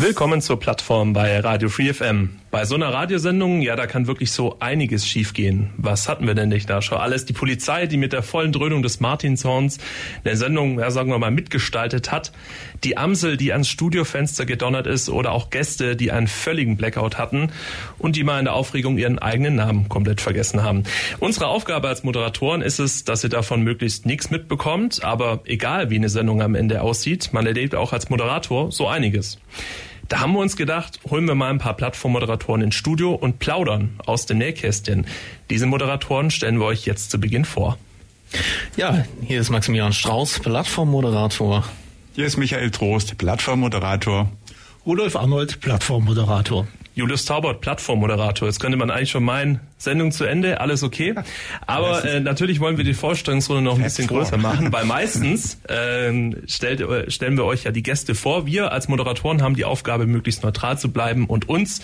Willkommen 0.00 0.40
zur 0.40 0.58
Plattform 0.58 1.12
bei 1.12 1.40
Radio 1.40 1.68
Free 1.68 1.92
FM. 1.92 2.30
Bei 2.50 2.64
so 2.64 2.74
einer 2.74 2.90
Radiosendung, 2.90 3.60
ja, 3.60 3.76
da 3.76 3.86
kann 3.86 4.06
wirklich 4.06 4.32
so 4.32 4.56
einiges 4.58 5.06
schiefgehen. 5.06 5.74
Was 5.76 6.08
hatten 6.08 6.26
wir 6.26 6.34
denn 6.34 6.48
nicht 6.48 6.70
da 6.70 6.80
schon 6.80 6.96
alles? 6.96 7.26
Die 7.26 7.34
Polizei, 7.34 7.86
die 7.86 7.98
mit 7.98 8.14
der 8.14 8.22
vollen 8.22 8.50
Dröhnung 8.50 8.82
des 8.82 9.00
Martinshorns 9.00 9.76
eine 10.24 10.36
Sendung, 10.36 10.78
ja, 10.78 10.90
sagen 10.90 11.10
wir 11.10 11.18
mal, 11.18 11.30
mitgestaltet 11.30 12.10
hat. 12.10 12.32
Die 12.82 12.96
Amsel, 12.96 13.36
die 13.36 13.52
ans 13.52 13.68
Studiofenster 13.68 14.46
gedonnert 14.46 14.86
ist 14.86 15.10
oder 15.10 15.32
auch 15.32 15.50
Gäste, 15.50 15.96
die 15.96 16.10
einen 16.12 16.28
völligen 16.28 16.78
Blackout 16.78 17.18
hatten 17.18 17.52
und 17.98 18.16
die 18.16 18.24
mal 18.24 18.38
in 18.38 18.46
der 18.46 18.54
Aufregung 18.54 18.96
ihren 18.96 19.18
eigenen 19.18 19.56
Namen 19.56 19.90
komplett 19.90 20.22
vergessen 20.22 20.62
haben. 20.62 20.84
Unsere 21.18 21.48
Aufgabe 21.48 21.88
als 21.88 22.04
Moderatoren 22.04 22.62
ist 22.62 22.78
es, 22.78 23.04
dass 23.04 23.22
ihr 23.22 23.30
davon 23.30 23.60
möglichst 23.60 24.06
nichts 24.06 24.30
mitbekommt, 24.30 25.04
aber 25.04 25.42
egal 25.44 25.90
wie 25.90 25.96
eine 25.96 26.08
Sendung 26.08 26.40
am 26.40 26.54
Ende 26.54 26.80
aussieht, 26.80 27.34
man 27.34 27.44
erlebt 27.44 27.74
auch 27.74 27.92
als 27.92 28.08
Moderator 28.08 28.72
so 28.72 28.88
einiges. 28.88 29.38
Da 30.10 30.18
haben 30.18 30.32
wir 30.32 30.40
uns 30.40 30.56
gedacht, 30.56 30.98
holen 31.08 31.24
wir 31.28 31.36
mal 31.36 31.50
ein 31.50 31.58
paar 31.58 31.74
Plattformmoderatoren 31.74 32.62
ins 32.62 32.74
Studio 32.74 33.14
und 33.14 33.38
plaudern 33.38 33.90
aus 34.04 34.26
den 34.26 34.38
Nähkästchen. 34.38 35.06
Diese 35.50 35.66
Moderatoren 35.66 36.32
stellen 36.32 36.58
wir 36.58 36.66
euch 36.66 36.84
jetzt 36.84 37.12
zu 37.12 37.20
Beginn 37.20 37.44
vor. 37.44 37.78
Ja, 38.76 39.04
hier 39.22 39.40
ist 39.40 39.50
Maximilian 39.50 39.92
Strauß, 39.92 40.40
Plattformmoderator. 40.40 41.62
Hier 42.16 42.26
ist 42.26 42.38
Michael 42.38 42.72
Trost, 42.72 43.18
Plattformmoderator. 43.18 44.28
Rudolf 44.84 45.14
Arnold, 45.14 45.60
Plattformmoderator. 45.60 46.66
Julius 46.94 47.24
Taubert, 47.24 47.60
Plattformmoderator. 47.60 48.48
Jetzt 48.48 48.60
könnte 48.60 48.76
man 48.76 48.90
eigentlich 48.90 49.10
schon 49.10 49.24
meinen, 49.24 49.60
Sendung 49.80 50.12
zu 50.12 50.24
Ende, 50.24 50.60
alles 50.60 50.82
okay. 50.82 51.14
Aber 51.66 52.04
äh, 52.04 52.20
natürlich 52.20 52.60
wollen 52.60 52.76
wir 52.76 52.84
die 52.84 52.92
Vorstellungsrunde 52.92 53.62
noch 53.62 53.76
ein 53.76 53.82
bisschen 53.82 54.06
größer 54.06 54.36
machen, 54.36 54.70
weil 54.72 54.84
meistens 54.86 55.58
ähm, 55.68 56.36
stellt, 56.46 56.82
äh, 56.82 57.10
stellen 57.10 57.38
wir 57.38 57.46
euch 57.46 57.64
ja 57.64 57.70
die 57.70 57.82
Gäste 57.82 58.14
vor. 58.14 58.44
Wir 58.44 58.72
als 58.72 58.88
Moderatoren 58.88 59.40
haben 59.40 59.56
die 59.56 59.64
Aufgabe, 59.64 60.06
möglichst 60.06 60.42
neutral 60.42 60.78
zu 60.78 60.92
bleiben 60.92 61.26
und 61.26 61.48
uns 61.48 61.80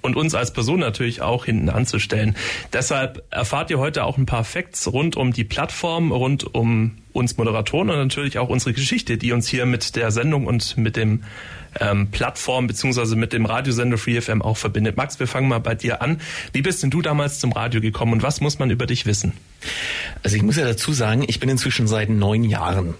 und 0.00 0.16
uns 0.16 0.34
als 0.34 0.52
Person 0.52 0.80
natürlich 0.80 1.22
auch 1.22 1.44
hinten 1.44 1.68
anzustellen. 1.68 2.34
Deshalb 2.72 3.22
erfahrt 3.30 3.70
ihr 3.70 3.78
heute 3.78 4.04
auch 4.04 4.18
ein 4.18 4.26
paar 4.26 4.42
Facts 4.42 4.92
rund 4.92 5.16
um 5.16 5.32
die 5.32 5.44
Plattform, 5.44 6.10
rund 6.10 6.52
um 6.52 6.98
uns 7.12 7.36
Moderatoren 7.36 7.90
und 7.90 7.96
natürlich 7.96 8.38
auch 8.38 8.48
unsere 8.48 8.72
Geschichte, 8.72 9.18
die 9.18 9.32
uns 9.32 9.46
hier 9.46 9.66
mit 9.66 9.94
der 9.94 10.10
Sendung 10.10 10.46
und 10.46 10.76
mit 10.76 10.96
dem 10.96 11.22
ähm, 11.80 12.10
Plattform 12.10 12.66
beziehungsweise 12.66 13.16
mit 13.16 13.32
dem 13.32 13.46
Radiosender 13.46 13.98
FreeFM 13.98 14.42
auch 14.42 14.56
verbindet. 14.56 14.96
Max, 14.96 15.18
wir 15.18 15.26
fangen 15.26 15.48
mal 15.48 15.60
bei 15.60 15.74
dir 15.74 16.02
an. 16.02 16.20
Wie 16.52 16.62
bist 16.62 16.82
denn 16.82 16.90
du 16.90 17.02
damals 17.02 17.38
zum 17.38 17.52
Radio 17.52 17.80
gekommen 17.80 18.12
und 18.12 18.22
was 18.22 18.40
muss 18.40 18.58
man 18.58 18.70
über 18.70 18.86
dich 18.86 19.06
wissen? 19.06 19.32
Also 20.22 20.36
ich 20.36 20.42
muss 20.42 20.56
ja 20.56 20.64
dazu 20.64 20.92
sagen, 20.92 21.24
ich 21.26 21.40
bin 21.40 21.48
inzwischen 21.48 21.86
seit 21.86 22.08
neun 22.08 22.44
Jahren 22.44 22.94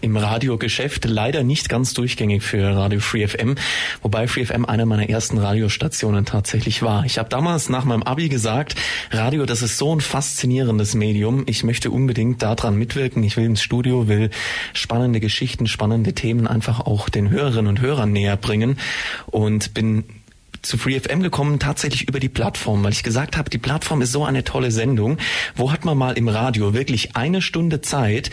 im 0.00 0.16
Radiogeschäft, 0.16 1.04
leider 1.04 1.44
nicht 1.44 1.68
ganz 1.68 1.94
durchgängig 1.94 2.42
für 2.42 2.76
Radio 2.76 3.00
Free 3.00 3.26
FM, 3.26 3.54
wobei 4.02 4.26
Free 4.26 4.44
FM 4.44 4.64
eine 4.64 4.86
meiner 4.86 5.08
ersten 5.08 5.38
Radiostationen 5.38 6.24
tatsächlich 6.24 6.82
war. 6.82 7.04
Ich 7.04 7.18
habe 7.18 7.28
damals 7.28 7.68
nach 7.68 7.84
meinem 7.84 8.02
Abi 8.02 8.28
gesagt, 8.28 8.74
Radio, 9.10 9.46
das 9.46 9.62
ist 9.62 9.78
so 9.78 9.94
ein 9.94 10.00
faszinierendes 10.00 10.94
Medium, 10.94 11.44
ich 11.46 11.64
möchte 11.64 11.90
unbedingt 11.90 12.42
daran 12.42 12.76
mitwirken, 12.76 13.22
ich 13.22 13.36
will 13.36 13.44
ins 13.44 13.62
Studio, 13.62 14.08
will 14.08 14.30
spannende 14.72 15.20
Geschichten, 15.20 15.66
spannende 15.66 16.12
Themen 16.12 16.46
einfach 16.46 16.80
auch 16.80 17.08
den 17.08 17.30
Hörerinnen 17.30 17.68
und 17.68 17.80
Hörern 17.80 18.12
näher 18.12 18.36
bringen 18.36 18.78
und 19.26 19.74
bin 19.74 20.04
zu 20.64 20.78
FreeFM 20.78 21.22
gekommen, 21.22 21.58
tatsächlich 21.58 22.08
über 22.08 22.20
die 22.20 22.28
Plattform, 22.28 22.82
weil 22.82 22.92
ich 22.92 23.02
gesagt 23.02 23.36
habe, 23.36 23.50
die 23.50 23.58
Plattform 23.58 24.02
ist 24.02 24.12
so 24.12 24.24
eine 24.24 24.44
tolle 24.44 24.70
Sendung. 24.70 25.18
Wo 25.54 25.72
hat 25.72 25.84
man 25.84 25.96
mal 25.96 26.16
im 26.16 26.28
Radio 26.28 26.74
wirklich 26.74 27.16
eine 27.16 27.42
Stunde 27.42 27.80
Zeit 27.80 28.30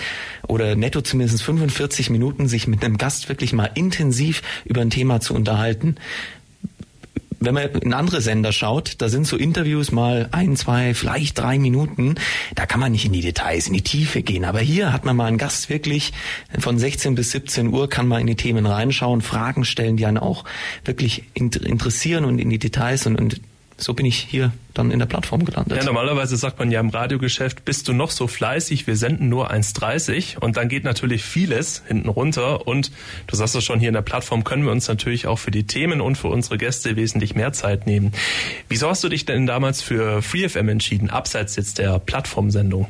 oder 0.47 0.75
netto 0.75 1.01
zumindest 1.01 1.43
45 1.43 2.09
Minuten, 2.09 2.47
sich 2.47 2.67
mit 2.67 2.83
einem 2.83 2.97
Gast 2.97 3.29
wirklich 3.29 3.53
mal 3.53 3.69
intensiv 3.75 4.41
über 4.65 4.81
ein 4.81 4.89
Thema 4.89 5.19
zu 5.19 5.33
unterhalten? 5.33 5.95
Wenn 7.41 7.55
man 7.55 7.69
in 7.69 7.93
andere 7.93 8.21
Sender 8.21 8.51
schaut, 8.51 8.95
da 8.99 9.09
sind 9.09 9.25
so 9.25 9.35
Interviews 9.35 9.91
mal 9.91 10.29
ein, 10.31 10.55
zwei, 10.55 10.93
vielleicht 10.93 11.39
drei 11.39 11.57
Minuten. 11.57 12.15
Da 12.55 12.67
kann 12.67 12.79
man 12.79 12.91
nicht 12.91 13.05
in 13.05 13.13
die 13.13 13.21
Details, 13.21 13.67
in 13.67 13.73
die 13.73 13.81
Tiefe 13.81 14.21
gehen. 14.21 14.45
Aber 14.45 14.59
hier 14.59 14.93
hat 14.93 15.05
man 15.05 15.15
mal 15.15 15.25
einen 15.25 15.39
Gast 15.39 15.69
wirklich 15.69 16.13
von 16.59 16.77
16 16.77 17.15
bis 17.15 17.31
17 17.31 17.73
Uhr 17.73 17.89
kann 17.89 18.07
man 18.07 18.21
in 18.21 18.27
die 18.27 18.35
Themen 18.35 18.65
reinschauen, 18.65 19.21
Fragen 19.21 19.65
stellen, 19.65 19.97
die 19.97 20.05
einen 20.05 20.19
auch 20.19 20.45
wirklich 20.85 21.23
interessieren 21.33 22.25
und 22.25 22.37
in 22.37 22.49
die 22.49 22.59
Details 22.59 23.07
und, 23.07 23.19
und 23.19 23.41
so 23.81 23.93
bin 23.93 24.05
ich 24.05 24.17
hier 24.17 24.51
dann 24.73 24.91
in 24.91 24.99
der 24.99 25.05
Plattform 25.05 25.43
gelandet. 25.43 25.77
Ja, 25.77 25.83
normalerweise 25.83 26.37
sagt 26.37 26.59
man 26.59 26.71
ja 26.71 26.79
im 26.79 26.89
Radiogeschäft, 26.89 27.65
bist 27.65 27.87
du 27.87 27.93
noch 27.93 28.11
so 28.11 28.27
fleißig, 28.27 28.87
wir 28.87 28.95
senden 28.95 29.27
nur 29.27 29.51
1,30 29.51 30.37
und 30.37 30.57
dann 30.57 30.69
geht 30.69 30.83
natürlich 30.83 31.23
vieles 31.23 31.81
hinten 31.87 32.09
runter 32.09 32.67
und 32.67 32.91
du 33.27 33.35
sagst 33.35 33.55
es 33.55 33.63
schon, 33.63 33.79
hier 33.79 33.89
in 33.89 33.95
der 33.95 34.01
Plattform 34.01 34.43
können 34.43 34.63
wir 34.63 34.71
uns 34.71 34.87
natürlich 34.87 35.27
auch 35.27 35.39
für 35.39 35.51
die 35.51 35.65
Themen 35.65 35.99
und 35.99 36.17
für 36.17 36.27
unsere 36.27 36.57
Gäste 36.57 36.95
wesentlich 36.95 37.35
mehr 37.35 37.53
Zeit 37.53 37.87
nehmen. 37.87 38.13
Wieso 38.69 38.87
hast 38.89 39.03
du 39.03 39.09
dich 39.09 39.25
denn 39.25 39.47
damals 39.47 39.81
für 39.81 40.21
FreeFM 40.21 40.69
entschieden, 40.69 41.09
abseits 41.09 41.55
jetzt 41.55 41.79
der 41.79 41.99
Plattformsendung? 41.99 42.87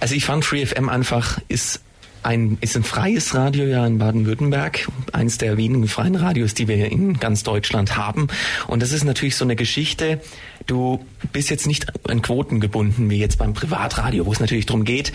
Also 0.00 0.14
ich 0.14 0.24
fand 0.24 0.44
FreeFM 0.44 0.88
einfach 0.88 1.40
ist 1.48 1.82
ein, 2.22 2.58
ist 2.60 2.76
ein 2.76 2.84
freies 2.84 3.34
Radio 3.34 3.64
ja 3.64 3.86
in 3.86 3.98
Baden-Württemberg, 3.98 4.88
eines 5.12 5.38
der 5.38 5.56
wenigen 5.56 5.88
freien 5.88 6.16
Radios, 6.16 6.54
die 6.54 6.68
wir 6.68 6.90
in 6.90 7.18
ganz 7.18 7.42
Deutschland 7.42 7.96
haben. 7.96 8.28
Und 8.66 8.82
das 8.82 8.92
ist 8.92 9.04
natürlich 9.04 9.36
so 9.36 9.44
eine 9.44 9.56
Geschichte, 9.56 10.20
du 10.66 11.04
bist 11.32 11.50
jetzt 11.50 11.66
nicht 11.66 11.86
an 12.08 12.22
Quoten 12.22 12.60
gebunden, 12.60 13.10
wie 13.10 13.18
jetzt 13.18 13.38
beim 13.38 13.54
Privatradio, 13.54 14.26
wo 14.26 14.32
es 14.32 14.40
natürlich 14.40 14.66
darum 14.66 14.84
geht, 14.84 15.12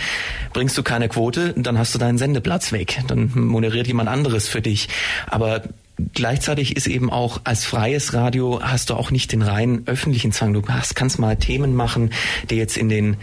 bringst 0.54 0.78
du 0.78 0.84
keine 0.84 1.10
Quote, 1.10 1.54
dann 1.58 1.78
hast 1.78 1.94
du 1.94 2.00
deinen 2.00 2.18
Sendeplatz 2.18 2.72
weg, 2.72 3.02
dann 3.08 3.32
moderiert 3.36 3.88
jemand 3.88 4.10
anderes 4.10 4.48
für 4.48 4.62
dich. 4.62 4.90
Aber 5.28 5.64
Gleichzeitig 6.14 6.76
ist 6.76 6.88
eben 6.88 7.10
auch 7.10 7.42
als 7.46 7.64
freies 7.64 8.14
Radio 8.14 8.60
hast 8.62 8.90
du 8.90 8.96
auch 8.96 9.12
nicht 9.12 9.32
den 9.32 9.42
reinen 9.42 9.84
öffentlichen 9.86 10.34
Zwang. 10.34 10.52
Du 10.52 10.62
hast, 10.68 10.94
kannst 10.94 11.20
mal 11.20 11.38
Themen 11.38 11.74
machen, 11.74 12.12
die 12.50 12.56
jetzt 12.56 12.76
in 12.76 12.90
den 12.90 13.16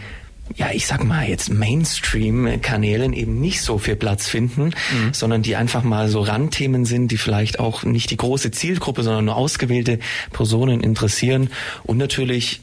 ja, 0.55 0.71
ich 0.71 0.85
sag 0.85 1.03
mal 1.03 1.27
jetzt 1.27 1.49
Mainstream-Kanälen 1.49 3.13
eben 3.13 3.39
nicht 3.39 3.61
so 3.61 3.77
viel 3.77 3.95
Platz 3.95 4.27
finden, 4.27 4.65
mhm. 4.65 5.13
sondern 5.13 5.41
die 5.41 5.55
einfach 5.55 5.83
mal 5.83 6.09
so 6.09 6.21
Randthemen 6.21 6.85
sind, 6.85 7.09
die 7.09 7.17
vielleicht 7.17 7.59
auch 7.59 7.83
nicht 7.83 8.11
die 8.11 8.17
große 8.17 8.51
Zielgruppe, 8.51 9.03
sondern 9.03 9.25
nur 9.25 9.35
ausgewählte 9.35 9.99
Personen 10.31 10.81
interessieren 10.81 11.49
und 11.83 11.97
natürlich 11.97 12.61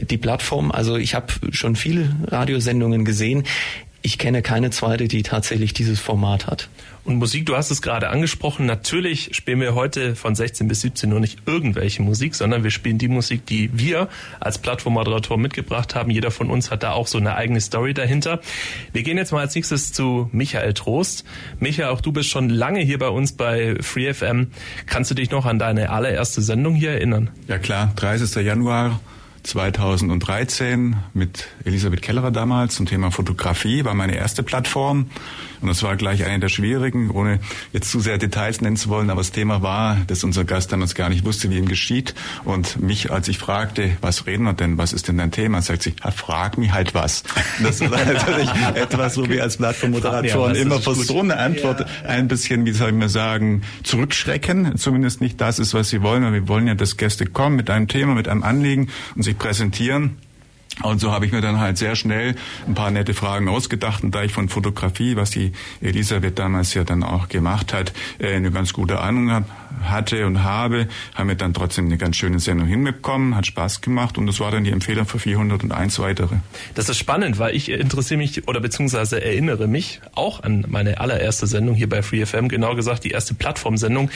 die 0.00 0.18
Plattform. 0.18 0.70
Also 0.70 0.96
ich 0.96 1.14
habe 1.14 1.32
schon 1.50 1.76
viele 1.76 2.14
Radiosendungen 2.26 3.04
gesehen. 3.04 3.44
Ich 4.06 4.18
kenne 4.18 4.42
keine 4.42 4.68
zweite, 4.68 5.08
die 5.08 5.22
tatsächlich 5.22 5.72
dieses 5.72 5.98
Format 5.98 6.46
hat. 6.46 6.68
Und 7.04 7.16
Musik, 7.16 7.46
du 7.46 7.56
hast 7.56 7.70
es 7.70 7.80
gerade 7.80 8.10
angesprochen, 8.10 8.66
natürlich 8.66 9.30
spielen 9.34 9.60
wir 9.60 9.74
heute 9.74 10.14
von 10.14 10.34
16 10.34 10.68
bis 10.68 10.82
17 10.82 11.08
nur 11.08 11.20
nicht 11.20 11.38
irgendwelche 11.46 12.02
Musik, 12.02 12.34
sondern 12.34 12.64
wir 12.64 12.70
spielen 12.70 12.98
die 12.98 13.08
Musik, 13.08 13.46
die 13.46 13.70
wir 13.72 14.10
als 14.40 14.58
Plattformmoderator 14.58 15.38
mitgebracht 15.38 15.94
haben. 15.94 16.10
Jeder 16.10 16.30
von 16.30 16.50
uns 16.50 16.70
hat 16.70 16.82
da 16.82 16.92
auch 16.92 17.06
so 17.06 17.16
eine 17.16 17.36
eigene 17.36 17.62
Story 17.62 17.94
dahinter. 17.94 18.42
Wir 18.92 19.04
gehen 19.04 19.16
jetzt 19.16 19.32
mal 19.32 19.40
als 19.40 19.54
nächstes 19.54 19.94
zu 19.94 20.28
Michael 20.32 20.74
Trost. 20.74 21.24
Michael, 21.58 21.88
auch 21.88 22.02
du 22.02 22.12
bist 22.12 22.28
schon 22.28 22.50
lange 22.50 22.80
hier 22.80 22.98
bei 22.98 23.08
uns 23.08 23.32
bei 23.32 23.76
FreeFM. 23.80 24.48
Kannst 24.84 25.10
du 25.10 25.14
dich 25.14 25.30
noch 25.30 25.46
an 25.46 25.58
deine 25.58 25.88
allererste 25.88 26.42
Sendung 26.42 26.74
hier 26.74 26.90
erinnern? 26.90 27.30
Ja 27.48 27.56
klar, 27.56 27.90
30. 27.96 28.44
Januar 28.44 29.00
2013 29.44 30.96
mit 31.12 31.48
Elisabeth 31.64 32.02
Kellerer 32.02 32.30
damals 32.30 32.74
zum 32.74 32.86
Thema 32.86 33.10
Fotografie, 33.10 33.84
war 33.84 33.94
meine 33.94 34.16
erste 34.16 34.42
Plattform. 34.42 35.10
Und 35.60 35.68
das 35.68 35.82
war 35.82 35.96
gleich 35.96 36.24
eine 36.24 36.40
der 36.40 36.48
schwierigen, 36.50 37.10
ohne 37.10 37.40
jetzt 37.72 37.90
zu 37.90 38.00
sehr 38.00 38.18
Details 38.18 38.60
nennen 38.60 38.76
zu 38.76 38.90
wollen. 38.90 39.08
Aber 39.08 39.20
das 39.20 39.32
Thema 39.32 39.62
war, 39.62 39.96
dass 40.06 40.22
unser 40.22 40.44
Gast 40.44 40.72
damals 40.72 40.94
gar 40.94 41.08
nicht 41.08 41.24
wusste, 41.24 41.48
wie 41.48 41.56
ihm 41.56 41.68
geschieht. 41.68 42.14
Und 42.44 42.80
mich, 42.82 43.10
als 43.10 43.28
ich 43.28 43.38
fragte, 43.38 43.96
was 44.02 44.26
reden 44.26 44.44
wir 44.44 44.52
denn, 44.52 44.76
was 44.76 44.92
ist 44.92 45.08
denn 45.08 45.16
dein 45.16 45.30
Thema, 45.30 45.62
sagt 45.62 45.82
sie, 45.82 45.94
frag 46.14 46.58
mich 46.58 46.72
halt 46.72 46.94
was. 46.94 47.22
Das 47.62 47.80
ist 47.80 47.90
natürlich 47.90 48.50
etwas, 48.74 49.16
wo 49.16 49.28
wir 49.28 49.42
als 49.42 49.56
Plattformmoderatoren 49.56 50.54
immer 50.54 50.80
vor 50.80 50.94
so 50.94 51.20
eine 51.20 51.38
Antwort 51.38 51.80
ja. 51.80 51.86
ein 52.08 52.28
bisschen, 52.28 52.66
wie 52.66 52.72
soll 52.72 52.90
ich 52.90 52.96
mal 52.96 53.08
sagen, 53.08 53.62
zurückschrecken. 53.84 54.76
Zumindest 54.76 55.22
nicht 55.22 55.40
das 55.40 55.58
ist, 55.58 55.72
was 55.72 55.88
sie 55.88 56.02
wollen. 56.02 56.24
Und 56.24 56.34
wir 56.34 56.46
wollen 56.46 56.66
ja, 56.66 56.74
dass 56.74 56.98
Gäste 56.98 57.24
kommen 57.24 57.56
mit 57.56 57.70
einem 57.70 57.88
Thema, 57.88 58.14
mit 58.14 58.28
einem 58.28 58.42
Anliegen 58.42 58.88
und 59.16 59.22
sich 59.22 59.33
präsentieren. 59.38 60.16
Und 60.82 61.00
so 61.00 61.12
habe 61.12 61.24
ich 61.24 61.30
mir 61.30 61.40
dann 61.40 61.60
halt 61.60 61.78
sehr 61.78 61.94
schnell 61.94 62.34
ein 62.66 62.74
paar 62.74 62.90
nette 62.90 63.14
Fragen 63.14 63.48
ausgedacht. 63.48 64.02
Und 64.02 64.12
da 64.12 64.24
ich 64.24 64.32
von 64.32 64.48
Fotografie, 64.48 65.14
was 65.14 65.30
die 65.30 65.52
Elisabeth 65.80 66.38
damals 66.38 66.74
ja 66.74 66.82
dann 66.82 67.04
auch 67.04 67.28
gemacht 67.28 67.72
hat, 67.72 67.92
äh, 68.18 68.34
eine 68.34 68.50
ganz 68.50 68.72
gute 68.72 68.98
Ahnung 68.98 69.44
hatte 69.84 70.26
und 70.26 70.42
habe, 70.42 70.88
haben 71.14 71.28
wir 71.28 71.36
dann 71.36 71.54
trotzdem 71.54 71.86
eine 71.86 71.96
ganz 71.96 72.16
schöne 72.16 72.40
Sendung 72.40 72.66
hinbekommen, 72.66 73.36
hat 73.36 73.46
Spaß 73.46 73.82
gemacht 73.82 74.18
und 74.18 74.26
das 74.26 74.40
war 74.40 74.50
dann 74.50 74.64
die 74.64 74.70
Empfehlung 74.70 75.06
für 75.06 75.18
401 75.18 75.98
weitere. 76.00 76.36
Das 76.74 76.88
ist 76.88 76.98
spannend, 76.98 77.38
weil 77.38 77.54
ich 77.54 77.70
interessiere 77.70 78.18
mich 78.18 78.48
oder 78.48 78.60
beziehungsweise 78.60 79.22
erinnere 79.22 79.68
mich 79.68 80.00
auch 80.14 80.42
an 80.42 80.64
meine 80.68 80.98
allererste 81.00 81.46
Sendung 81.46 81.74
hier 81.76 81.88
bei 81.88 82.02
FreeFM, 82.02 82.48
genau 82.48 82.74
gesagt 82.74 83.04
die 83.04 83.10
erste 83.10 83.34
Plattformsendung. 83.34 84.10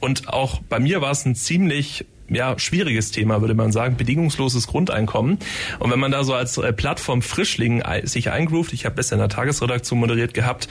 Und 0.00 0.28
auch 0.28 0.60
bei 0.68 0.80
mir 0.80 1.00
war 1.00 1.12
es 1.12 1.24
ein 1.24 1.34
ziemlich 1.34 2.04
ja, 2.28 2.58
schwieriges 2.58 3.10
Thema, 3.10 3.40
würde 3.40 3.54
man 3.54 3.72
sagen, 3.72 3.96
bedingungsloses 3.96 4.66
Grundeinkommen. 4.66 5.38
Und 5.78 5.90
wenn 5.90 5.98
man 5.98 6.10
da 6.10 6.24
so 6.24 6.34
als 6.34 6.56
äh, 6.58 6.72
Plattform 6.72 7.22
Frischling 7.22 7.82
sich 8.04 8.30
eingroovt, 8.30 8.72
ich 8.72 8.84
habe 8.84 8.96
besser 8.96 9.14
in 9.14 9.20
der 9.20 9.28
Tagesredaktion 9.28 9.98
moderiert 9.98 10.34
gehabt, 10.34 10.68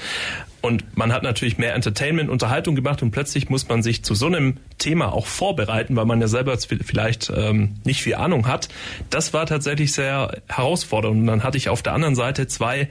und 0.64 0.98
man 0.98 1.12
hat 1.12 1.24
natürlich 1.24 1.58
mehr 1.58 1.76
Entertainment, 1.76 2.30
Unterhaltung 2.30 2.74
gemacht 2.74 3.04
und 3.04 3.12
plötzlich 3.12 3.50
muss 3.50 3.68
man 3.68 3.84
sich 3.84 4.06
zu 4.06 4.16
so 4.16 4.28
einem 4.28 4.56
Thema 4.78 5.12
auch 5.12 5.26
vorbereiten, 5.26 5.98
weil 5.98 6.06
man 6.06 6.22
ja 6.22 6.30
selber 6.30 6.58
vielleicht 6.58 7.30
ähm, 7.36 7.76
nicht 7.84 8.02
viel 8.02 8.16
Ahnung 8.16 8.48
hat. 8.48 8.70
Das 9.10 9.34
war 9.34 9.46
tatsächlich 9.46 9.92
sehr 9.92 10.42
herausfordernd. 10.48 11.20
Und 11.20 11.28
dann 11.28 11.44
hatte 11.44 11.58
ich 11.58 11.68
auf 11.68 11.84
der 11.84 11.92
anderen 11.92 12.16
Seite 12.16 12.48
zwei 12.48 12.88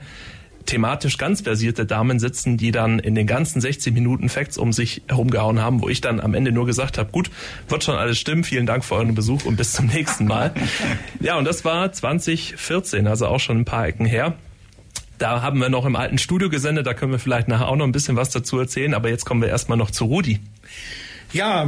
thematisch 0.65 1.17
ganz 1.17 1.41
versierte 1.41 1.85
Damen 1.85 2.19
sitzen, 2.19 2.57
die 2.57 2.71
dann 2.71 2.99
in 2.99 3.15
den 3.15 3.27
ganzen 3.27 3.61
60 3.61 3.93
Minuten 3.93 4.29
Facts 4.29 4.57
um 4.57 4.73
sich 4.73 5.01
herumgehauen 5.07 5.61
haben, 5.61 5.81
wo 5.81 5.89
ich 5.89 6.01
dann 6.01 6.19
am 6.19 6.33
Ende 6.33 6.51
nur 6.51 6.65
gesagt 6.65 6.97
habe, 6.97 7.11
gut, 7.11 7.29
wird 7.67 7.83
schon 7.83 7.95
alles 7.95 8.17
stimmen, 8.17 8.43
vielen 8.43 8.65
Dank 8.65 8.83
für 8.83 8.95
euren 8.95 9.15
Besuch 9.15 9.45
und 9.45 9.55
bis 9.55 9.73
zum 9.73 9.87
nächsten 9.87 10.25
Mal. 10.25 10.53
ja, 11.19 11.37
und 11.37 11.45
das 11.45 11.65
war 11.65 11.91
2014, 11.91 13.07
also 13.07 13.27
auch 13.27 13.39
schon 13.39 13.59
ein 13.59 13.65
paar 13.65 13.87
Ecken 13.87 14.05
her. 14.05 14.35
Da 15.17 15.41
haben 15.41 15.59
wir 15.59 15.69
noch 15.69 15.85
im 15.85 15.95
alten 15.95 16.17
Studio 16.17 16.49
gesendet, 16.49 16.87
da 16.87 16.93
können 16.93 17.11
wir 17.11 17.19
vielleicht 17.19 17.47
nachher 17.47 17.67
auch 17.67 17.75
noch 17.75 17.85
ein 17.85 17.91
bisschen 17.91 18.15
was 18.15 18.29
dazu 18.31 18.57
erzählen, 18.59 18.93
aber 18.93 19.09
jetzt 19.09 19.25
kommen 19.25 19.41
wir 19.41 19.49
erstmal 19.49 19.77
noch 19.77 19.91
zu 19.91 20.05
Rudi. 20.05 20.39
Ja, 21.33 21.67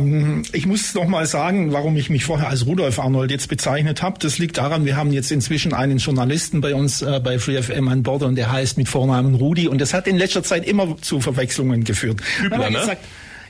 ich 0.51 0.67
muss 0.67 0.93
noch 0.93 1.07
mal 1.07 1.25
sagen, 1.25 1.73
warum 1.73 1.97
ich 1.97 2.11
mich 2.11 2.23
vorher 2.23 2.49
als 2.49 2.67
Rudolf 2.67 2.99
Arnold 2.99 3.31
jetzt 3.31 3.49
bezeichnet 3.49 4.03
habe. 4.03 4.19
Das 4.19 4.37
liegt 4.37 4.57
daran, 4.57 4.85
wir 4.85 4.95
haben 4.95 5.11
jetzt 5.11 5.31
inzwischen 5.31 5.73
einen 5.73 5.97
Journalisten 5.97 6.61
bei 6.61 6.75
uns 6.75 7.01
äh, 7.01 7.19
bei 7.19 7.39
FreeFM 7.39 7.87
an 7.87 8.03
Bord 8.03 8.21
und 8.21 8.35
der 8.35 8.51
heißt 8.51 8.77
mit 8.77 8.87
Vornamen 8.87 9.33
Rudi 9.33 9.67
und 9.67 9.81
das 9.81 9.95
hat 9.95 10.05
in 10.05 10.17
letzter 10.17 10.43
Zeit 10.43 10.67
immer 10.67 10.97
zu 11.01 11.19
Verwechslungen 11.19 11.83
geführt. 11.83 12.21
Hübner, 12.39 12.69
ne? 12.69 12.79
Gesagt, 12.79 13.03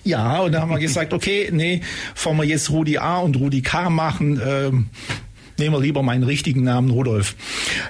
ja, 0.05 0.39
und 0.39 0.53
da 0.53 0.61
haben 0.61 0.69
wir 0.69 0.79
gesagt, 0.79 1.13
okay, 1.13 1.49
nee, 1.51 1.81
bevor 2.13 2.33
wir 2.35 2.45
jetzt 2.45 2.69
Rudi 2.69 2.97
A 2.97 3.17
und 3.17 3.35
Rudi 3.35 3.61
K 3.61 3.89
machen, 3.89 4.39
ähm, 4.45 4.87
nehmen 5.57 5.75
wir 5.75 5.81
lieber 5.81 6.03
meinen 6.03 6.23
richtigen 6.23 6.63
Namen 6.63 6.89
Rudolf. 6.89 7.35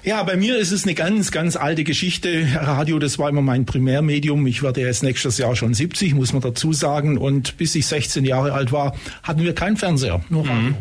Ja, 0.03 0.23
bei 0.23 0.35
mir 0.35 0.57
ist 0.57 0.71
es 0.71 0.83
eine 0.83 0.93
ganz, 0.93 1.31
ganz 1.31 1.55
alte 1.55 1.83
Geschichte. 1.83 2.47
Radio, 2.55 2.99
das 2.99 3.19
war 3.19 3.29
immer 3.29 3.41
mein 3.41 3.65
Primärmedium. 3.65 4.45
Ich 4.47 4.63
werde 4.63 4.81
jetzt 4.81 5.03
nächstes 5.03 5.37
Jahr 5.37 5.55
schon 5.55 5.73
70, 5.73 6.13
muss 6.15 6.33
man 6.33 6.41
dazu 6.41 6.73
sagen. 6.73 7.17
Und 7.17 7.57
bis 7.57 7.75
ich 7.75 7.85
16 7.87 8.25
Jahre 8.25 8.53
alt 8.53 8.71
war, 8.71 8.95
hatten 9.23 9.43
wir 9.43 9.53
keinen 9.53 9.77
Fernseher, 9.77 10.23
nur 10.29 10.47
Radio. 10.47 10.69
Mhm. 10.69 10.75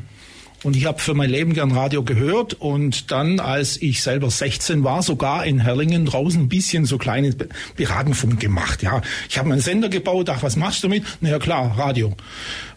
Und 0.64 0.76
ich 0.76 0.86
habe 0.86 0.98
für 0.98 1.14
mein 1.14 1.30
Leben 1.30 1.54
gern 1.54 1.70
Radio 1.72 2.02
gehört. 2.02 2.54
Und 2.54 3.10
dann, 3.10 3.38
als 3.38 3.80
ich 3.80 4.02
selber 4.02 4.30
16 4.30 4.82
war, 4.82 5.02
sogar 5.02 5.44
in 5.44 5.60
Herlingen 5.60 6.06
draußen 6.06 6.40
ein 6.40 6.48
bisschen 6.48 6.86
so 6.86 6.98
kleine 6.98 7.34
Piratenfunk 7.76 8.40
gemacht. 8.40 8.82
Ja, 8.82 9.02
ich 9.28 9.38
habe 9.38 9.52
einen 9.52 9.60
Sender 9.60 9.88
gebaut. 9.88 10.28
Ach, 10.30 10.42
was 10.42 10.56
machst 10.56 10.82
du 10.82 10.88
damit? 10.88 11.04
Na 11.20 11.30
ja, 11.30 11.38
klar, 11.38 11.78
Radio. 11.78 12.16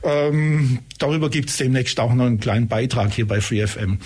Ähm, 0.04 0.80
darüber 1.00 1.30
gibt 1.30 1.50
es 1.50 1.57
demnächst 1.57 2.00
auch 2.00 2.13
noch 2.13 2.25
einen 2.25 2.39
kleinen 2.39 2.68
Beitrag 2.68 3.13
hier 3.13 3.28
bei 3.28 3.42
FreeFM. 3.42 3.98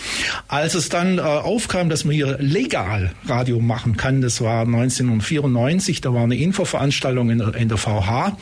Als 0.48 0.74
es 0.74 0.90
dann 0.90 1.18
äh, 1.18 1.22
aufkam, 1.22 1.90
dass 1.90 2.06
man 2.06 2.16
hier 2.16 2.38
legal 2.40 3.14
Radio 3.26 3.60
machen 3.60 3.98
kann, 3.98 4.22
das 4.22 4.42
war 4.42 4.62
1994, 4.62 6.02
da 6.02 6.14
war 6.14 6.24
eine 6.24 6.38
Infoveranstaltung 6.38 7.30
in, 7.30 7.40
in 7.40 7.70
der 7.70 7.78
VH. 7.78 8.38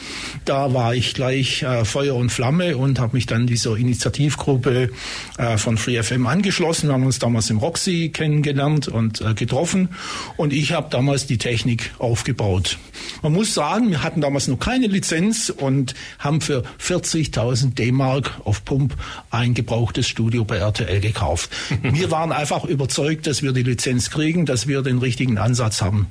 Da 0.46 0.74
war 0.74 0.94
ich 0.94 1.14
gleich 1.14 1.64
äh, 1.64 1.86
Feuer 1.86 2.16
und 2.16 2.30
Flamme 2.32 2.78
und 2.78 3.00
habe 3.00 3.16
mich 3.16 3.26
dann 3.26 3.48
dieser 3.48 3.76
Initiativgruppe 3.76 4.92
äh, 5.40 5.58
von 5.58 5.78
FreeFM 5.78 6.28
angeschlossen. 6.28 6.90
Wir 6.90 6.94
haben 6.94 7.06
uns 7.06 7.18
damals 7.18 7.50
im 7.50 7.60
Roxy 7.60 8.10
kennengelernt 8.10 8.90
und 8.90 9.22
äh, 9.22 9.34
getroffen 9.34 9.90
und 10.36 10.52
ich 10.52 10.74
habe 10.74 10.90
damals 10.90 11.28
die 11.28 11.38
Technik 11.38 11.92
aufgebaut. 11.98 12.78
Man 13.24 13.32
muss 13.32 13.54
sagen, 13.54 13.90
wir 13.90 14.04
hatten 14.04 14.20
damals 14.20 14.50
noch 14.50 14.60
keine 14.60 14.88
Lizenz 14.88 15.50
und 15.50 15.96
haben 16.20 16.42
für 16.42 16.64
40.000 16.86 17.74
D-Mark 17.74 18.42
auf 18.44 18.66
Pump 18.66 18.96
ein 19.32 19.54
gebrauchtes 19.54 20.10
Studio 20.10 20.44
bei 20.44 20.58
RTL 20.58 21.00
gekauft. 21.00 21.50
wir 21.82 22.12
waren 22.12 22.34
einfach 22.34 22.66
überzeugt, 22.66 23.26
dass 23.26 23.42
wir 23.42 23.54
die 23.54 23.64
Lizenz 23.64 24.10
kriegen, 24.10 24.46
dass 24.46 24.68
wir 24.68 24.82
den 24.82 24.98
richtigen 24.98 25.38
Ansatz 25.38 25.82
haben. 25.82 26.08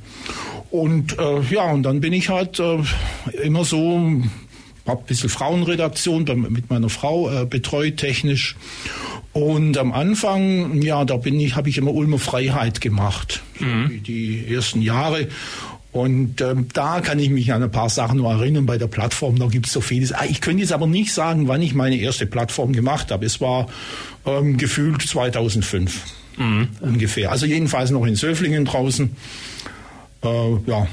Und 0.70 1.18
äh, 1.18 1.40
ja, 1.50 1.70
und 1.70 1.82
dann 1.82 2.00
bin 2.00 2.14
ich 2.14 2.30
halt 2.30 2.60
äh, 2.60 2.78
immer 3.42 3.64
so 3.64 4.22
habe 4.88 5.02
ein 5.02 5.06
bisschen 5.06 5.28
Frauenredaktion 5.28 6.24
mit 6.48 6.70
meiner 6.70 6.88
Frau 6.88 7.30
äh, 7.30 7.44
betreut 7.44 7.98
technisch. 7.98 8.56
Und 9.32 9.78
am 9.78 9.92
Anfang, 9.92 10.82
ja, 10.82 11.04
da 11.04 11.16
bin 11.16 11.38
ich, 11.38 11.54
habe 11.54 11.68
ich 11.68 11.78
immer 11.78 11.92
Ulmer 11.92 12.18
Freiheit 12.18 12.80
gemacht, 12.80 13.42
mhm. 13.60 14.02
die, 14.02 14.52
ersten 14.52 14.82
Jahre. 14.82 15.28
Und 15.92 16.40
ähm, 16.40 16.66
da 16.72 17.00
kann 17.00 17.18
ich 17.18 17.30
mich 17.30 17.52
an 17.52 17.62
ein 17.62 17.70
paar 17.70 17.88
Sachen 17.88 18.18
noch 18.18 18.30
erinnern 18.30 18.66
bei 18.66 18.78
der 18.78 18.88
Plattform. 18.88 19.38
Da 19.38 19.46
gibt 19.46 19.66
es 19.66 19.72
so 19.72 19.80
vieles. 19.80 20.12
Ah, 20.12 20.24
ich 20.28 20.40
könnte 20.40 20.62
jetzt 20.62 20.72
aber 20.72 20.86
nicht 20.86 21.12
sagen, 21.12 21.48
wann 21.48 21.62
ich 21.62 21.74
meine 21.74 21.96
erste 21.96 22.26
Plattform 22.26 22.72
gemacht 22.72 23.10
habe. 23.10 23.24
Es 23.24 23.40
war 23.40 23.68
ähm, 24.26 24.56
gefühlt 24.56 25.02
2005 25.02 26.02
mhm. 26.36 26.68
ungefähr. 26.80 27.30
Also 27.30 27.46
jedenfalls 27.46 27.90
noch 27.90 28.06
in 28.06 28.16
Söflingen 28.16 28.64
draußen. 28.64 29.16
Äh, 30.22 30.28
ja. 30.66 30.88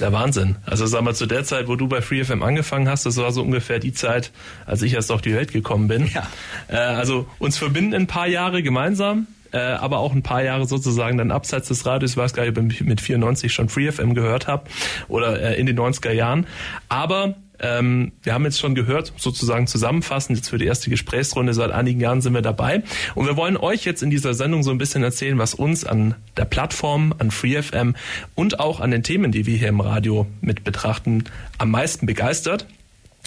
Der 0.00 0.12
Wahnsinn. 0.12 0.56
Also 0.64 0.86
sag 0.86 1.02
mal, 1.02 1.14
zu 1.14 1.26
der 1.26 1.44
Zeit, 1.44 1.68
wo 1.68 1.76
du 1.76 1.88
bei 1.88 2.02
FreeFM 2.02 2.42
angefangen 2.42 2.88
hast, 2.88 3.06
das 3.06 3.16
war 3.16 3.32
so 3.32 3.42
ungefähr 3.42 3.78
die 3.78 3.92
Zeit, 3.92 4.32
als 4.66 4.82
ich 4.82 4.94
erst 4.94 5.10
auf 5.12 5.22
die 5.22 5.34
Welt 5.34 5.52
gekommen 5.52 5.88
bin. 5.88 6.06
Ja. 6.06 6.26
Äh, 6.68 6.76
also 6.76 7.26
uns 7.38 7.58
verbinden 7.58 7.94
ein 7.94 8.06
paar 8.06 8.26
Jahre 8.26 8.62
gemeinsam 8.62 9.26
äh, 9.52 9.58
aber 9.58 9.98
auch 9.98 10.12
ein 10.12 10.22
paar 10.22 10.42
Jahre 10.42 10.66
sozusagen 10.66 11.18
dann 11.18 11.30
abseits 11.30 11.68
des 11.68 11.86
Radios, 11.86 12.12
ich 12.12 12.16
weiß 12.16 12.34
gar 12.34 12.44
nicht, 12.44 12.58
ob 12.58 12.70
ich 12.70 12.80
mit 12.82 13.00
94 13.00 13.52
schon 13.52 13.68
Free 13.68 13.90
FM 13.90 14.14
gehört 14.14 14.46
habe 14.46 14.64
oder 15.08 15.40
äh, 15.40 15.58
in 15.58 15.66
den 15.66 15.78
90er 15.78 16.12
Jahren. 16.12 16.46
Aber 16.88 17.34
ähm, 17.60 18.12
wir 18.22 18.34
haben 18.34 18.44
jetzt 18.44 18.60
schon 18.60 18.74
gehört, 18.74 19.12
sozusagen 19.16 19.66
zusammenfassend, 19.66 20.38
jetzt 20.38 20.48
für 20.50 20.58
die 20.58 20.66
erste 20.66 20.90
Gesprächsrunde, 20.90 21.54
seit 21.54 21.70
einigen 21.70 22.00
Jahren 22.00 22.20
sind 22.20 22.34
wir 22.34 22.42
dabei. 22.42 22.82
Und 23.14 23.26
wir 23.26 23.36
wollen 23.36 23.56
euch 23.56 23.84
jetzt 23.84 24.02
in 24.02 24.10
dieser 24.10 24.34
Sendung 24.34 24.62
so 24.62 24.70
ein 24.70 24.78
bisschen 24.78 25.02
erzählen, 25.02 25.38
was 25.38 25.54
uns 25.54 25.84
an 25.84 26.14
der 26.36 26.44
Plattform, 26.44 27.14
an 27.18 27.30
FreeFM 27.30 27.94
und 28.34 28.60
auch 28.60 28.80
an 28.80 28.90
den 28.90 29.02
Themen, 29.02 29.32
die 29.32 29.46
wir 29.46 29.56
hier 29.56 29.68
im 29.68 29.80
Radio 29.80 30.26
mit 30.40 30.64
betrachten, 30.64 31.24
am 31.58 31.70
meisten 31.70 32.06
begeistert. 32.06 32.66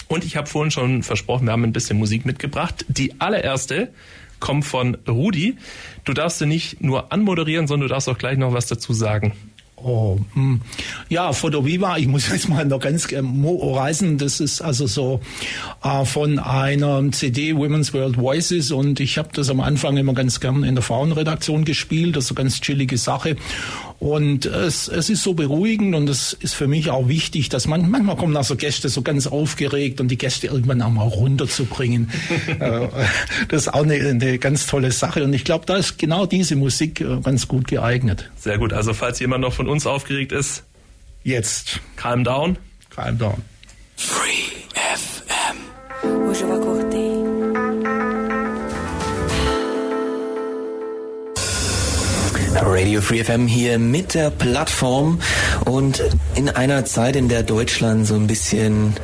Und 0.08 0.24
ich 0.24 0.36
habe 0.36 0.48
vorhin 0.48 0.70
schon 0.70 1.02
versprochen, 1.02 1.46
wir 1.46 1.52
haben 1.52 1.64
ein 1.64 1.72
bisschen 1.72 1.98
Musik 1.98 2.26
mitgebracht. 2.26 2.84
Die 2.88 3.20
allererste 3.20 3.90
kommt 4.40 4.64
von 4.64 4.96
Rudi. 5.06 5.56
Du 6.04 6.14
darfst 6.14 6.38
sie 6.38 6.46
nicht 6.46 6.80
nur 6.80 7.12
anmoderieren, 7.12 7.66
sondern 7.66 7.88
du 7.88 7.94
darfst 7.94 8.08
auch 8.08 8.18
gleich 8.18 8.38
noch 8.38 8.52
was 8.52 8.66
dazu 8.66 8.92
sagen. 8.92 9.32
Oh, 9.82 10.18
hm. 10.34 10.60
ja, 11.08 11.32
Foto 11.32 11.64
Viva, 11.64 11.96
ich 11.96 12.06
muss 12.06 12.28
jetzt 12.28 12.48
mal 12.48 12.66
noch 12.66 12.80
ganz 12.80 13.10
äh, 13.12 13.22
reisen. 13.22 14.18
Das 14.18 14.40
ist 14.40 14.60
also 14.60 14.86
so 14.86 15.20
äh, 15.82 16.04
von 16.04 16.38
einer 16.38 17.10
CD 17.12 17.56
Women's 17.56 17.94
World 17.94 18.18
Voices 18.18 18.72
und 18.72 19.00
ich 19.00 19.16
habe 19.16 19.30
das 19.32 19.48
am 19.48 19.60
Anfang 19.60 19.96
immer 19.96 20.12
ganz 20.12 20.40
gern 20.40 20.64
in 20.64 20.74
der 20.74 20.82
Frauenredaktion 20.82 21.64
gespielt. 21.64 22.16
Eine 22.16 22.34
ganz 22.34 22.60
chillige 22.60 22.98
Sache. 22.98 23.36
Und 24.00 24.46
es, 24.46 24.88
es 24.88 25.10
ist 25.10 25.22
so 25.22 25.34
beruhigend 25.34 25.94
und 25.94 26.08
es 26.08 26.32
ist 26.32 26.54
für 26.54 26.66
mich 26.66 26.90
auch 26.90 27.08
wichtig, 27.08 27.50
dass 27.50 27.66
man, 27.68 27.90
manchmal 27.90 28.16
kommen 28.16 28.34
also 28.34 28.56
Gäste 28.56 28.88
so 28.88 29.02
ganz 29.02 29.26
aufgeregt 29.26 30.00
und 30.00 30.08
die 30.08 30.16
Gäste 30.16 30.46
irgendwann 30.46 30.80
auch 30.80 30.90
mal 30.90 31.06
runterzubringen. 31.06 32.10
Äh, 32.60 32.88
das 33.48 33.62
ist 33.62 33.74
auch 33.74 33.82
eine, 33.84 33.94
eine 33.94 34.38
ganz 34.38 34.66
tolle 34.66 34.90
Sache 34.92 35.24
und 35.24 35.32
ich 35.32 35.44
glaube, 35.44 35.66
da 35.66 35.76
ist 35.76 35.98
genau 35.98 36.26
diese 36.26 36.56
Musik 36.56 37.00
äh, 37.00 37.20
ganz 37.22 37.48
gut 37.48 37.68
geeignet. 37.68 38.30
Sehr 38.36 38.58
gut. 38.58 38.72
Also 38.72 38.92
falls 38.92 39.20
jemand 39.20 39.42
noch 39.42 39.52
von 39.52 39.68
uns 39.68 39.86
aufgeregt 39.86 40.32
ist, 40.32 40.64
jetzt. 41.22 41.80
Calm 41.96 42.24
down. 42.24 42.56
Calm 42.90 43.18
down. 43.18 43.42
Free 43.96 44.30
FM. 44.74 45.56
Radio 52.56 53.00
Free 53.00 53.22
FM 53.22 53.46
hier 53.46 53.78
mit 53.78 54.14
der 54.14 54.30
Plattform 54.30 55.20
und 55.66 56.02
in 56.34 56.48
einer 56.48 56.84
Zeit, 56.84 57.16
in 57.16 57.28
der 57.28 57.42
Deutschland 57.42 58.06
so 58.06 58.14
ein 58.14 58.26
bisschen 58.26 58.94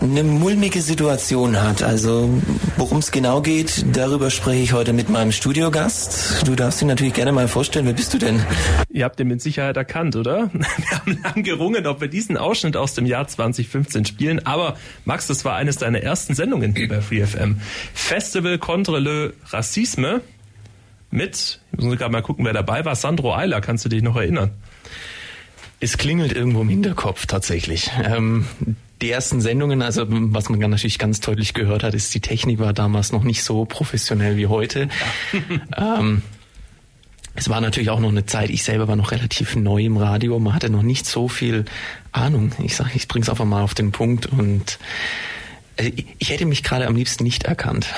eine 0.00 0.22
mulmige 0.22 0.80
Situation 0.80 1.60
hat. 1.60 1.82
Also 1.82 2.30
worum 2.76 2.98
es 2.98 3.10
genau 3.10 3.40
geht, 3.40 3.84
darüber 3.92 4.30
spreche 4.30 4.62
ich 4.62 4.72
heute 4.72 4.92
mit 4.92 5.08
meinem 5.08 5.32
Studiogast. 5.32 6.46
Du 6.46 6.54
darfst 6.54 6.82
ihn 6.82 6.88
natürlich 6.88 7.14
gerne 7.14 7.32
mal 7.32 7.48
vorstellen. 7.48 7.86
Wer 7.86 7.92
bist 7.92 8.14
du 8.14 8.18
denn? 8.18 8.40
Ihr 8.90 9.04
habt 9.04 9.18
ihn 9.20 9.28
mit 9.28 9.40
Sicherheit 9.40 9.76
erkannt, 9.76 10.16
oder? 10.16 10.50
Wir 10.52 10.98
haben 10.98 11.18
lang 11.22 11.42
gerungen, 11.42 11.86
ob 11.86 12.00
wir 12.00 12.08
diesen 12.08 12.36
Ausschnitt 12.36 12.76
aus 12.76 12.94
dem 12.94 13.06
Jahr 13.06 13.26
2015 13.26 14.04
spielen. 14.04 14.44
Aber 14.44 14.76
Max, 15.04 15.26
das 15.26 15.44
war 15.44 15.56
eines 15.56 15.76
deiner 15.76 16.00
ersten 16.00 16.34
Sendungen 16.34 16.74
bei 16.74 17.00
Free 17.00 17.24
FM. 17.24 17.60
Festival 17.94 18.58
contre 18.58 18.98
le 18.98 19.32
Racisme 19.50 20.20
mit, 21.10 21.60
ich 21.72 21.84
muss 21.84 21.96
gerade 21.98 22.12
mal 22.12 22.22
gucken, 22.22 22.44
wer 22.44 22.52
dabei 22.52 22.84
war, 22.84 22.96
Sandro 22.96 23.34
Eiler, 23.34 23.60
kannst 23.60 23.84
du 23.84 23.88
dich 23.88 24.02
noch 24.02 24.16
erinnern? 24.16 24.50
Es 25.80 25.98
klingelt 25.98 26.32
irgendwo 26.32 26.62
im 26.62 26.68
Hinterkopf 26.68 27.26
tatsächlich. 27.26 27.90
Ähm, 28.02 28.46
die 29.02 29.10
ersten 29.10 29.40
Sendungen, 29.40 29.82
also 29.82 30.06
was 30.08 30.48
man 30.48 30.58
natürlich 30.58 30.98
ganz 30.98 31.20
deutlich 31.20 31.52
gehört 31.52 31.82
hat, 31.82 31.94
ist, 31.94 32.14
die 32.14 32.20
Technik 32.20 32.58
war 32.58 32.72
damals 32.72 33.12
noch 33.12 33.24
nicht 33.24 33.42
so 33.42 33.66
professionell 33.66 34.36
wie 34.36 34.46
heute. 34.46 34.88
Ja. 35.76 35.98
ähm, 35.98 36.22
es 37.34 37.50
war 37.50 37.60
natürlich 37.60 37.90
auch 37.90 38.00
noch 38.00 38.08
eine 38.08 38.24
Zeit, 38.24 38.48
ich 38.48 38.64
selber 38.64 38.88
war 38.88 38.96
noch 38.96 39.10
relativ 39.10 39.54
neu 39.56 39.84
im 39.84 39.98
Radio, 39.98 40.38
man 40.38 40.54
hatte 40.54 40.70
noch 40.70 40.82
nicht 40.82 41.04
so 41.04 41.28
viel 41.28 41.66
Ahnung. 42.10 42.52
Ich 42.62 42.74
sage, 42.74 42.92
ich 42.94 43.08
bring's 43.08 43.28
einfach 43.28 43.44
mal 43.44 43.62
auf 43.62 43.74
den 43.74 43.92
Punkt 43.92 44.24
und 44.24 44.78
äh, 45.76 45.92
ich 46.18 46.30
hätte 46.30 46.46
mich 46.46 46.62
gerade 46.62 46.86
am 46.86 46.96
liebsten 46.96 47.24
nicht 47.24 47.44
erkannt. 47.44 47.88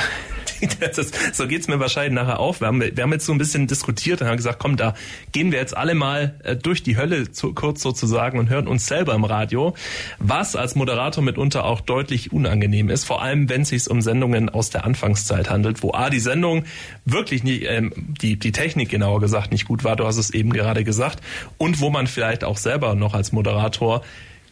ist, 0.99 1.35
so 1.35 1.47
geht's 1.47 1.69
mir 1.69 1.81
wahrscheinlich 1.81 2.13
nachher 2.13 2.41
auf. 2.41 2.61
Wir 2.61 2.69
haben, 2.69 2.81
wir 2.81 3.03
haben 3.03 3.13
jetzt 3.13 3.27
so 3.27 3.33
ein 3.33 3.39
bisschen 3.39 3.67
diskutiert 3.67 4.21
und 4.21 4.29
haben 4.29 4.37
gesagt, 4.37 4.59
komm, 4.59 4.77
da 4.77 4.95
gehen 5.33 5.53
wir 5.53 5.59
jetzt 5.59 5.77
alle 5.77 5.95
mal 5.95 6.39
äh, 6.45 6.57
durch 6.57 6.83
die 6.83 6.97
Hölle 6.97 7.31
zu, 7.31 7.55
kurz 7.55 7.83
sozusagen 7.83 8.39
und 8.39 8.49
hören 8.51 8.67
uns 8.67 8.87
selber 8.87 9.15
im 9.15 9.25
Radio, 9.25 9.75
was 10.19 10.57
als 10.57 10.75
Moderator 10.75 11.23
mitunter 11.23 11.65
auch 11.65 11.81
deutlich 11.81 12.33
unangenehm 12.33 12.91
ist, 12.91 13.05
vor 13.05 13.23
allem 13.23 13.49
wenn 13.49 13.63
es 13.63 13.69
sich 13.69 13.89
um 13.89 14.03
Sendungen 14.03 14.49
aus 14.49 14.71
der 14.71 14.85
Anfangszeit 14.85 15.51
handelt, 15.51 15.83
wo 15.83 15.93
A, 15.93 16.11
die 16.11 16.21
Sendung 16.21 16.65
wirklich 17.05 17.45
nicht, 17.45 17.65
ähm, 17.65 17.93
die, 17.97 18.39
die 18.39 18.53
Technik 18.53 18.89
genauer 18.89 19.21
gesagt 19.21 19.53
nicht 19.53 19.67
gut 19.67 19.85
war, 19.85 19.97
du 19.97 20.05
hast 20.05 20.17
es 20.17 20.31
eben 20.31 20.53
gerade 20.53 20.85
gesagt, 20.85 21.21
und 21.59 21.81
wo 21.81 21.91
man 21.91 22.07
vielleicht 22.07 22.45
auch 22.45 22.57
selber 22.57 22.95
noch 22.95 23.15
als 23.15 23.33
Moderator 23.33 24.03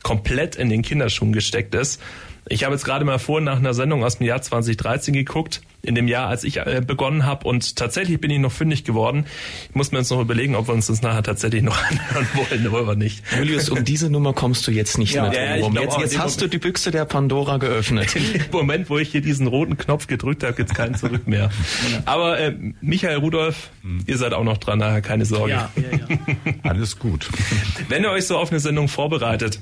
komplett 0.03 0.55
in 0.57 0.69
den 0.69 0.83
Kinderschuhen 0.83 1.33
gesteckt 1.33 1.75
ist. 1.75 2.01
Ich 2.49 2.65
habe 2.65 2.75
jetzt 2.75 2.85
gerade 2.85 3.05
mal 3.05 3.19
vorhin 3.19 3.45
nach 3.45 3.59
einer 3.59 3.75
Sendung 3.75 4.05
aus 4.05 4.19
dem 4.19 4.27
Jahr 4.27 4.41
2013 4.41 5.13
geguckt, 5.13 5.63
in 5.83 5.95
dem 5.95 6.07
Jahr, 6.07 6.29
als 6.29 6.45
ich 6.45 6.59
äh, 6.59 6.83
begonnen 6.85 7.25
habe 7.25 7.47
und 7.47 7.77
tatsächlich 7.77 8.21
bin 8.21 8.31
ich 8.31 8.39
noch 8.39 8.53
fündig 8.53 8.85
geworden. 8.85 9.27
Ich 9.69 9.75
muss 9.75 9.91
mir 9.91 9.99
jetzt 9.99 10.11
noch 10.11 10.21
überlegen, 10.21 10.55
ob 10.55 10.69
wir 10.69 10.75
uns 10.75 10.87
das 10.87 11.03
nachher 11.03 11.23
tatsächlich 11.23 11.63
noch 11.63 11.77
anhören 11.91 12.29
wollen 12.35 12.69
oder 12.69 12.95
nicht. 12.95 13.23
Julius, 13.37 13.69
um 13.69 13.85
diese 13.85 14.11
Nummer 14.11 14.33
kommst 14.33 14.67
du 14.67 14.71
jetzt 14.71 14.99
nicht 14.99 15.15
ja, 15.15 15.29
mehr 15.29 15.59
drum 15.59 15.75
ja, 15.75 15.83
Jetzt, 15.83 15.99
jetzt 15.99 16.19
hast 16.19 16.41
du 16.41 16.49
die 16.49 16.59
Büchse 16.59 16.91
der 16.91 17.05
Pandora 17.05 17.59
geöffnet. 17.59 18.15
Im 18.35 18.51
Moment, 18.53 18.91
wo 18.91 18.99
ich 18.99 19.11
hier 19.11 19.23
diesen 19.23 19.47
roten 19.49 19.77
Knopf 19.77 20.07
gedrückt 20.07 20.45
habe, 20.45 20.55
gibt's 20.55 20.75
keinen 20.75 20.95
Zurück 20.95 21.27
mehr. 21.27 21.51
Aber 22.05 22.39
äh, 22.39 22.55
Michael 22.81 23.19
Rudolf, 23.19 23.71
hm. 23.83 24.05
ihr 24.07 24.19
seid 24.19 24.35
auch 24.35 24.45
noch 24.45 24.59
dran, 24.59 24.79
nachher 24.79 25.03
keine 25.03 25.25
Sorge. 25.25 25.53
Ja, 25.53 25.71
ja, 25.77 25.99
ja. 25.99 26.55
Alles 26.63 26.99
gut. 26.99 27.29
Wenn 27.89 28.05
ihr 28.05 28.11
euch 28.11 28.27
so 28.27 28.37
auf 28.37 28.51
eine 28.51 28.61
Sendung 28.61 28.89
vorbereitet, 28.89 29.61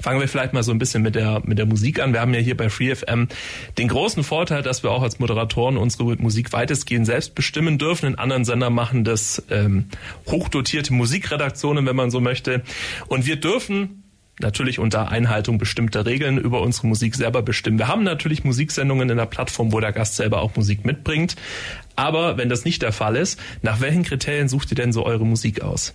Fangen 0.00 0.20
wir 0.20 0.28
vielleicht 0.28 0.52
mal 0.52 0.62
so 0.62 0.72
ein 0.72 0.78
bisschen 0.78 1.02
mit 1.02 1.14
der, 1.14 1.42
mit 1.44 1.58
der 1.58 1.66
Musik 1.66 2.00
an. 2.00 2.12
Wir 2.12 2.20
haben 2.20 2.34
ja 2.34 2.40
hier 2.40 2.56
bei 2.56 2.68
FreeFM 2.68 3.28
den 3.78 3.88
großen 3.88 4.24
Vorteil, 4.24 4.62
dass 4.62 4.82
wir 4.82 4.90
auch 4.90 5.02
als 5.02 5.18
Moderatoren 5.18 5.76
unsere 5.76 6.16
Musik 6.16 6.52
weitestgehend 6.52 7.06
selbst 7.06 7.34
bestimmen 7.34 7.78
dürfen. 7.78 8.06
In 8.06 8.14
anderen 8.16 8.44
Sendern 8.44 8.74
machen 8.74 9.04
das 9.04 9.42
ähm, 9.50 9.86
hochdotierte 10.26 10.92
Musikredaktionen, 10.92 11.86
wenn 11.86 11.96
man 11.96 12.10
so 12.10 12.20
möchte. 12.20 12.62
Und 13.08 13.26
wir 13.26 13.36
dürfen 13.36 14.04
natürlich 14.40 14.78
unter 14.78 15.10
Einhaltung 15.10 15.58
bestimmter 15.58 16.06
Regeln 16.06 16.38
über 16.38 16.60
unsere 16.60 16.86
Musik 16.86 17.14
selber 17.14 17.42
bestimmen. 17.42 17.78
Wir 17.78 17.88
haben 17.88 18.02
natürlich 18.02 18.44
Musiksendungen 18.44 19.08
in 19.08 19.16
der 19.16 19.26
Plattform, 19.26 19.72
wo 19.72 19.80
der 19.80 19.92
Gast 19.92 20.16
selber 20.16 20.42
auch 20.42 20.56
Musik 20.56 20.84
mitbringt. 20.84 21.36
Aber 21.96 22.36
wenn 22.36 22.48
das 22.48 22.64
nicht 22.64 22.82
der 22.82 22.92
Fall 22.92 23.16
ist, 23.16 23.38
nach 23.62 23.80
welchen 23.80 24.02
Kriterien 24.02 24.48
sucht 24.48 24.72
ihr 24.72 24.76
denn 24.76 24.92
so 24.92 25.06
eure 25.06 25.24
Musik 25.24 25.62
aus? 25.62 25.94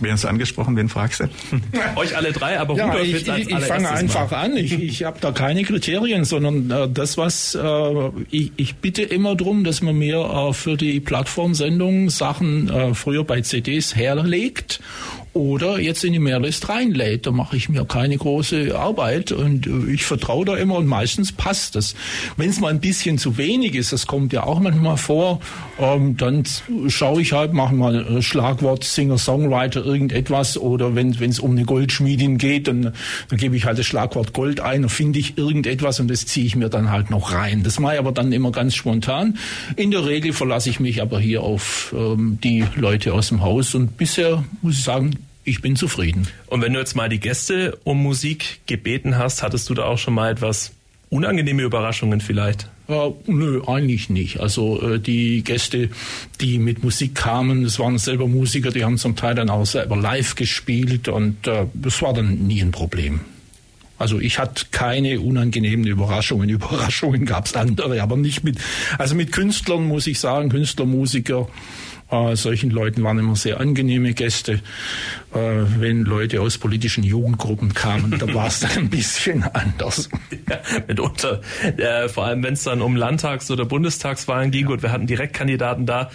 Wen 0.00 0.12
hast 0.12 0.24
du 0.24 0.28
angesprochen? 0.28 0.76
Wen 0.76 0.88
fragst 0.88 1.20
du? 1.20 1.24
Euch 1.96 2.16
alle 2.16 2.32
drei, 2.32 2.58
aber 2.58 2.76
ja, 2.76 2.86
Rudolf 2.86 3.06
ich, 3.06 3.30
als 3.30 3.40
ich, 3.40 3.50
ich 3.50 3.64
fange 3.64 3.90
einfach 3.90 4.30
mal. 4.30 4.44
an. 4.44 4.56
Ich, 4.56 4.72
ich 4.82 5.04
habe 5.04 5.18
da 5.20 5.32
keine 5.32 5.64
Kriterien, 5.64 6.24
sondern 6.24 6.70
äh, 6.70 6.88
das, 6.88 7.16
was 7.16 7.54
äh, 7.54 8.10
ich, 8.30 8.52
ich 8.56 8.76
bitte 8.76 9.02
immer 9.02 9.34
drum, 9.36 9.64
dass 9.64 9.82
man 9.82 9.96
mir 9.96 10.18
äh, 10.18 10.52
für 10.52 10.76
die 10.76 11.00
Plattformsendung 11.00 12.10
Sachen 12.10 12.68
äh, 12.68 12.94
früher 12.94 13.24
bei 13.24 13.40
CDs 13.40 13.96
herlegt 13.96 14.80
oder 15.36 15.78
jetzt 15.78 16.02
in 16.02 16.14
die 16.14 16.18
Maillist 16.18 16.68
reinlädt. 16.68 17.26
Da 17.26 17.30
mache 17.30 17.56
ich 17.56 17.68
mir 17.68 17.84
keine 17.84 18.16
große 18.16 18.76
Arbeit 18.76 19.32
und 19.32 19.66
äh, 19.66 19.92
ich 19.92 20.04
vertraue 20.04 20.44
da 20.46 20.56
immer 20.56 20.76
und 20.76 20.86
meistens 20.86 21.30
passt 21.30 21.76
das. 21.76 21.94
Wenn 22.36 22.50
es 22.50 22.58
mal 22.58 22.70
ein 22.70 22.80
bisschen 22.80 23.18
zu 23.18 23.36
wenig 23.36 23.74
ist, 23.74 23.92
das 23.92 24.06
kommt 24.06 24.32
ja 24.32 24.44
auch 24.44 24.58
manchmal 24.58 24.96
vor, 24.96 25.40
ähm, 25.78 26.16
dann 26.16 26.44
schaue 26.88 27.20
ich 27.20 27.32
halt, 27.32 27.52
mache 27.52 27.74
mal 27.74 28.22
Schlagwort 28.22 28.84
Singer-Songwriter 28.84 29.84
irgendetwas 29.84 30.56
oder 30.56 30.94
wenn 30.94 31.10
es 31.10 31.38
um 31.38 31.52
eine 31.52 31.64
Goldschmiedin 31.64 32.38
geht, 32.38 32.68
dann, 32.68 32.94
dann 33.28 33.38
gebe 33.38 33.56
ich 33.56 33.66
halt 33.66 33.78
das 33.78 33.86
Schlagwort 33.86 34.32
Gold 34.32 34.60
ein, 34.60 34.82
dann 34.82 34.88
finde 34.88 35.18
ich 35.18 35.36
irgendetwas 35.36 36.00
und 36.00 36.08
das 36.08 36.24
ziehe 36.24 36.46
ich 36.46 36.56
mir 36.56 36.70
dann 36.70 36.90
halt 36.90 37.10
noch 37.10 37.32
rein. 37.32 37.62
Das 37.62 37.78
mache 37.78 37.94
ich 37.94 37.98
aber 37.98 38.12
dann 38.12 38.32
immer 38.32 38.52
ganz 38.52 38.74
spontan. 38.74 39.36
In 39.76 39.90
der 39.90 40.06
Regel 40.06 40.32
verlasse 40.32 40.70
ich 40.70 40.80
mich 40.80 41.02
aber 41.02 41.20
hier 41.20 41.42
auf 41.42 41.94
ähm, 41.96 42.38
die 42.42 42.64
Leute 42.74 43.12
aus 43.12 43.28
dem 43.28 43.42
Haus 43.42 43.74
und 43.74 43.98
bisher 43.98 44.42
muss 44.62 44.78
ich 44.78 44.84
sagen, 44.84 45.12
ich 45.46 45.62
bin 45.62 45.76
zufrieden. 45.76 46.28
Und 46.48 46.60
wenn 46.60 46.72
du 46.72 46.78
jetzt 46.78 46.96
mal 46.96 47.08
die 47.08 47.20
Gäste 47.20 47.78
um 47.84 48.02
Musik 48.02 48.60
gebeten 48.66 49.16
hast, 49.16 49.42
hattest 49.42 49.70
du 49.70 49.74
da 49.74 49.84
auch 49.84 49.98
schon 49.98 50.14
mal 50.14 50.30
etwas 50.30 50.72
unangenehme 51.08 51.62
Überraschungen 51.62 52.20
vielleicht? 52.20 52.68
Äh, 52.88 53.10
nö, 53.26 53.62
eigentlich 53.66 54.10
nicht. 54.10 54.40
Also 54.40 54.80
äh, 54.82 55.00
die 55.00 55.42
Gäste, 55.42 55.90
die 56.40 56.58
mit 56.58 56.82
Musik 56.82 57.14
kamen, 57.14 57.64
das 57.64 57.78
waren 57.78 57.98
selber 57.98 58.26
Musiker, 58.28 58.70
die 58.70 58.84
haben 58.84 58.98
zum 58.98 59.16
Teil 59.16 59.34
dann 59.34 59.50
auch 59.50 59.64
selber 59.64 59.96
live 59.96 60.34
gespielt 60.34 61.08
und 61.08 61.46
äh, 61.46 61.66
das 61.74 62.02
war 62.02 62.12
dann 62.12 62.46
nie 62.46 62.60
ein 62.60 62.72
Problem. 62.72 63.20
Also 63.98 64.20
ich 64.20 64.38
hatte 64.38 64.66
keine 64.72 65.20
unangenehmen 65.20 65.86
Überraschungen. 65.86 66.48
Überraschungen 66.50 67.24
gab 67.24 67.46
es 67.46 67.54
andere, 67.54 68.02
aber 68.02 68.16
nicht 68.16 68.44
mit. 68.44 68.58
Also 68.98 69.14
mit 69.14 69.32
Künstlern 69.32 69.84
muss 69.84 70.06
ich 70.06 70.20
sagen, 70.20 70.50
Künstler, 70.50 70.86
Musiker, 70.86 71.48
äh, 72.10 72.36
solchen 72.36 72.70
Leuten 72.70 73.02
waren 73.02 73.18
immer 73.18 73.36
sehr 73.36 73.60
angenehme 73.60 74.12
Gäste. 74.12 74.60
Äh, 75.34 75.38
wenn 75.78 76.04
Leute 76.04 76.40
aus 76.40 76.58
politischen 76.58 77.02
Jugendgruppen 77.02 77.74
kamen, 77.74 78.18
da 78.18 78.32
war 78.32 78.46
es 78.46 78.60
dann 78.60 78.70
ein 78.76 78.90
bisschen 78.90 79.42
anders. 79.42 80.08
Ja, 80.48 80.60
mitunter. 80.86 81.40
Äh, 81.76 82.08
vor 82.08 82.24
allem, 82.24 82.44
wenn 82.44 82.54
es 82.54 82.62
dann 82.62 82.80
um 82.80 82.94
Landtags- 82.94 83.50
oder 83.50 83.64
Bundestagswahlen 83.64 84.52
ging, 84.52 84.66
ja. 84.66 84.74
und 84.74 84.82
wir 84.82 84.92
hatten 84.92 85.08
Direktkandidaten 85.08 85.86
da, 85.86 86.10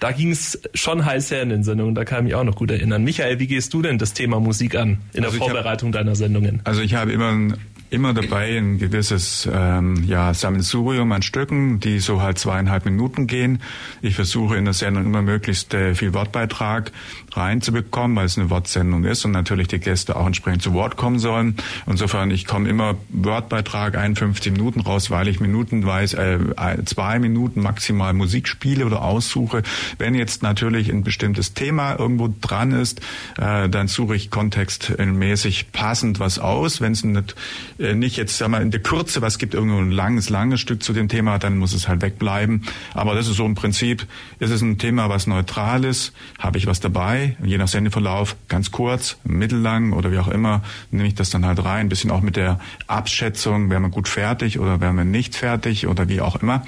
da 0.00 0.10
ging 0.10 0.32
es 0.32 0.60
schon 0.74 1.04
heiß 1.04 1.30
her 1.30 1.42
in 1.42 1.50
den 1.50 1.62
Sendungen. 1.62 1.94
Da 1.94 2.04
kann 2.04 2.18
ich 2.18 2.24
mich 2.24 2.34
auch 2.34 2.42
noch 2.42 2.56
gut 2.56 2.72
erinnern. 2.72 3.04
Michael, 3.04 3.38
wie 3.38 3.46
gehst 3.46 3.72
du 3.74 3.82
denn 3.82 3.98
das 3.98 4.12
Thema 4.12 4.40
Musik 4.40 4.74
an 4.74 4.98
in 5.12 5.24
also 5.24 5.38
der 5.38 5.46
Vorbereitung 5.46 5.90
hab, 5.90 6.00
deiner 6.00 6.16
Sendungen? 6.16 6.62
Also 6.64 6.80
ich 6.80 6.94
habe 6.94 7.12
immer 7.12 7.30
ein 7.30 7.54
immer 7.90 8.14
dabei 8.14 8.56
ein 8.56 8.78
gewisses 8.78 9.48
ähm, 9.52 10.04
ja, 10.06 10.34
Sammelsurium 10.34 11.10
an 11.12 11.22
Stücken, 11.22 11.80
die 11.80 11.98
so 11.98 12.22
halt 12.22 12.38
zweieinhalb 12.38 12.84
Minuten 12.84 13.26
gehen. 13.26 13.60
Ich 14.02 14.14
versuche 14.14 14.56
in 14.56 14.64
der 14.64 14.74
Sendung 14.74 15.04
immer 15.04 15.22
möglichst 15.22 15.74
äh, 15.74 15.94
viel 15.94 16.14
Wortbeitrag 16.14 16.92
reinzubekommen, 17.32 18.16
weil 18.16 18.26
es 18.26 18.38
eine 18.38 18.50
Wortsendung 18.50 19.04
ist 19.04 19.24
und 19.24 19.32
natürlich 19.32 19.68
die 19.68 19.78
Gäste 19.78 20.16
auch 20.16 20.26
entsprechend 20.26 20.62
zu 20.62 20.72
Wort 20.72 20.96
kommen 20.96 21.18
sollen. 21.18 21.56
Insofern, 21.86 22.30
ich 22.30 22.46
komme 22.46 22.68
immer 22.68 22.96
Wortbeitrag 23.10 23.96
51 23.96 24.52
Minuten 24.52 24.80
raus, 24.80 25.10
weil 25.10 25.28
ich 25.28 25.40
minutenweise 25.40 26.16
äh, 26.56 26.84
zwei 26.84 27.18
Minuten 27.18 27.60
maximal 27.62 28.12
Musik 28.12 28.48
spiele 28.48 28.86
oder 28.86 29.02
aussuche. 29.02 29.62
Wenn 29.98 30.14
jetzt 30.14 30.42
natürlich 30.42 30.90
ein 30.90 31.04
bestimmtes 31.04 31.54
Thema 31.54 31.98
irgendwo 31.98 32.32
dran 32.40 32.72
ist, 32.72 33.00
äh, 33.38 33.68
dann 33.68 33.88
suche 33.88 34.16
ich 34.16 34.30
kontextmäßig 34.30 35.72
passend 35.72 36.20
was 36.20 36.38
aus. 36.38 36.80
Wenn 36.80 36.92
es 36.92 37.04
nicht 37.04 37.34
äh, 37.75 37.75
nicht 37.78 38.16
jetzt 38.16 38.38
sag 38.38 38.48
mal 38.48 38.62
in 38.62 38.70
der 38.70 38.80
Kürze, 38.80 39.22
was 39.22 39.38
gibt 39.38 39.54
irgendwo 39.54 39.78
ein 39.78 39.90
langes, 39.90 40.30
langes 40.30 40.60
Stück 40.60 40.82
zu 40.82 40.92
dem 40.92 41.08
Thema, 41.08 41.38
dann 41.38 41.58
muss 41.58 41.74
es 41.74 41.88
halt 41.88 42.02
wegbleiben. 42.02 42.62
Aber 42.94 43.14
das 43.14 43.28
ist 43.28 43.36
so 43.36 43.44
im 43.44 43.54
Prinzip, 43.54 44.06
ist 44.38 44.50
es 44.50 44.62
ein 44.62 44.78
Thema, 44.78 45.08
was 45.08 45.26
neutral 45.26 45.84
ist, 45.84 46.12
habe 46.38 46.58
ich 46.58 46.66
was 46.66 46.80
dabei, 46.80 47.36
je 47.42 47.58
nach 47.58 47.68
Sendeverlauf, 47.68 48.36
ganz 48.48 48.70
kurz, 48.70 49.18
mittellang 49.24 49.92
oder 49.92 50.10
wie 50.10 50.18
auch 50.18 50.28
immer, 50.28 50.62
nehme 50.90 51.08
ich 51.08 51.14
das 51.14 51.30
dann 51.30 51.44
halt 51.44 51.62
rein, 51.64 51.86
ein 51.86 51.88
bisschen 51.88 52.10
auch 52.10 52.22
mit 52.22 52.36
der 52.36 52.60
Abschätzung, 52.86 53.70
wären 53.70 53.82
wir 53.82 53.90
gut 53.90 54.08
fertig 54.08 54.58
oder 54.58 54.80
wären 54.80 54.96
wir 54.96 55.04
nicht 55.04 55.34
fertig 55.34 55.86
oder 55.86 56.08
wie 56.08 56.20
auch 56.20 56.36
immer. 56.36 56.64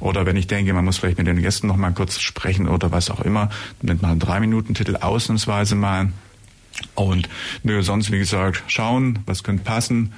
Oder 0.00 0.26
wenn 0.26 0.36
ich 0.36 0.46
denke, 0.46 0.72
man 0.72 0.84
muss 0.84 0.98
vielleicht 0.98 1.18
mit 1.18 1.26
den 1.26 1.40
Gästen 1.42 1.66
noch 1.66 1.76
mal 1.76 1.92
kurz 1.92 2.20
sprechen 2.20 2.68
oder 2.68 2.92
was 2.92 3.10
auch 3.10 3.20
immer, 3.20 3.50
nimmt 3.82 4.02
man 4.02 4.12
einen 4.12 4.20
drei 4.20 4.40
Minuten 4.40 4.74
Titel 4.74 4.96
ausnahmsweise 4.96 5.74
mal. 5.74 6.12
Und 6.94 7.28
nö, 7.62 7.82
sonst 7.82 8.12
wie 8.12 8.18
gesagt, 8.18 8.62
schauen, 8.66 9.20
was 9.26 9.42
könnte 9.42 9.64
passen 9.64 10.12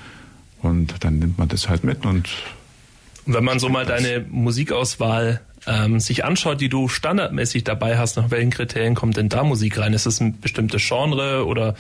und 0.63 1.05
dann 1.05 1.19
nimmt 1.19 1.39
man 1.39 1.49
das 1.49 1.69
halt 1.69 1.85
mit 1.85 2.05
und 2.05 2.29
wenn 3.27 3.45
man 3.45 3.59
so 3.59 3.69
mal 3.69 3.85
deine 3.85 4.25
Musikauswahl 4.31 5.43
ähm, 5.67 6.01
sich 6.01 6.25
anschaut, 6.25 6.61
die 6.63 6.71
du 6.71 6.89
standardmäßig 6.89 7.63
dabei 7.63 7.99
hast, 7.99 8.17
nach 8.17 8.31
welchen 8.31 8.51
Kriterien 8.51 8.95
kommt 8.95 9.19
denn 9.19 9.29
da 9.29 9.45
Musik 9.45 9.79
rein? 9.79 9.93
Ist 9.93 10.07
es 10.07 10.21
ein 10.21 10.41
bestimmtes 10.41 10.83
Genre 10.87 11.45
oder 11.47 11.75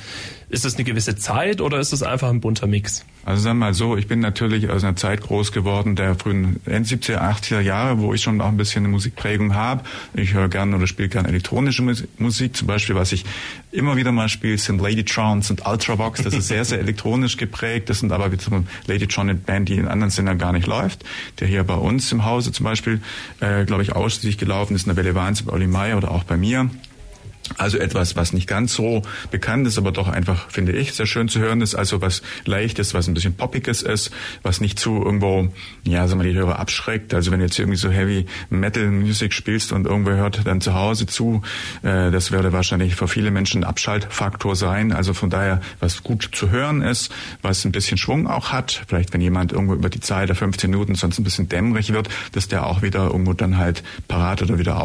ist 0.51 0.67
es 0.67 0.75
eine 0.75 0.85
gewisse 0.85 1.17
Zeit 1.17 1.63
oder 1.63 1.79
ist 1.79 1.93
es 1.93 2.03
einfach 2.03 2.29
ein 2.29 2.41
bunter 2.41 2.67
Mix? 2.67 3.07
Also 3.29 3.43
sagen 3.43 3.59
wir 3.59 3.67
mal 3.67 3.75
so, 3.75 3.95
ich 3.99 4.07
bin 4.07 4.21
natürlich 4.21 4.71
aus 4.71 4.85
einer 4.85 4.97
Zeit 4.97 5.21
groß 5.21 5.53
geworden, 5.53 5.97
der 5.97 6.15
frühen 6.15 6.61
End 6.65 6.87
70er, 6.87 7.19
80er 7.19 7.61
Jahre, 7.61 7.99
wo 7.99 8.15
ich 8.15 8.23
schon 8.23 8.41
auch 8.41 8.49
ein 8.49 8.57
bisschen 8.57 8.85
eine 8.85 8.89
Musikprägung 8.89 9.55
habe. 9.55 9.85
Ich 10.15 10.33
höre 10.33 10.49
gerne 10.49 10.75
oder 10.75 10.87
spiele 10.87 11.11
gerne 11.11 11.29
elektronische 11.29 11.83
Musik. 12.17 12.57
Zum 12.57 12.67
Beispiel, 12.67 12.95
was 12.95 13.13
ich 13.13 13.27
immer 13.71 13.97
wieder 13.97 14.13
mal 14.13 14.31
spiele, 14.31 14.57
sind 14.57 14.81
Ladytrons 14.81 15.51
und 15.51 15.67
Ultravox. 15.67 16.23
Das 16.23 16.33
ist 16.33 16.49
sehr, 16.49 16.65
sehr 16.65 16.79
elektronisch 16.79 17.37
geprägt. 17.37 17.91
Das 17.91 18.01
sind 18.01 18.13
aber 18.13 18.33
wie 18.33 18.39
zum 18.39 18.67
Ladytron 18.87 19.29
eine 19.29 19.39
Band, 19.39 19.69
die 19.69 19.75
in 19.75 19.89
anderen 19.89 20.11
Sendern 20.11 20.39
gar 20.39 20.53
nicht 20.53 20.67
läuft. 20.67 21.05
Der 21.41 21.49
hier 21.49 21.65
bei 21.65 21.75
uns 21.75 22.11
im 22.11 22.25
Hause 22.25 22.51
zum 22.53 22.65
Beispiel, 22.65 23.03
äh, 23.41 23.67
glaube 23.67 23.83
ich, 23.83 23.95
ausschließlich 23.95 24.39
gelaufen 24.39 24.75
ist, 24.75 24.87
in 24.87 24.95
der 24.95 24.97
Welle 24.97 25.15
Wahns 25.15 25.43
bei 25.43 25.53
Olli 25.53 25.67
Meyer 25.67 25.99
oder 25.99 26.13
auch 26.13 26.25
bei 26.25 26.39
mir. 26.39 26.71
Also 27.57 27.79
etwas, 27.79 28.17
was 28.17 28.33
nicht 28.33 28.47
ganz 28.47 28.75
so 28.75 29.03
bekannt 29.31 29.67
ist, 29.67 29.79
aber 29.79 29.93
doch 29.93 30.09
einfach, 30.09 30.51
finde 30.51 30.73
ich, 30.73 30.93
sehr 30.93 31.07
schön 31.07 31.29
zu 31.29 31.41
hören 31.41 31.61
ist. 31.61 31.75
Also 31.75 32.01
was 32.01 32.23
leichtes, 32.45 32.95
was 32.95 33.09
ein 33.09 33.15
bisschen 33.15 33.35
poppiges 33.35 33.83
ist, 33.83 34.11
was 34.43 34.61
nicht 34.61 34.79
zu 34.79 35.03
irgendwo, 35.03 35.49
ja, 35.85 36.07
sagen 36.07 36.23
wir, 36.23 36.31
die 36.31 36.39
Hörer 36.39 36.59
abschreckt. 36.59 37.15
Also 37.15 37.31
wenn 37.31 37.41
jetzt 37.41 37.59
irgendwie 37.59 37.79
so 37.79 37.91
Heavy 37.91 38.27
Metal 38.51 38.87
Music 38.91 39.33
spielst 39.33 39.73
und 39.73 39.87
irgendwer 39.87 40.17
hört 40.17 40.47
dann 40.47 40.61
zu 40.61 40.75
Hause 40.75 41.07
zu, 41.07 41.43
äh, 41.83 42.11
das 42.11 42.31
würde 42.33 42.53
wahrscheinlich 42.53 42.95
für 42.95 43.09
viele 43.09 43.31
Menschen 43.31 43.63
ein 43.63 43.69
Abschaltfaktor 43.69 44.55
sein. 44.55 44.93
Also 44.93 45.15
von 45.15 45.31
daher, 45.31 45.61
was 45.81 46.03
gut 46.03 46.31
zu 46.33 46.51
hören 46.51 46.83
ist, 46.83 47.13
was 47.43 47.65
ein 47.65 47.73
bisschen 47.73 47.99
Schwung 47.99 48.27
auch 48.27 48.53
hat. 48.53 48.83
Vielleicht 48.87 49.13
wenn 49.13 49.21
jemand 49.21 49.53
irgendwo 49.53 49.75
über 49.75 49.89
die 49.89 50.01
Zeit 50.01 50.29
der 50.29 50.37
15 50.37 50.71
Minuten 50.71 50.95
sonst 50.95 51.19
ein 51.19 51.25
bisschen 51.25 51.49
dämmerig 51.49 51.93
wird, 51.93 52.09
dass 52.33 52.49
der 52.49 52.67
auch 52.67 52.83
wieder 52.83 53.07
irgendwo 53.07 53.33
dann 53.33 53.59
halt 53.59 53.83
parat 54.07 54.43
oder 54.43 54.59
wieder 54.59 54.83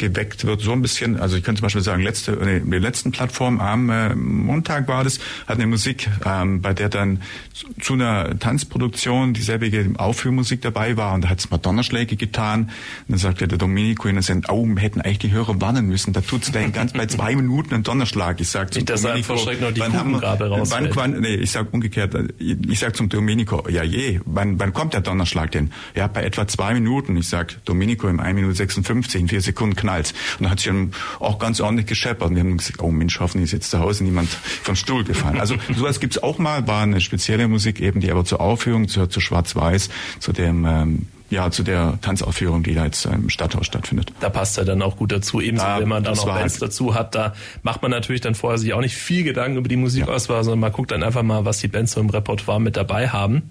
aufgeweckt 0.00 0.44
wird. 0.44 0.60
So 0.60 0.72
ein 0.72 0.82
bisschen, 0.82 1.18
also 1.18 1.36
ich 1.36 1.42
könnte 1.42 1.60
zum 1.60 1.66
Beispiel 1.66 1.82
sagen, 1.82 2.02
letzte, 2.02 2.32
nee, 2.32 2.60
die 2.60 2.78
letzten 2.78 3.12
Plattform 3.12 3.60
am 3.60 3.90
äh, 3.90 4.14
Montag 4.14 4.88
war 4.88 5.04
das, 5.04 5.18
hat 5.46 5.56
eine 5.56 5.66
Musik, 5.66 6.08
ähm, 6.24 6.62
bei 6.62 6.72
der 6.72 6.88
dann 6.88 7.20
zu, 7.52 7.66
zu 7.80 7.92
einer 7.94 8.38
Tanzproduktion 8.38 9.34
dieselbige 9.34 9.90
Aufführmusik 9.98 10.62
dabei 10.62 10.96
war 10.96 11.14
und 11.14 11.24
da 11.24 11.28
hat 11.28 11.40
es 11.40 11.50
Madonna-Schläge 11.50 12.16
getan. 12.16 12.62
Und 12.62 12.70
dann 13.08 13.18
sagte 13.18 13.46
der 13.46 13.58
Domenico 13.58 14.08
in 14.08 14.20
der 14.20 14.40
oh, 14.48 14.66
wir 14.66 14.82
hätten 14.82 15.00
eigentlich 15.00 15.18
die 15.18 15.32
Hörer 15.32 15.60
warnen 15.60 15.86
müssen. 15.86 16.12
Da 16.12 16.20
tut's 16.20 16.52
gleich 16.52 16.72
ganz 16.72 16.92
bei 16.92 17.06
zwei 17.06 17.34
Minuten 17.36 17.74
einen 17.74 17.82
Donnerschlag. 17.82 18.40
Ich 18.40 18.48
sag 18.48 18.72
zum 18.72 18.84
das 18.84 19.02
Domenico, 19.02 19.34
noch 19.34 19.72
die 19.72 19.80
wann 19.80 19.92
haben, 19.92 20.20
wann, 20.20 20.88
wann, 20.94 21.20
nee, 21.20 21.34
ich 21.34 21.50
sag 21.50 21.72
umgekehrt, 21.72 22.14
ich 22.38 22.78
sag 22.78 22.96
zum 22.96 23.08
Domenico, 23.08 23.68
ja 23.68 23.82
je, 23.82 24.20
wann, 24.24 24.58
wann 24.58 24.72
kommt 24.72 24.94
der 24.94 25.00
Donnerschlag 25.00 25.50
denn? 25.50 25.72
Ja, 25.94 26.06
bei 26.06 26.22
etwa 26.24 26.46
zwei 26.46 26.74
Minuten. 26.74 27.16
Ich 27.16 27.28
sag, 27.28 27.64
Domenico 27.64 28.08
im 28.08 28.20
1 28.20 28.34
Minute 28.34 28.54
56, 28.54 29.20
in 29.20 29.28
vier 29.28 29.40
Sekunden 29.40 29.76
knallt. 29.90 30.14
Und 30.38 30.44
dann 30.44 30.50
hat 30.50 30.60
sich 30.60 30.72
auch 31.18 31.38
ganz 31.38 31.60
ordentlich 31.60 31.86
gescheppert. 31.86 32.30
Und 32.30 32.36
wir 32.36 32.42
haben 32.42 32.56
gesagt, 32.56 32.82
oh 32.82 32.90
Mensch, 32.90 33.18
hoffentlich 33.20 33.46
ist 33.46 33.52
jetzt 33.52 33.70
zu 33.70 33.80
Hause 33.80 34.04
niemand 34.04 34.28
vom 34.28 34.76
Stuhl 34.76 35.04
gefallen. 35.04 35.40
Also 35.40 35.56
sowas 35.74 36.00
gibt's 36.00 36.22
auch 36.22 36.38
mal, 36.38 36.66
war 36.66 36.82
eine 36.82 37.00
spezielle 37.00 37.48
Musik 37.48 37.80
eben, 37.80 38.00
die 38.00 38.10
aber 38.10 38.24
zur 38.24 38.40
Aufführung, 38.40 38.88
zu, 38.88 39.06
zu 39.06 39.20
Schwarz-Weiß, 39.20 39.90
zu 40.18 40.32
dem 40.32 40.64
ähm, 40.64 41.06
ja, 41.30 41.48
zu 41.48 41.62
der 41.62 41.96
Tanzaufführung, 42.02 42.64
die 42.64 42.74
da 42.74 42.84
jetzt 42.84 43.06
im 43.06 43.30
Stadthaus 43.30 43.64
stattfindet. 43.64 44.12
Da 44.18 44.30
passt 44.30 44.58
er 44.58 44.64
dann 44.64 44.82
auch 44.82 44.96
gut 44.96 45.12
dazu. 45.12 45.40
Ebenso, 45.40 45.64
da, 45.64 45.78
wenn 45.78 45.86
man 45.86 46.02
da 46.02 46.10
noch 46.10 46.26
Bands 46.26 46.54
halt 46.54 46.62
dazu 46.62 46.96
hat, 46.96 47.14
da 47.14 47.34
macht 47.62 47.82
man 47.82 47.92
natürlich 47.92 48.20
dann 48.20 48.34
vorher 48.34 48.58
sich 48.58 48.74
auch 48.74 48.80
nicht 48.80 48.96
viel 48.96 49.22
Gedanken 49.22 49.56
über 49.56 49.68
die 49.68 49.76
Musikauswahl, 49.76 50.38
ja. 50.38 50.42
sondern 50.42 50.58
man 50.58 50.72
guckt 50.72 50.90
dann 50.90 51.04
einfach 51.04 51.22
mal, 51.22 51.44
was 51.44 51.58
die 51.58 51.68
Bands 51.68 51.92
so 51.92 52.00
im 52.00 52.10
Repertoire 52.10 52.60
mit 52.60 52.76
dabei 52.76 53.10
haben. 53.10 53.50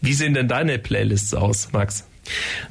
Wie 0.00 0.14
sehen 0.14 0.32
denn 0.32 0.48
deine 0.48 0.78
Playlists 0.78 1.34
aus, 1.34 1.68
Max? 1.72 2.06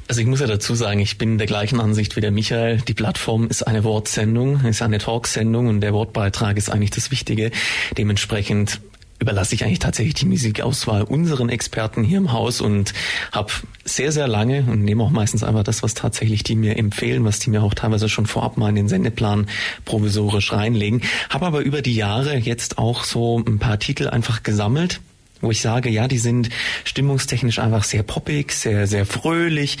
Also 0.06 0.20
ich 0.20 0.26
muss 0.26 0.40
ja 0.40 0.46
dazu 0.46 0.74
sagen, 0.74 1.00
ich 1.00 1.18
bin 1.18 1.38
der 1.38 1.46
gleichen 1.46 1.80
Ansicht 1.80 2.16
wie 2.16 2.20
der 2.20 2.30
Michael. 2.30 2.78
Die 2.86 2.94
Plattform 2.94 3.48
ist 3.48 3.66
eine 3.66 3.84
Wortsendung, 3.84 4.64
ist 4.64 4.82
eine 4.82 4.98
Talksendung 4.98 5.66
und 5.66 5.80
der 5.80 5.92
Wortbeitrag 5.92 6.56
ist 6.56 6.70
eigentlich 6.70 6.90
das 6.90 7.10
Wichtige. 7.10 7.50
Dementsprechend 7.96 8.80
überlasse 9.20 9.54
ich 9.54 9.64
eigentlich 9.64 9.80
tatsächlich 9.80 10.14
die 10.14 10.26
Musikauswahl 10.26 11.02
unseren 11.02 11.48
Experten 11.48 12.04
hier 12.04 12.18
im 12.18 12.32
Haus 12.32 12.60
und 12.60 12.94
habe 13.32 13.52
sehr, 13.84 14.12
sehr 14.12 14.28
lange 14.28 14.62
und 14.62 14.84
nehme 14.84 15.02
auch 15.02 15.10
meistens 15.10 15.42
einfach 15.42 15.64
das, 15.64 15.82
was 15.82 15.94
tatsächlich 15.94 16.44
die 16.44 16.54
mir 16.54 16.76
empfehlen, 16.76 17.24
was 17.24 17.40
die 17.40 17.50
mir 17.50 17.62
auch 17.62 17.74
teilweise 17.74 18.08
schon 18.08 18.26
vorab 18.26 18.56
mal 18.56 18.68
in 18.68 18.76
den 18.76 18.88
Sendeplan 18.88 19.48
provisorisch 19.84 20.52
reinlegen. 20.52 21.02
Habe 21.30 21.46
aber 21.46 21.60
über 21.60 21.82
die 21.82 21.94
Jahre 21.94 22.36
jetzt 22.36 22.78
auch 22.78 23.04
so 23.04 23.42
ein 23.44 23.58
paar 23.58 23.78
Titel 23.78 24.08
einfach 24.08 24.42
gesammelt, 24.42 25.00
wo 25.40 25.50
ich 25.50 25.60
sage, 25.60 25.88
ja, 25.88 26.08
die 26.08 26.18
sind 26.18 26.50
stimmungstechnisch 26.84 27.58
einfach 27.58 27.84
sehr 27.84 28.02
poppig, 28.02 28.52
sehr, 28.52 28.86
sehr 28.86 29.06
fröhlich, 29.06 29.78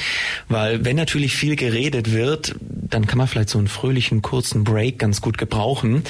weil 0.48 0.84
wenn 0.84 0.96
natürlich 0.96 1.36
viel 1.36 1.56
geredet 1.56 2.12
wird, 2.12 2.54
dann 2.60 3.06
kann 3.06 3.18
man 3.18 3.28
vielleicht 3.28 3.50
so 3.50 3.58
einen 3.58 3.68
fröhlichen, 3.68 4.22
kurzen 4.22 4.64
Break 4.64 4.98
ganz 4.98 5.20
gut 5.20 5.38
gebrauchen, 5.38 6.02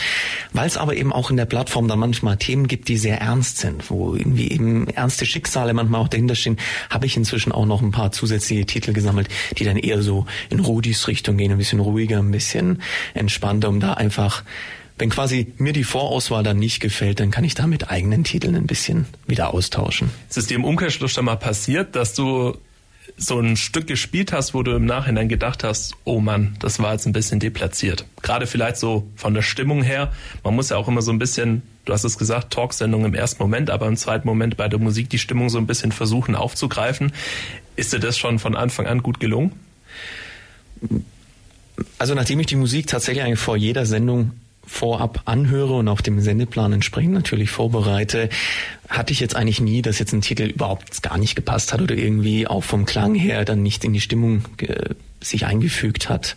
weil 0.52 0.66
es 0.66 0.76
aber 0.76 0.96
eben 0.96 1.12
auch 1.12 1.30
in 1.30 1.36
der 1.36 1.46
Plattform 1.46 1.88
dann 1.88 1.98
manchmal 1.98 2.36
Themen 2.36 2.68
gibt, 2.68 2.88
die 2.88 2.96
sehr 2.96 3.20
ernst 3.20 3.58
sind, 3.58 3.90
wo 3.90 4.14
irgendwie 4.14 4.50
eben 4.50 4.88
ernste 4.88 5.26
Schicksale 5.26 5.74
manchmal 5.74 6.00
auch 6.00 6.08
dahinter 6.08 6.34
stehen, 6.34 6.58
habe 6.90 7.06
ich 7.06 7.16
inzwischen 7.16 7.52
auch 7.52 7.66
noch 7.66 7.82
ein 7.82 7.90
paar 7.90 8.12
zusätzliche 8.12 8.66
Titel 8.66 8.92
gesammelt, 8.92 9.28
die 9.58 9.64
dann 9.64 9.76
eher 9.76 10.02
so 10.02 10.26
in 10.50 10.60
Rudis 10.60 11.08
Richtung 11.08 11.36
gehen, 11.36 11.52
ein 11.52 11.58
bisschen 11.58 11.80
ruhiger, 11.80 12.18
ein 12.18 12.30
bisschen 12.30 12.82
entspannter, 13.14 13.68
um 13.68 13.80
da 13.80 13.94
einfach 13.94 14.44
wenn 14.98 15.10
quasi 15.10 15.52
mir 15.58 15.72
die 15.72 15.84
Vorauswahl 15.84 16.42
dann 16.42 16.58
nicht 16.58 16.80
gefällt, 16.80 17.20
dann 17.20 17.30
kann 17.30 17.44
ich 17.44 17.54
da 17.54 17.66
mit 17.66 17.90
eigenen 17.90 18.24
Titeln 18.24 18.54
ein 18.56 18.66
bisschen 18.66 19.06
wieder 19.26 19.54
austauschen. 19.54 20.10
Ist 20.28 20.38
es 20.38 20.46
dir 20.46 20.56
im 20.56 20.64
Umkehrschluss 20.64 21.12
schon 21.12 21.24
mal 21.24 21.36
passiert, 21.36 21.94
dass 21.96 22.14
du 22.14 22.56
so 23.16 23.40
ein 23.40 23.56
Stück 23.56 23.86
gespielt 23.86 24.32
hast, 24.32 24.54
wo 24.54 24.62
du 24.62 24.72
im 24.72 24.84
Nachhinein 24.84 25.28
gedacht 25.28 25.64
hast, 25.64 25.94
oh 26.04 26.20
Mann, 26.20 26.56
das 26.60 26.78
war 26.78 26.92
jetzt 26.92 27.06
ein 27.06 27.12
bisschen 27.12 27.40
deplatziert. 27.40 28.04
Gerade 28.22 28.46
vielleicht 28.46 28.76
so 28.76 29.08
von 29.16 29.34
der 29.34 29.42
Stimmung 29.42 29.82
her. 29.82 30.12
Man 30.44 30.54
muss 30.54 30.70
ja 30.70 30.76
auch 30.76 30.88
immer 30.88 31.02
so 31.02 31.10
ein 31.10 31.18
bisschen, 31.18 31.62
du 31.84 31.92
hast 31.92 32.04
es 32.04 32.18
gesagt, 32.18 32.52
Talksendung 32.52 33.04
im 33.04 33.14
ersten 33.14 33.42
Moment, 33.42 33.70
aber 33.70 33.86
im 33.86 33.96
zweiten 33.96 34.26
Moment 34.26 34.56
bei 34.56 34.68
der 34.68 34.78
Musik 34.78 35.10
die 35.10 35.18
Stimmung 35.18 35.48
so 35.48 35.58
ein 35.58 35.66
bisschen 35.66 35.90
versuchen 35.90 36.34
aufzugreifen. 36.34 37.12
Ist 37.76 37.92
dir 37.92 38.00
das 38.00 38.18
schon 38.18 38.38
von 38.38 38.54
Anfang 38.54 38.86
an 38.86 39.02
gut 39.02 39.20
gelungen? 39.20 39.52
Also 41.98 42.14
nachdem 42.14 42.40
ich 42.40 42.46
die 42.46 42.56
Musik 42.56 42.86
tatsächlich 42.86 43.24
eigentlich 43.24 43.40
vor 43.40 43.56
jeder 43.56 43.86
Sendung 43.86 44.32
vorab 44.68 45.22
anhöre 45.24 45.74
und 45.74 45.88
auf 45.88 46.02
dem 46.02 46.20
Sendeplan 46.20 46.72
entsprechend 46.72 47.14
natürlich 47.14 47.50
vorbereite, 47.50 48.28
hatte 48.88 49.12
ich 49.12 49.20
jetzt 49.20 49.34
eigentlich 49.34 49.60
nie, 49.60 49.82
dass 49.82 49.98
jetzt 49.98 50.12
ein 50.12 50.20
Titel 50.20 50.44
überhaupt 50.44 51.02
gar 51.02 51.18
nicht 51.18 51.34
gepasst 51.34 51.72
hat 51.72 51.80
oder 51.80 51.96
irgendwie 51.96 52.46
auch 52.46 52.62
vom 52.62 52.84
Klang 52.84 53.14
her 53.14 53.44
dann 53.44 53.62
nicht 53.62 53.84
in 53.84 53.92
die 53.92 54.00
Stimmung 54.00 54.44
äh, 54.60 54.94
sich 55.20 55.46
eingefügt 55.46 56.08
hat. 56.08 56.36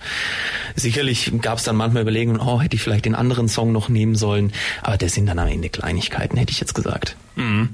Sicherlich 0.75 1.31
gab 1.41 1.59
es 1.59 1.63
dann 1.63 1.75
manchmal 1.75 2.03
Überlegungen, 2.03 2.41
oh, 2.41 2.61
hätte 2.61 2.75
ich 2.75 2.81
vielleicht 2.81 3.05
den 3.05 3.15
anderen 3.15 3.47
Song 3.47 3.71
noch 3.71 3.89
nehmen 3.89 4.15
sollen, 4.15 4.53
aber 4.81 4.97
das 4.97 5.13
sind 5.13 5.27
dann 5.27 5.39
am 5.39 5.47
Ende 5.47 5.69
Kleinigkeiten, 5.69 6.37
hätte 6.37 6.51
ich 6.51 6.59
jetzt 6.59 6.73
gesagt. 6.73 7.15
Mhm. 7.35 7.69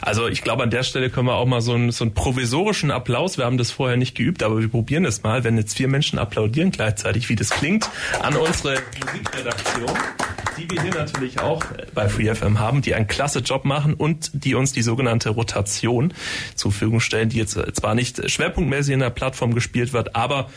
Also 0.00 0.28
ich 0.28 0.42
glaube, 0.42 0.62
an 0.62 0.70
der 0.70 0.82
Stelle 0.82 1.10
können 1.10 1.26
wir 1.26 1.34
auch 1.34 1.46
mal 1.46 1.60
so 1.60 1.74
einen, 1.74 1.90
so 1.90 2.04
einen 2.04 2.14
provisorischen 2.14 2.90
Applaus, 2.90 3.38
wir 3.38 3.44
haben 3.44 3.58
das 3.58 3.70
vorher 3.70 3.96
nicht 3.96 4.14
geübt, 4.14 4.42
aber 4.42 4.60
wir 4.60 4.68
probieren 4.68 5.04
es 5.04 5.22
mal, 5.22 5.44
wenn 5.44 5.56
jetzt 5.56 5.76
vier 5.76 5.88
Menschen 5.88 6.18
applaudieren 6.18 6.70
gleichzeitig, 6.70 7.28
wie 7.28 7.36
das 7.36 7.50
klingt, 7.50 7.88
an 8.20 8.36
unsere 8.36 8.78
Musikredaktion, 9.04 9.90
die 10.58 10.70
wir 10.70 10.82
hier 10.82 10.94
natürlich 10.94 11.40
auch 11.40 11.62
bei 11.94 12.08
FreeFM 12.08 12.58
haben, 12.58 12.82
die 12.82 12.94
einen 12.94 13.06
klasse 13.06 13.40
Job 13.40 13.64
machen 13.64 13.94
und 13.94 14.30
die 14.32 14.54
uns 14.54 14.72
die 14.72 14.82
sogenannte 14.82 15.30
Rotation 15.30 16.14
zur 16.54 16.72
Verfügung 16.72 17.00
stellen, 17.00 17.28
die 17.28 17.38
jetzt 17.38 17.58
zwar 17.74 17.94
nicht 17.94 18.30
schwerpunktmäßig 18.30 18.94
in 18.94 19.00
der 19.00 19.10
Plattform 19.10 19.54
gespielt 19.54 19.92
wird, 19.92 20.16
aber 20.16 20.48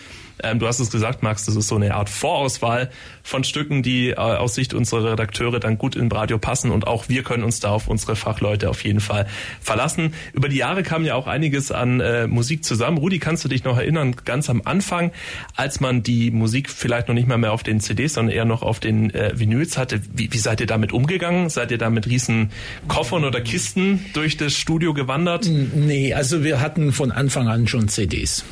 ähm, 0.44 0.60
du 0.60 0.68
hast 0.68 0.80
es 0.80 0.92
gesagt, 0.92 1.24
Max, 1.24 1.46
das 1.46 1.56
ist 1.56 1.68
so 1.68 1.76
eine 1.76 1.96
Art 1.96 2.10
Vorauswahl 2.10 2.90
von 3.24 3.44
Stücken, 3.44 3.84
die 3.84 4.10
äh, 4.10 4.16
aus 4.16 4.56
Sicht 4.56 4.74
unserer 4.74 5.12
Redakteure 5.12 5.60
dann 5.60 5.78
gut 5.78 5.96
in 5.96 6.12
Radio 6.12 6.38
passen 6.38 6.72
und 6.72 6.88
auch 6.88 7.10
wir 7.10 7.24
können 7.24 7.44
uns 7.44 7.60
da 7.60 7.70
auf 7.70 7.88
unsere 7.88 8.16
Fachleute 8.16 8.70
auf 8.70 8.84
jeden 8.84 9.00
Fall 9.00 9.28
verlassen. 9.62 10.14
Über 10.34 10.50
die 10.50 10.58
Jahre 10.58 10.84
kam 10.84 11.06
ja 11.06 11.16
auch 11.16 11.28
einiges 11.28 11.72
an 11.72 12.00
äh, 12.00 12.28
Musik 12.28 12.64
zusammen. 12.64 12.98
Rudi, 12.98 13.20
kannst 13.20 13.44
du 13.46 13.50
dich 13.50 13.64
noch 13.64 13.78
erinnern, 13.78 14.16
ganz 14.26 14.50
am 14.50 14.62
Anfang, 14.66 15.12
als 15.56 15.80
man 15.80 16.04
die 16.04 16.32
Musik 16.32 16.70
vielleicht 16.70 17.08
noch 17.08 17.16
nicht 17.16 17.28
mal 17.28 17.38
mehr 17.38 17.54
auf 17.54 17.64
den 17.64 17.80
CDs, 17.80 18.14
sondern 18.14 18.36
eher 18.36 18.46
noch 18.46 18.62
auf 18.62 18.80
den 18.80 19.14
äh, 19.14 19.38
Vinyls 19.38 19.78
hatte, 19.78 20.02
wie, 20.14 20.32
wie 20.32 20.38
seid 20.38 20.62
ihr 20.62 20.68
damit 20.68 20.92
umgegangen? 20.92 21.50
Seid 21.50 21.72
ihr 21.72 21.78
da 21.78 21.90
mit 21.90 22.08
riesen 22.08 22.52
Koffern 22.88 23.24
oder 23.24 23.42
Kisten 23.42 24.06
durch 24.14 24.38
das 24.38 24.54
Studio 24.54 24.94
gewandert? 24.94 25.50
Nee, 25.50 26.14
also 26.14 26.44
wir 26.44 26.62
hatten 26.62 26.92
von 26.92 27.12
Anfang 27.12 27.48
an 27.48 27.68
schon 27.68 27.88
CDs. 27.88 28.44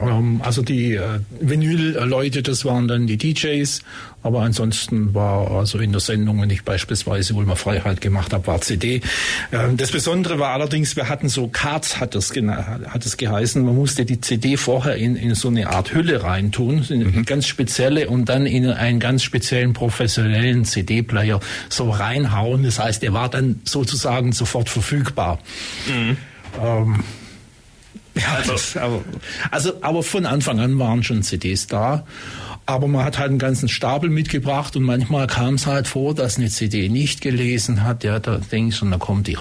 Ähm, 0.00 0.40
also 0.44 0.62
die 0.62 0.94
äh, 0.94 1.20
Vinyl-Leute, 1.40 2.42
das 2.42 2.64
waren 2.64 2.88
dann 2.88 3.06
die 3.06 3.16
DJs, 3.16 3.80
aber 4.22 4.42
ansonsten 4.42 5.14
war 5.14 5.50
also 5.50 5.78
in 5.78 5.92
der 5.92 6.00
Sendung, 6.00 6.40
wenn 6.42 6.50
ich 6.50 6.62
beispielsweise 6.62 7.34
wohl 7.34 7.46
mal 7.46 7.56
Freiheit 7.56 8.00
gemacht 8.00 8.32
habe, 8.32 8.46
war 8.46 8.60
CD. 8.60 9.00
Ähm, 9.52 9.76
das 9.76 9.90
Besondere 9.90 10.38
war 10.38 10.50
allerdings, 10.50 10.96
wir 10.96 11.08
hatten 11.08 11.28
so 11.28 11.48
Cards, 11.48 11.98
hat 12.00 12.14
es, 12.14 12.32
hat 12.34 13.06
es 13.06 13.16
geheißen, 13.16 13.64
man 13.64 13.74
musste 13.74 14.04
die 14.04 14.20
CD 14.20 14.56
vorher 14.56 14.96
in, 14.96 15.16
in 15.16 15.34
so 15.34 15.48
eine 15.48 15.70
Art 15.70 15.94
Hülle 15.94 16.22
reintun, 16.22 16.84
eine 16.90 17.04
mhm. 17.06 17.24
ganz 17.24 17.46
spezielle 17.46 18.08
und 18.08 18.28
dann 18.28 18.46
in 18.46 18.66
einen 18.66 19.00
ganz 19.00 19.22
speziellen 19.22 19.72
professionellen 19.72 20.64
CD-Player 20.64 21.40
so 21.68 21.90
reinhauen. 21.90 22.62
Das 22.62 22.78
heißt, 22.78 23.02
er 23.02 23.12
war 23.12 23.28
dann 23.28 23.60
sozusagen 23.64 24.32
sofort 24.32 24.68
verfügbar. 24.68 25.38
Mhm. 25.88 26.16
Ähm, 26.62 27.04
ja, 28.14 28.34
also, 28.36 28.52
das, 28.52 28.76
aber, 28.76 29.02
also, 29.50 29.72
aber 29.82 30.02
von 30.02 30.26
Anfang 30.26 30.60
an 30.60 30.78
waren 30.78 31.02
schon 31.02 31.22
CDs 31.22 31.66
da. 31.66 32.04
Aber 32.66 32.86
man 32.86 33.04
hat 33.04 33.18
halt 33.18 33.30
einen 33.30 33.38
ganzen 33.38 33.68
Stapel 33.68 34.10
mitgebracht 34.10 34.76
und 34.76 34.84
manchmal 34.84 35.26
kam 35.26 35.54
es 35.54 35.66
halt 35.66 35.88
vor, 35.88 36.14
dass 36.14 36.36
eine 36.36 36.50
CD 36.50 36.88
nicht 36.88 37.20
gelesen 37.20 37.82
hat, 37.82 38.04
ja, 38.04 38.20
da 38.20 38.36
denkst 38.38 38.82
und 38.82 38.92
dann 38.92 39.00
kommt 39.00 39.26
die 39.26 39.32
äh, 39.32 39.38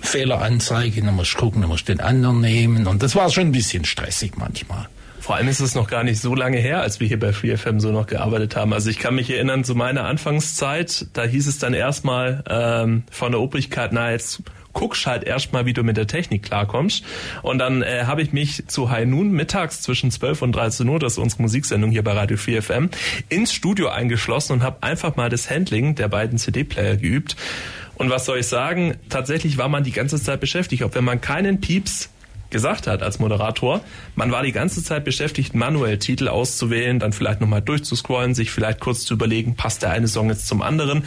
Fehleranzeige, 0.00 1.02
dann 1.02 1.14
musst 1.14 1.34
du 1.34 1.38
gucken, 1.38 1.60
dann 1.60 1.68
musst 1.68 1.88
du 1.88 1.92
den 1.92 2.00
anderen 2.00 2.40
nehmen 2.40 2.86
und 2.86 3.02
das 3.02 3.14
war 3.16 3.28
schon 3.28 3.48
ein 3.48 3.52
bisschen 3.52 3.84
stressig 3.84 4.32
manchmal. 4.36 4.88
Vor 5.20 5.34
allem 5.34 5.48
ist 5.48 5.58
es 5.58 5.74
noch 5.74 5.90
gar 5.90 6.04
nicht 6.04 6.20
so 6.22 6.36
lange 6.36 6.58
her, 6.58 6.82
als 6.82 7.00
wir 7.00 7.08
hier 7.08 7.18
bei 7.18 7.32
FreeFM 7.32 7.80
so 7.80 7.90
noch 7.90 8.06
gearbeitet 8.06 8.54
haben. 8.54 8.72
Also 8.72 8.90
ich 8.90 9.00
kann 9.00 9.16
mich 9.16 9.28
erinnern 9.28 9.64
zu 9.64 9.74
meiner 9.74 10.04
Anfangszeit, 10.04 11.06
da 11.14 11.24
hieß 11.24 11.48
es 11.48 11.58
dann 11.58 11.74
erstmal 11.74 12.44
ähm, 12.48 13.02
von 13.10 13.32
der 13.32 13.40
Obrigkeit, 13.40 13.92
na 13.92 14.12
jetzt 14.12 14.42
guckst 14.76 15.06
halt 15.06 15.24
erstmal, 15.24 15.64
wie 15.64 15.72
du 15.72 15.82
mit 15.82 15.96
der 15.96 16.06
Technik 16.06 16.42
klarkommst. 16.42 17.02
Und 17.42 17.58
dann 17.58 17.82
äh, 17.82 18.04
habe 18.04 18.22
ich 18.22 18.32
mich 18.32 18.68
zu 18.68 18.90
High 18.90 19.06
Noon 19.06 19.32
mittags 19.32 19.80
zwischen 19.80 20.10
12 20.10 20.42
und 20.42 20.52
13 20.52 20.86
Uhr, 20.88 20.98
das 20.98 21.14
ist 21.14 21.18
unsere 21.18 21.42
Musiksendung 21.42 21.90
hier 21.90 22.04
bei 22.04 22.12
Radio 22.12 22.36
4 22.36 22.62
FM, 22.62 22.90
ins 23.30 23.52
Studio 23.52 23.88
eingeschlossen 23.88 24.52
und 24.52 24.62
habe 24.62 24.82
einfach 24.82 25.16
mal 25.16 25.30
das 25.30 25.50
Handling 25.50 25.94
der 25.94 26.08
beiden 26.08 26.38
CD-Player 26.38 26.96
geübt. 26.96 27.36
Und 27.94 28.10
was 28.10 28.26
soll 28.26 28.38
ich 28.38 28.46
sagen? 28.46 28.96
Tatsächlich 29.08 29.56
war 29.56 29.70
man 29.70 29.82
die 29.82 29.92
ganze 29.92 30.22
Zeit 30.22 30.40
beschäftigt, 30.40 30.82
auch 30.82 30.94
wenn 30.94 31.04
man 31.04 31.22
keinen 31.22 31.62
Pieps 31.62 32.10
gesagt 32.50 32.86
hat 32.86 33.02
als 33.02 33.18
Moderator. 33.18 33.80
Man 34.14 34.30
war 34.30 34.42
die 34.42 34.52
ganze 34.52 34.82
Zeit 34.82 35.04
beschäftigt, 35.04 35.54
manuell 35.54 35.98
Titel 35.98 36.28
auszuwählen, 36.28 36.98
dann 36.98 37.12
vielleicht 37.12 37.40
nochmal 37.40 37.62
durchzuscrollen, 37.62 38.34
sich 38.34 38.50
vielleicht 38.50 38.80
kurz 38.80 39.04
zu 39.04 39.14
überlegen, 39.14 39.56
passt 39.56 39.82
der 39.82 39.90
eine 39.90 40.08
Song 40.08 40.28
jetzt 40.28 40.46
zum 40.46 40.62
anderen. 40.62 41.04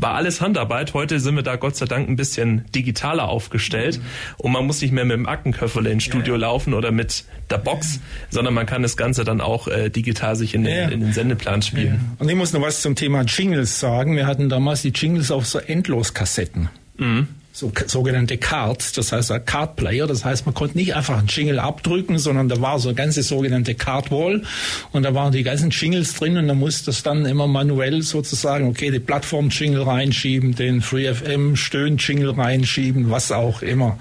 War 0.00 0.14
alles 0.14 0.40
Handarbeit. 0.40 0.94
Heute 0.94 1.18
sind 1.18 1.34
wir 1.34 1.42
da 1.42 1.56
Gott 1.56 1.76
sei 1.76 1.86
Dank 1.86 2.08
ein 2.08 2.14
bisschen 2.14 2.64
digitaler 2.72 3.28
aufgestellt 3.28 3.98
mhm. 3.98 4.02
und 4.38 4.52
man 4.52 4.64
muss 4.64 4.80
nicht 4.80 4.92
mehr 4.92 5.04
mit 5.04 5.16
dem 5.16 5.26
Aktenköfferle 5.26 5.90
ins 5.90 6.04
Studio 6.04 6.34
ja, 6.34 6.40
ja. 6.40 6.46
laufen 6.46 6.72
oder 6.72 6.92
mit 6.92 7.24
der 7.50 7.58
Box, 7.58 7.96
ja. 7.96 8.00
sondern 8.30 8.54
man 8.54 8.66
kann 8.66 8.82
das 8.82 8.96
Ganze 8.96 9.24
dann 9.24 9.40
auch 9.40 9.66
äh, 9.66 9.90
digital 9.90 10.36
sich 10.36 10.54
in 10.54 10.62
den, 10.62 10.90
in 10.90 11.00
den 11.00 11.12
Sendeplan 11.12 11.62
spielen. 11.62 12.12
Und 12.18 12.28
ich 12.28 12.36
muss 12.36 12.52
noch 12.52 12.62
was 12.62 12.80
zum 12.80 12.94
Thema 12.94 13.22
Jingles 13.22 13.80
sagen. 13.80 14.14
Wir 14.14 14.26
hatten 14.26 14.48
damals 14.48 14.82
die 14.82 14.90
Jingles 14.90 15.32
auf 15.32 15.46
so 15.46 15.58
Endloskassetten. 15.58 16.68
Mhm 16.96 17.28
so, 17.58 17.72
sogenannte 17.86 18.38
Cards, 18.38 18.92
das 18.92 19.10
heißt 19.10 19.32
ein 19.32 19.44
Card 19.44 19.74
Player, 19.74 20.06
das 20.06 20.24
heißt 20.24 20.46
man 20.46 20.54
konnte 20.54 20.78
nicht 20.78 20.94
einfach 20.94 21.18
einen 21.18 21.26
Jingle 21.26 21.58
abdrücken, 21.58 22.16
sondern 22.16 22.48
da 22.48 22.60
war 22.60 22.78
so 22.78 22.90
eine 22.90 22.94
ganze 22.94 23.24
sogenannte 23.24 23.74
Card 23.74 24.12
Wall 24.12 24.42
und 24.92 25.02
da 25.02 25.12
waren 25.12 25.32
die 25.32 25.42
ganzen 25.42 25.70
Jingles 25.70 26.14
drin 26.14 26.36
und 26.36 26.46
da 26.46 26.54
musste 26.54 26.86
das 26.86 27.02
dann 27.02 27.26
immer 27.26 27.48
manuell 27.48 28.02
sozusagen, 28.02 28.68
okay, 28.68 28.92
die 28.92 29.00
Plattform 29.00 29.48
Jingle 29.48 29.82
reinschieben, 29.82 30.54
den 30.54 30.82
Free 30.82 31.12
FM 31.12 31.56
Stöhn 31.56 31.96
Jingle 31.96 32.30
reinschieben, 32.30 33.10
was 33.10 33.32
auch 33.32 33.62
immer. 33.62 33.98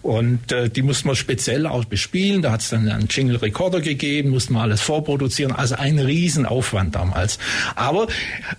Und 0.00 0.50
äh, 0.52 0.70
die 0.70 0.80
musste 0.80 1.08
man 1.08 1.16
speziell 1.16 1.66
auch 1.66 1.84
bespielen, 1.84 2.40
da 2.40 2.52
hat 2.52 2.62
es 2.62 2.70
dann 2.70 2.88
einen 2.88 3.08
Jingle 3.08 3.36
Recorder 3.36 3.82
gegeben, 3.82 4.30
musste 4.30 4.54
man 4.54 4.62
alles 4.62 4.80
vorproduzieren, 4.80 5.52
also 5.52 5.74
ein 5.74 5.98
Riesenaufwand 5.98 6.94
damals. 6.94 7.38
Aber 7.74 8.06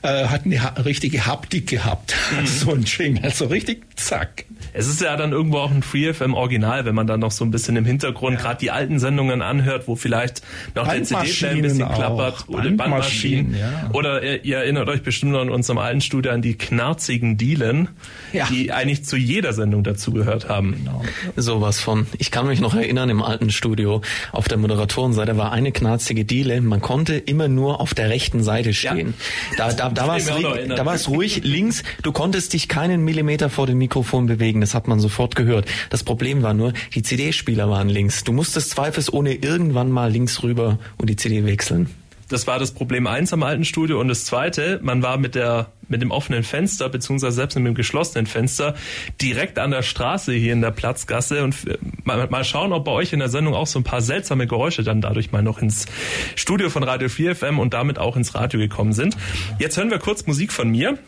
äh, 0.04 0.26
hat 0.26 0.46
eine 0.46 0.86
richtige 0.86 1.26
Haptik 1.26 1.66
gehabt, 1.66 2.14
mhm. 2.40 2.46
so 2.46 2.72
ein 2.74 2.84
Jingle, 2.84 3.24
also 3.24 3.46
richtig 3.46 3.82
zack 3.96 4.19
zack. 4.20 4.46
Es 4.74 4.88
ist 4.88 5.02
ja 5.02 5.16
dann 5.16 5.32
irgendwo 5.32 5.58
auch 5.58 5.72
ein 5.72 5.82
FreeFM 5.82 6.34
Original, 6.34 6.86
wenn 6.86 6.94
man 6.94 7.08
dann 7.08 7.20
noch 7.20 7.32
so 7.32 7.44
ein 7.44 7.52
bisschen 7.52 7.76
im 7.76 7.86
Hintergrund 7.86 8.36
ja. 8.36 8.42
gerade 8.42 8.60
die 8.60 8.72
alten 8.72 9.00
Sendungen 9.00 9.42
anhört, 9.42 9.88
wo 9.88 9.96
vielleicht 9.96 10.42
noch 10.76 10.88
der 10.88 11.04
CD-Player 11.04 11.52
ein 11.52 11.62
bisschen 11.62 11.92
klappert 11.92 12.46
oder 12.48 12.70
Bandmaschinen. 12.70 13.58
Ja. 13.58 13.90
Oder 13.94 14.22
ihr, 14.22 14.46
ihr, 14.46 14.58
erinnert 14.58 14.90
euch 14.90 15.02
bestimmt 15.02 15.32
noch 15.32 15.42
in 15.42 15.50
unserem 15.50 15.80
alten 15.80 16.02
Studio 16.02 16.32
an 16.32 16.42
die 16.42 16.58
knarzigen 16.58 17.38
Dielen, 17.38 17.90
ja. 18.34 18.48
die 18.52 18.72
eigentlich 18.72 19.06
zu 19.06 19.18
jeder 19.18 19.54
Sendung 19.54 19.84
dazugehört 19.84 20.50
haben. 20.50 20.76
Genau. 20.76 21.04
Sowas 21.36 21.80
von. 21.80 22.06
Ich 22.18 22.32
kann 22.32 22.48
mich 22.48 22.60
noch 22.60 22.76
erinnern 22.76 23.10
im 23.10 23.22
alten 23.22 23.50
Studio 23.50 24.02
auf 24.32 24.48
der 24.48 24.58
Moderatorenseite 24.58 25.38
war 25.38 25.52
eine 25.52 25.72
knarzige 25.72 26.26
Diele. 26.26 26.62
Man 26.62 26.82
konnte 26.82 27.16
immer 27.16 27.48
nur 27.48 27.82
auf 27.82 27.94
der 27.94 28.10
rechten 28.10 28.44
Seite 28.44 28.74
stehen. 28.74 29.14
Da, 29.58 29.72
da, 29.72 29.90
da 29.90 30.08
war 30.08 30.94
es 30.94 31.10
ruhig 31.10 31.42
links. 31.44 31.84
Du 32.04 32.12
konntest 32.12 32.54
dich 32.54 32.68
keinen 32.68 33.04
Millimeter 33.04 33.50
vor 33.50 33.66
dem 33.66 33.78
Mikrofon 33.78 34.09
bewegen 34.10 34.40
bewegen, 34.40 34.62
das 34.62 34.74
hat 34.74 34.88
man 34.88 35.00
sofort 35.00 35.36
gehört. 35.36 35.68
Das 35.90 36.04
Problem 36.04 36.42
war 36.42 36.54
nur, 36.54 36.74
die 36.96 37.04
CD-Spieler 37.04 37.70
waren 37.70 37.90
links. 37.90 38.24
Du 38.24 38.32
musstest 38.32 38.72
zweifelsohne 38.72 39.34
irgendwann 39.34 39.92
mal 39.92 40.12
links 40.12 40.44
rüber 40.44 40.80
und 40.98 41.10
die 41.10 41.16
CD 41.16 41.46
wechseln. 41.46 41.90
Das 42.30 42.46
war 42.46 42.60
das 42.60 42.72
Problem 42.72 43.08
eins 43.08 43.34
am 43.34 43.42
alten 43.42 43.66
Studio. 43.66 44.00
Und 44.00 44.08
das 44.08 44.24
zweite, 44.24 44.80
man 44.84 45.02
war 45.02 45.18
mit 45.18 45.34
der, 45.34 45.72
mit 45.88 46.04
dem 46.04 46.12
offenen 46.12 46.44
Fenster, 46.44 46.88
beziehungsweise 46.88 47.36
selbst 47.36 47.56
mit 47.56 47.66
dem 47.66 47.74
geschlossenen 47.74 48.28
Fenster, 48.28 48.76
direkt 49.20 49.58
an 49.58 49.72
der 49.72 49.82
Straße 49.82 50.34
hier 50.34 50.54
in 50.54 50.62
der 50.62 50.70
Platzgasse. 50.70 51.44
Und 51.44 51.56
mal, 52.04 52.28
mal 52.30 52.44
schauen, 52.44 52.72
ob 52.72 52.86
bei 52.86 52.92
euch 52.92 53.14
in 53.14 53.20
der 53.20 53.30
Sendung 53.30 53.56
auch 53.56 53.66
so 53.66 53.80
ein 53.80 53.84
paar 53.84 54.02
seltsame 54.02 54.46
Geräusche 54.46 54.84
dann 54.84 55.02
dadurch 55.02 55.32
mal 55.32 55.42
noch 55.42 55.60
ins 55.60 55.88
Studio 56.36 56.70
von 56.70 56.84
Radio 56.84 57.10
4 57.10 57.36
FM 57.36 57.58
und 57.58 57.74
damit 57.74 57.98
auch 57.98 58.16
ins 58.16 58.36
Radio 58.36 58.60
gekommen 58.60 58.94
sind. 58.94 59.18
Jetzt 59.58 59.78
hören 59.78 59.90
wir 59.90 59.98
kurz 59.98 60.28
Musik 60.28 60.54
von 60.54 60.70
mir. 60.70 61.00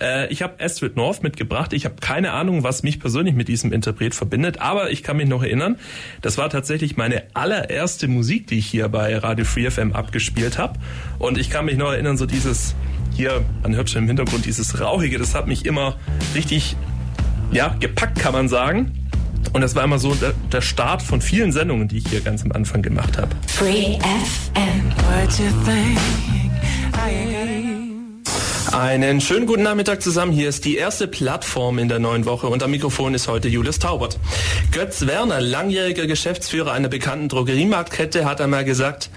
Äh, 0.00 0.32
ich 0.32 0.42
habe 0.42 0.62
Astrid 0.62 0.96
North 0.96 1.22
mitgebracht. 1.22 1.72
Ich 1.72 1.84
habe 1.84 1.96
keine 2.00 2.32
Ahnung, 2.32 2.62
was 2.62 2.82
mich 2.82 3.00
persönlich 3.00 3.34
mit 3.34 3.48
diesem 3.48 3.72
Interpret 3.72 4.14
verbindet, 4.14 4.60
aber 4.60 4.90
ich 4.90 5.02
kann 5.02 5.16
mich 5.16 5.28
noch 5.28 5.42
erinnern, 5.42 5.76
das 6.20 6.38
war 6.38 6.50
tatsächlich 6.50 6.96
meine 6.96 7.24
allererste 7.34 8.08
Musik, 8.08 8.46
die 8.46 8.58
ich 8.58 8.66
hier 8.66 8.88
bei 8.88 9.16
Radio 9.16 9.44
Free 9.44 9.70
FM 9.70 9.92
abgespielt 9.92 10.58
habe. 10.58 10.78
Und 11.18 11.38
ich 11.38 11.50
kann 11.50 11.64
mich 11.64 11.76
noch 11.76 11.92
erinnern, 11.92 12.16
so 12.16 12.26
dieses 12.26 12.74
hier, 13.14 13.44
man 13.62 13.74
hört 13.74 13.90
schon 13.90 14.02
im 14.02 14.08
Hintergrund 14.08 14.46
dieses 14.46 14.80
Rauchige, 14.80 15.18
das 15.18 15.34
hat 15.34 15.46
mich 15.46 15.66
immer 15.66 15.96
richtig, 16.34 16.76
ja, 17.52 17.76
gepackt, 17.78 18.18
kann 18.18 18.32
man 18.32 18.48
sagen. 18.48 18.92
Und 19.52 19.60
das 19.60 19.74
war 19.74 19.84
immer 19.84 19.98
so 19.98 20.14
der, 20.14 20.32
der, 20.50 20.62
Start 20.62 21.02
von 21.02 21.20
vielen 21.20 21.52
Sendungen, 21.52 21.88
die 21.88 21.98
ich 21.98 22.08
hier 22.08 22.20
ganz 22.20 22.42
am 22.44 22.52
Anfang 22.52 22.80
gemacht 22.80 23.18
habe. 23.18 23.28
Free 23.48 23.98
FM. 23.98 24.92
Einen 28.72 29.20
schönen 29.20 29.44
guten 29.46 29.64
Nachmittag 29.64 30.00
zusammen. 30.00 30.32
Hier 30.32 30.48
ist 30.48 30.64
die 30.64 30.76
erste 30.76 31.06
Plattform 31.06 31.78
in 31.78 31.88
der 31.88 31.98
neuen 31.98 32.24
Woche 32.24 32.46
und 32.46 32.62
am 32.62 32.70
Mikrofon 32.70 33.12
ist 33.12 33.28
heute 33.28 33.48
Julius 33.48 33.78
Taubert. 33.78 34.18
Götz 34.70 35.06
Werner, 35.06 35.42
langjähriger 35.42 36.06
Geschäftsführer 36.06 36.72
einer 36.72 36.88
bekannten 36.88 37.28
Drogeriemarktkette, 37.28 38.24
hat 38.24 38.40
einmal 38.40 38.64
gesagt, 38.64 39.10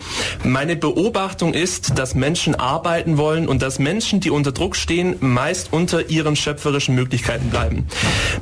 meine 0.44 0.76
Beobachtung 0.76 1.54
ist, 1.54 1.98
dass 1.98 2.16
Menschen 2.16 2.56
arbeiten 2.56 3.18
wollen 3.18 3.48
und 3.48 3.62
dass 3.62 3.80
Menschen, 3.80 4.20
die 4.20 4.30
unter 4.30 4.52
Druck 4.52 4.76
stehen, 4.76 5.16
meist 5.22 5.72
unter 5.72 6.10
ihren 6.10 6.36
schöpferischen 6.36 6.94
Möglichkeiten 6.94 7.50
bleiben. 7.50 7.88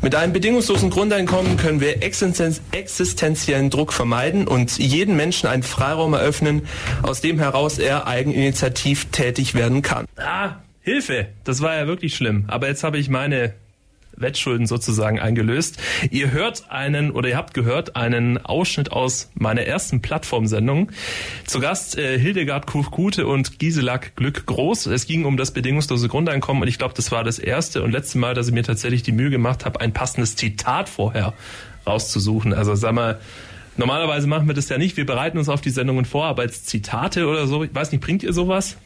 Mit 0.01 0.15
einem 0.15 0.33
bedingungslosen 0.33 0.89
Grundeinkommen 0.89 1.57
können 1.57 1.79
wir 1.79 2.01
existenziellen 2.01 3.69
Druck 3.69 3.93
vermeiden 3.93 4.47
und 4.47 4.79
jeden 4.79 5.15
Menschen 5.15 5.47
einen 5.47 5.61
Freiraum 5.61 6.15
eröffnen, 6.15 6.67
aus 7.03 7.21
dem 7.21 7.37
heraus 7.37 7.77
er 7.77 8.07
eigeninitiativ 8.07 9.11
tätig 9.11 9.53
werden 9.53 9.83
kann. 9.83 10.07
Ah, 10.17 10.55
Hilfe, 10.83 11.27
das 11.45 11.61
war 11.61 11.75
ja 11.75 11.87
wirklich 11.87 12.13
schlimm. 12.15 12.45
Aber 12.47 12.67
jetzt 12.67 12.83
habe 12.83 12.97
ich 12.97 13.09
meine 13.09 13.53
Wettschulden 14.15 14.67
sozusagen 14.67 15.19
eingelöst. 15.19 15.77
Ihr 16.11 16.31
hört 16.31 16.69
einen 16.69 17.11
oder 17.11 17.29
ihr 17.29 17.37
habt 17.37 17.53
gehört 17.53 17.95
einen 17.95 18.37
Ausschnitt 18.37 18.91
aus 18.91 19.31
meiner 19.33 19.61
ersten 19.61 20.01
Plattformsendung. 20.01 20.91
Zu 21.45 21.59
Gast 21.59 21.97
äh, 21.97 22.19
Hildegard 22.19 22.67
Kuchgute 22.67 23.27
und 23.27 23.59
Giselak 23.59 24.15
Glück 24.15 24.45
Groß. 24.45 24.87
Es 24.87 25.07
ging 25.07 25.25
um 25.25 25.37
das 25.37 25.51
bedingungslose 25.51 26.07
Grundeinkommen 26.07 26.61
und 26.61 26.67
ich 26.67 26.77
glaube, 26.77 26.93
das 26.95 27.11
war 27.11 27.23
das 27.23 27.39
erste 27.39 27.81
und 27.81 27.91
letzte 27.91 28.17
Mal, 28.17 28.33
dass 28.33 28.47
ich 28.47 28.53
mir 28.53 28.63
tatsächlich 28.63 29.03
die 29.03 29.11
Mühe 29.11 29.29
gemacht 29.29 29.65
habe, 29.65 29.81
ein 29.81 29.93
passendes 29.93 30.35
Zitat 30.35 30.89
vorher 30.89 31.33
rauszusuchen. 31.87 32.53
Also 32.53 32.75
sag 32.75 32.93
mal, 32.93 33.19
normalerweise 33.77 34.27
machen 34.27 34.47
wir 34.47 34.53
das 34.53 34.69
ja 34.69 34.77
nicht. 34.77 34.97
Wir 34.97 35.05
bereiten 35.05 35.37
uns 35.37 35.49
auf 35.49 35.61
die 35.61 35.71
Sendungen 35.71 36.05
vor, 36.05 36.25
aber 36.25 36.43
als 36.43 36.63
Zitate 36.63 37.27
oder 37.27 37.47
so, 37.47 37.63
ich 37.63 37.73
weiß 37.73 37.91
nicht, 37.91 38.01
bringt 38.01 38.23
ihr 38.23 38.33
sowas? 38.33 38.77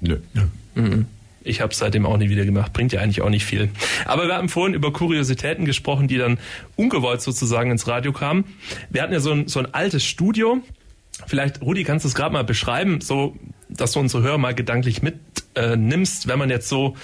Nö. 0.00 0.18
Nö. 0.34 0.42
Mhm. 0.74 1.06
Ich 1.46 1.60
habe 1.60 1.72
es 1.72 1.78
seitdem 1.78 2.06
auch 2.06 2.16
nie 2.16 2.28
wieder 2.28 2.44
gemacht. 2.44 2.72
Bringt 2.72 2.92
ja 2.92 3.00
eigentlich 3.00 3.22
auch 3.22 3.30
nicht 3.30 3.44
viel. 3.44 3.70
Aber 4.04 4.26
wir 4.26 4.34
hatten 4.34 4.48
vorhin 4.48 4.74
über 4.74 4.92
Kuriositäten 4.92 5.64
gesprochen, 5.64 6.08
die 6.08 6.18
dann 6.18 6.38
ungewollt 6.76 7.22
sozusagen 7.22 7.70
ins 7.70 7.86
Radio 7.86 8.12
kamen. 8.12 8.44
Wir 8.90 9.02
hatten 9.02 9.12
ja 9.12 9.20
so 9.20 9.32
ein, 9.32 9.48
so 9.48 9.60
ein 9.60 9.72
altes 9.74 10.04
Studio. 10.04 10.58
Vielleicht, 11.26 11.62
Rudi, 11.62 11.84
kannst 11.84 12.04
du 12.04 12.08
es 12.08 12.14
gerade 12.14 12.32
mal 12.32 12.44
beschreiben, 12.44 13.00
so 13.00 13.36
dass 13.68 13.92
du 13.92 14.00
unsere 14.00 14.22
Hörer 14.22 14.38
mal 14.38 14.54
gedanklich 14.54 15.02
mitnimmst, 15.02 16.26
äh, 16.26 16.28
wenn 16.28 16.38
man 16.38 16.50
jetzt 16.50 16.68
so 16.68 16.94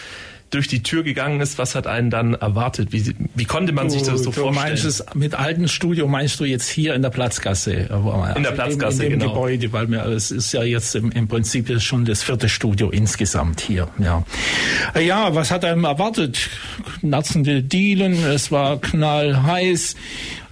durch 0.52 0.68
die 0.68 0.82
Tür 0.82 1.02
gegangen 1.02 1.40
ist, 1.40 1.58
was 1.58 1.74
hat 1.74 1.86
einen 1.86 2.10
dann 2.10 2.34
erwartet? 2.34 2.92
Wie, 2.92 3.14
wie 3.34 3.44
konnte 3.46 3.72
man 3.72 3.86
du, 3.88 3.94
sich 3.94 4.02
das 4.02 4.22
so 4.22 4.30
du 4.30 4.42
vorstellen? 4.42 4.68
Meinst 4.68 4.84
es, 4.84 5.04
mit 5.14 5.34
alten 5.34 5.66
Studio 5.66 6.06
meinst 6.06 6.38
du 6.40 6.44
jetzt 6.44 6.68
hier 6.68 6.94
in 6.94 7.02
der 7.02 7.10
Platzgasse? 7.10 7.88
Also 7.90 8.24
in 8.36 8.42
der 8.42 8.50
Platzgasse, 8.50 9.06
in, 9.06 9.12
in 9.12 9.18
dem 9.18 9.20
genau. 9.20 9.32
Gebäude, 9.32 9.72
weil 9.72 9.86
mir, 9.86 10.04
es 10.04 10.30
ist 10.30 10.52
ja 10.52 10.62
jetzt 10.62 10.94
im, 10.94 11.10
im 11.10 11.26
Prinzip 11.26 11.80
schon 11.80 12.04
das 12.04 12.22
vierte 12.22 12.50
Studio 12.50 12.90
insgesamt 12.90 13.62
hier. 13.62 13.88
Ja, 13.98 14.24
ja 15.00 15.34
was 15.34 15.50
hat 15.50 15.64
einem 15.64 15.84
erwartet? 15.84 16.50
Natzende 17.00 17.62
Dielen, 17.62 18.12
es 18.26 18.52
war 18.52 18.78
knallheiß 18.78 19.96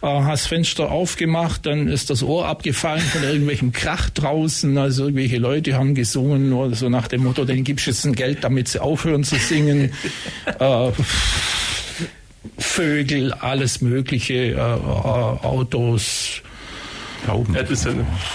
äh, 0.02 0.06
hast 0.06 0.46
Fenster 0.46 0.90
aufgemacht, 0.90 1.66
dann 1.66 1.88
ist 1.88 2.10
das 2.10 2.22
Ohr 2.22 2.46
abgefallen 2.46 3.02
von 3.02 3.22
irgendwelchem 3.22 3.72
Krach 3.72 4.10
draußen. 4.10 4.76
Also 4.78 5.04
irgendwelche 5.04 5.38
Leute 5.38 5.74
haben 5.74 5.94
gesungen, 5.94 6.48
nur 6.48 6.74
so 6.74 6.88
nach 6.88 7.08
dem 7.08 7.24
Motto, 7.24 7.44
denen 7.44 7.64
gibst 7.64 7.86
du 7.86 7.90
jetzt 7.90 8.04
ein 8.04 8.14
Geld, 8.14 8.42
damit 8.44 8.68
sie 8.68 8.80
aufhören 8.80 9.24
zu 9.24 9.36
singen. 9.36 9.92
äh, 10.58 10.90
Vögel, 12.58 13.32
alles 13.32 13.80
Mögliche, 13.80 14.52
äh, 14.52 14.58
Autos, 14.58 16.42
Da 17.26 17.34
oben. 17.34 17.54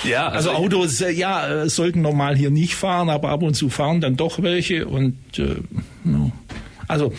Ja, 0.03 0.27
also, 0.27 0.51
also 0.51 0.63
Autos, 0.63 1.01
äh, 1.01 1.11
ja, 1.11 1.63
äh, 1.63 1.69
sollten 1.69 2.01
normal 2.01 2.35
hier 2.35 2.51
nicht 2.51 2.75
fahren, 2.75 3.09
aber 3.09 3.29
ab 3.29 3.41
und 3.41 3.55
zu 3.55 3.69
fahren 3.69 4.01
dann 4.01 4.15
doch 4.15 4.41
welche 4.41 4.87
und 4.87 5.17
äh, 5.39 5.55
no. 6.03 6.31
Also 6.87 7.13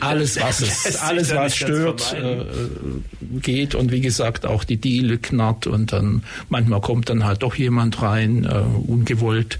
alles, 0.00 0.40
was 0.40 0.60
es, 0.60 0.96
alles, 0.96 1.34
was 1.34 1.56
stört, 1.56 2.14
äh, 2.14 2.44
geht 3.40 3.74
und 3.74 3.92
wie 3.92 4.00
gesagt 4.00 4.46
auch 4.46 4.64
die 4.64 4.76
Diele 4.76 5.18
knarrt 5.18 5.66
und 5.66 5.92
dann 5.92 6.22
manchmal 6.48 6.80
kommt 6.80 7.08
dann 7.08 7.24
halt 7.24 7.42
doch 7.42 7.54
jemand 7.54 8.00
rein, 8.02 8.44
äh, 8.44 8.62
ungewollt, 8.86 9.58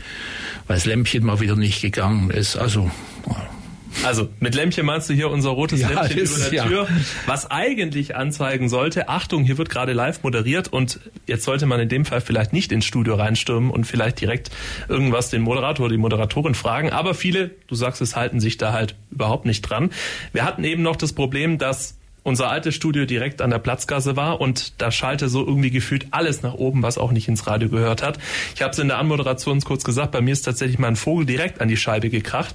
weil 0.67 0.77
das 0.77 0.87
Lämpchen 0.87 1.25
mal 1.25 1.41
wieder 1.41 1.57
nicht 1.57 1.81
gegangen 1.81 2.31
ist. 2.31 2.57
Also 2.57 2.91
also 4.05 4.29
mit 4.41 4.55
Lämpchen 4.55 4.87
meinst 4.87 5.09
du 5.09 5.15
hier 5.15 5.31
unser 5.31 5.51
rotes 5.51 5.81
ja, 5.81 5.89
Lämpchen 5.89 6.19
ist, 6.19 6.37
über 6.37 6.51
der 6.51 6.65
Tür, 6.67 6.83
ja. 6.85 6.97
was 7.27 7.51
eigentlich 7.51 8.17
anzeigen 8.17 8.69
sollte, 8.69 9.09
Achtung, 9.09 9.45
hier 9.45 9.59
wird 9.59 9.71
gerade 9.71 9.93
live 9.93 10.23
moderiert 10.23 10.69
und 10.69 11.01
jetzt 11.27 11.45
sollte 11.45 11.67
man 11.67 11.81
in 11.81 11.89
dem 11.89 12.05
Fall 12.05 12.21
vielleicht 12.21 12.53
nicht 12.53 12.73
ins 12.73 12.85
Studio 12.85 13.15
reinstürmen 13.15 13.71
und 13.71 13.85
vielleicht 13.85 14.21
direkt 14.21 14.51
irgendwas 14.89 15.31
den 15.31 15.43
Moderator, 15.43 15.89
die 15.89 15.97
Moderatorin 15.97 16.55
fragen. 16.55 16.91
Aber 16.91 17.15
viele, 17.15 17.51
du 17.67 17.75
sagst 17.75 18.01
es, 18.01 18.17
halten 18.17 18.41
sich 18.41 18.57
da 18.57 18.73
halt 18.73 18.95
überhaupt 19.11 19.47
nicht 19.47 19.63
dran. 19.63 19.91
Wir 20.33 20.45
hatten 20.45 20.65
eben 20.65 20.83
noch 20.83 20.97
das 20.97 21.13
Problem, 21.13 21.59
dass 21.59 21.99
unser 22.23 22.51
altes 22.51 22.75
Studio 22.75 23.07
direkt 23.07 23.41
an 23.41 23.51
der 23.51 23.59
Platzgasse 23.59 24.17
war 24.17 24.41
und 24.41 24.81
da 24.81 24.91
schallte 24.91 25.29
so 25.29 25.47
irgendwie 25.47 25.71
gefühlt 25.71 26.09
alles 26.11 26.43
nach 26.43 26.55
oben, 26.55 26.83
was 26.83 26.99
auch 26.99 27.11
nicht 27.11 27.27
ins 27.27 27.47
Radio 27.47 27.69
gehört 27.69 28.03
hat. 28.03 28.19
Ich 28.55 28.63
habe 28.63 28.73
es 28.73 28.79
in 28.79 28.89
der 28.89 28.99
Anmoderation 28.99 29.61
kurz 29.61 29.83
gesagt, 29.83 30.13
bei 30.13 30.21
mir 30.21 30.33
ist 30.33 30.43
tatsächlich 30.43 30.79
mal 30.79 30.89
ein 30.89 30.97
Vogel 30.97 31.25
direkt 31.25 31.61
an 31.61 31.69
die 31.69 31.77
Scheibe 31.77 32.11
gekracht 32.11 32.55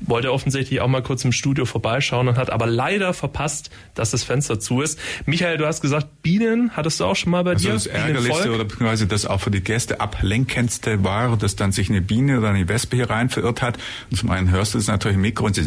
wollte 0.00 0.32
offensichtlich 0.32 0.80
auch 0.80 0.88
mal 0.88 1.02
kurz 1.02 1.24
im 1.24 1.32
Studio 1.32 1.64
vorbeischauen 1.64 2.28
und 2.28 2.36
hat 2.36 2.50
aber 2.50 2.66
leider 2.66 3.14
verpasst, 3.14 3.70
dass 3.94 4.10
das 4.10 4.24
Fenster 4.24 4.60
zu 4.60 4.80
ist. 4.80 4.98
Michael, 5.26 5.58
du 5.58 5.66
hast 5.66 5.80
gesagt, 5.80 6.22
Bienen 6.22 6.70
hattest 6.76 7.00
du 7.00 7.04
auch 7.04 7.16
schon 7.16 7.32
mal 7.32 7.44
bei 7.44 7.52
also 7.52 7.68
dir? 7.68 7.74
Das 7.74 7.86
Ärgerlichste 7.86 8.52
oder 8.52 8.64
beziehungsweise 8.64 9.06
das 9.06 9.26
auch 9.26 9.40
für 9.40 9.50
die 9.50 9.62
Gäste 9.62 10.00
ablenkendste 10.00 11.04
war, 11.04 11.36
dass 11.36 11.56
dann 11.56 11.72
sich 11.72 11.88
eine 11.90 12.00
Biene 12.00 12.38
oder 12.38 12.50
eine 12.50 12.68
Wespe 12.68 12.96
hier 12.96 13.10
rein 13.10 13.28
verirrt 13.28 13.62
hat. 13.62 13.78
Und 14.10 14.16
zum 14.16 14.30
einen 14.30 14.50
hörst 14.50 14.74
du 14.74 14.78
es 14.78 14.86
natürlich 14.86 15.16
im 15.16 15.22
Mikro 15.22 15.46
und 15.46 15.54
sie 15.54 15.64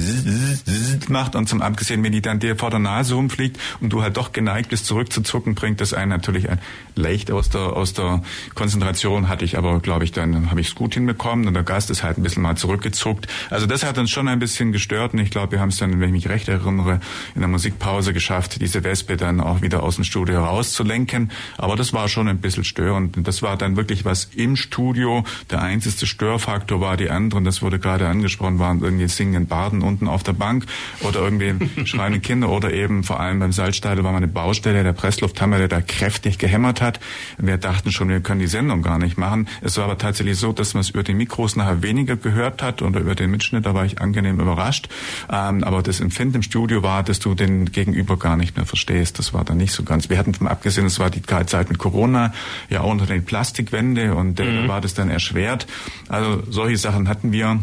macht 1.09 1.35
und 1.35 1.47
zum 1.47 1.61
abgesehen, 1.61 2.03
wenn 2.03 2.11
die 2.11 2.21
dann 2.21 2.39
dir 2.39 2.55
vor 2.55 2.69
der 2.69 2.79
Nase 2.79 3.15
rumfliegt 3.15 3.59
und 3.79 3.91
du 3.91 4.01
halt 4.01 4.17
doch 4.17 4.31
geneigt 4.31 4.69
bist 4.69 4.85
zurückzuzucken, 4.85 5.55
bringt 5.55 5.81
das 5.81 5.93
einen 5.93 6.09
natürlich 6.09 6.49
ein 6.49 6.59
leicht 6.95 7.31
aus 7.31 7.49
der 7.49 7.61
aus 7.61 7.93
der 7.93 8.23
Konzentration 8.55 9.29
hatte 9.29 9.45
ich 9.45 9.57
aber 9.57 9.79
glaube 9.79 10.03
ich 10.03 10.11
dann 10.11 10.51
habe 10.51 10.61
ich 10.61 10.69
es 10.69 10.75
gut 10.75 10.93
hinbekommen 10.93 11.47
und 11.47 11.53
der 11.53 11.63
Gast 11.63 11.89
ist 11.89 12.03
halt 12.03 12.17
ein 12.17 12.23
bisschen 12.23 12.43
mal 12.43 12.55
zurückgezuckt. 12.55 13.27
Also 13.49 13.65
das 13.65 13.83
hat 13.83 13.97
uns 13.97 14.11
schon 14.11 14.20
schon 14.21 14.27
ein 14.27 14.37
bisschen 14.37 14.71
gestört 14.71 15.13
und 15.13 15.19
ich 15.19 15.31
glaube, 15.31 15.53
wir 15.53 15.59
haben 15.59 15.69
es 15.69 15.77
dann, 15.77 15.99
wenn 15.99 16.09
ich 16.09 16.11
mich 16.11 16.29
recht 16.29 16.47
erinnere, 16.47 16.99
in 17.33 17.41
der 17.41 17.47
Musikpause 17.47 18.13
geschafft, 18.13 18.61
diese 18.61 18.83
Wespe 18.83 19.17
dann 19.17 19.41
auch 19.41 19.63
wieder 19.63 19.81
aus 19.81 19.95
dem 19.95 20.03
Studio 20.03 20.43
rauszulenken. 20.43 21.31
Aber 21.57 21.75
das 21.75 21.91
war 21.91 22.07
schon 22.07 22.27
ein 22.27 22.37
bisschen 22.37 22.63
störend. 22.63 23.17
Und 23.17 23.27
das 23.27 23.41
war 23.41 23.57
dann 23.57 23.77
wirklich 23.77 24.05
was 24.05 24.25
im 24.35 24.55
Studio. 24.55 25.23
Der 25.49 25.63
einzige 25.63 26.05
Störfaktor 26.05 26.79
war 26.81 26.97
die 26.97 27.09
anderen, 27.09 27.45
das 27.45 27.63
wurde 27.63 27.79
gerade 27.79 28.07
angesprochen, 28.07 28.59
waren 28.59 28.83
irgendwie 28.83 29.07
singenden 29.07 29.47
Baden 29.47 29.81
unten 29.81 30.07
auf 30.07 30.21
der 30.21 30.33
Bank 30.33 30.67
oder 30.99 31.21
irgendwie 31.21 31.55
schreiende 31.87 32.19
Kinder 32.19 32.49
oder 32.49 32.71
eben 32.71 33.03
vor 33.03 33.19
allem 33.19 33.39
beim 33.39 33.51
Salzstadel 33.51 34.03
war 34.03 34.11
mal 34.11 34.17
eine 34.17 34.27
Baustelle, 34.27 34.83
der 34.83 34.93
Presslufthammer, 34.93 35.57
der 35.57 35.67
da 35.67 35.81
kräftig 35.81 36.37
gehämmert 36.37 36.79
hat. 36.79 36.99
Wir 37.39 37.57
dachten 37.57 37.91
schon, 37.91 38.09
wir 38.09 38.19
können 38.19 38.39
die 38.39 38.47
Sendung 38.47 38.83
gar 38.83 38.99
nicht 38.99 39.17
machen. 39.17 39.47
Es 39.61 39.77
war 39.77 39.85
aber 39.85 39.97
tatsächlich 39.97 40.37
so, 40.37 40.53
dass 40.53 40.75
man 40.75 40.81
es 40.81 40.91
über 40.91 41.01
die 41.01 41.15
Mikros 41.15 41.55
nachher 41.55 41.81
weniger 41.81 42.17
gehört 42.17 42.61
hat 42.61 42.83
oder 42.83 42.99
über 42.99 43.15
den 43.15 43.31
Mitschnitt, 43.31 43.65
da 43.65 43.73
war 43.73 43.83
ich 43.85 43.99
angenehm 44.11 44.39
überrascht. 44.39 44.89
Ähm, 45.31 45.63
aber 45.63 45.81
das 45.81 45.99
Empfinden 46.01 46.35
im 46.35 46.41
Studio 46.43 46.83
war, 46.83 47.03
dass 47.03 47.19
du 47.19 47.33
den 47.33 47.71
Gegenüber 47.71 48.17
gar 48.17 48.35
nicht 48.35 48.57
mehr 48.57 48.65
verstehst. 48.65 49.19
Das 49.19 49.33
war 49.33 49.45
dann 49.45 49.57
nicht 49.57 49.71
so 49.71 49.83
ganz. 49.83 50.09
Wir 50.09 50.17
hatten 50.17 50.33
von 50.33 50.47
abgesehen, 50.47 50.85
es 50.85 50.99
war 50.99 51.09
die 51.09 51.21
Zeit 51.23 51.69
mit 51.69 51.77
Corona, 51.77 52.33
ja 52.69 52.81
auch 52.81 52.91
unter 52.91 53.05
den 53.05 53.23
Plastikwände 53.23 54.13
und 54.13 54.39
äh, 54.39 54.45
mhm. 54.45 54.67
war 54.67 54.81
das 54.81 54.93
dann 54.93 55.09
erschwert. 55.09 55.65
Also 56.09 56.43
solche 56.49 56.77
Sachen 56.77 57.07
hatten 57.07 57.31
wir. 57.31 57.59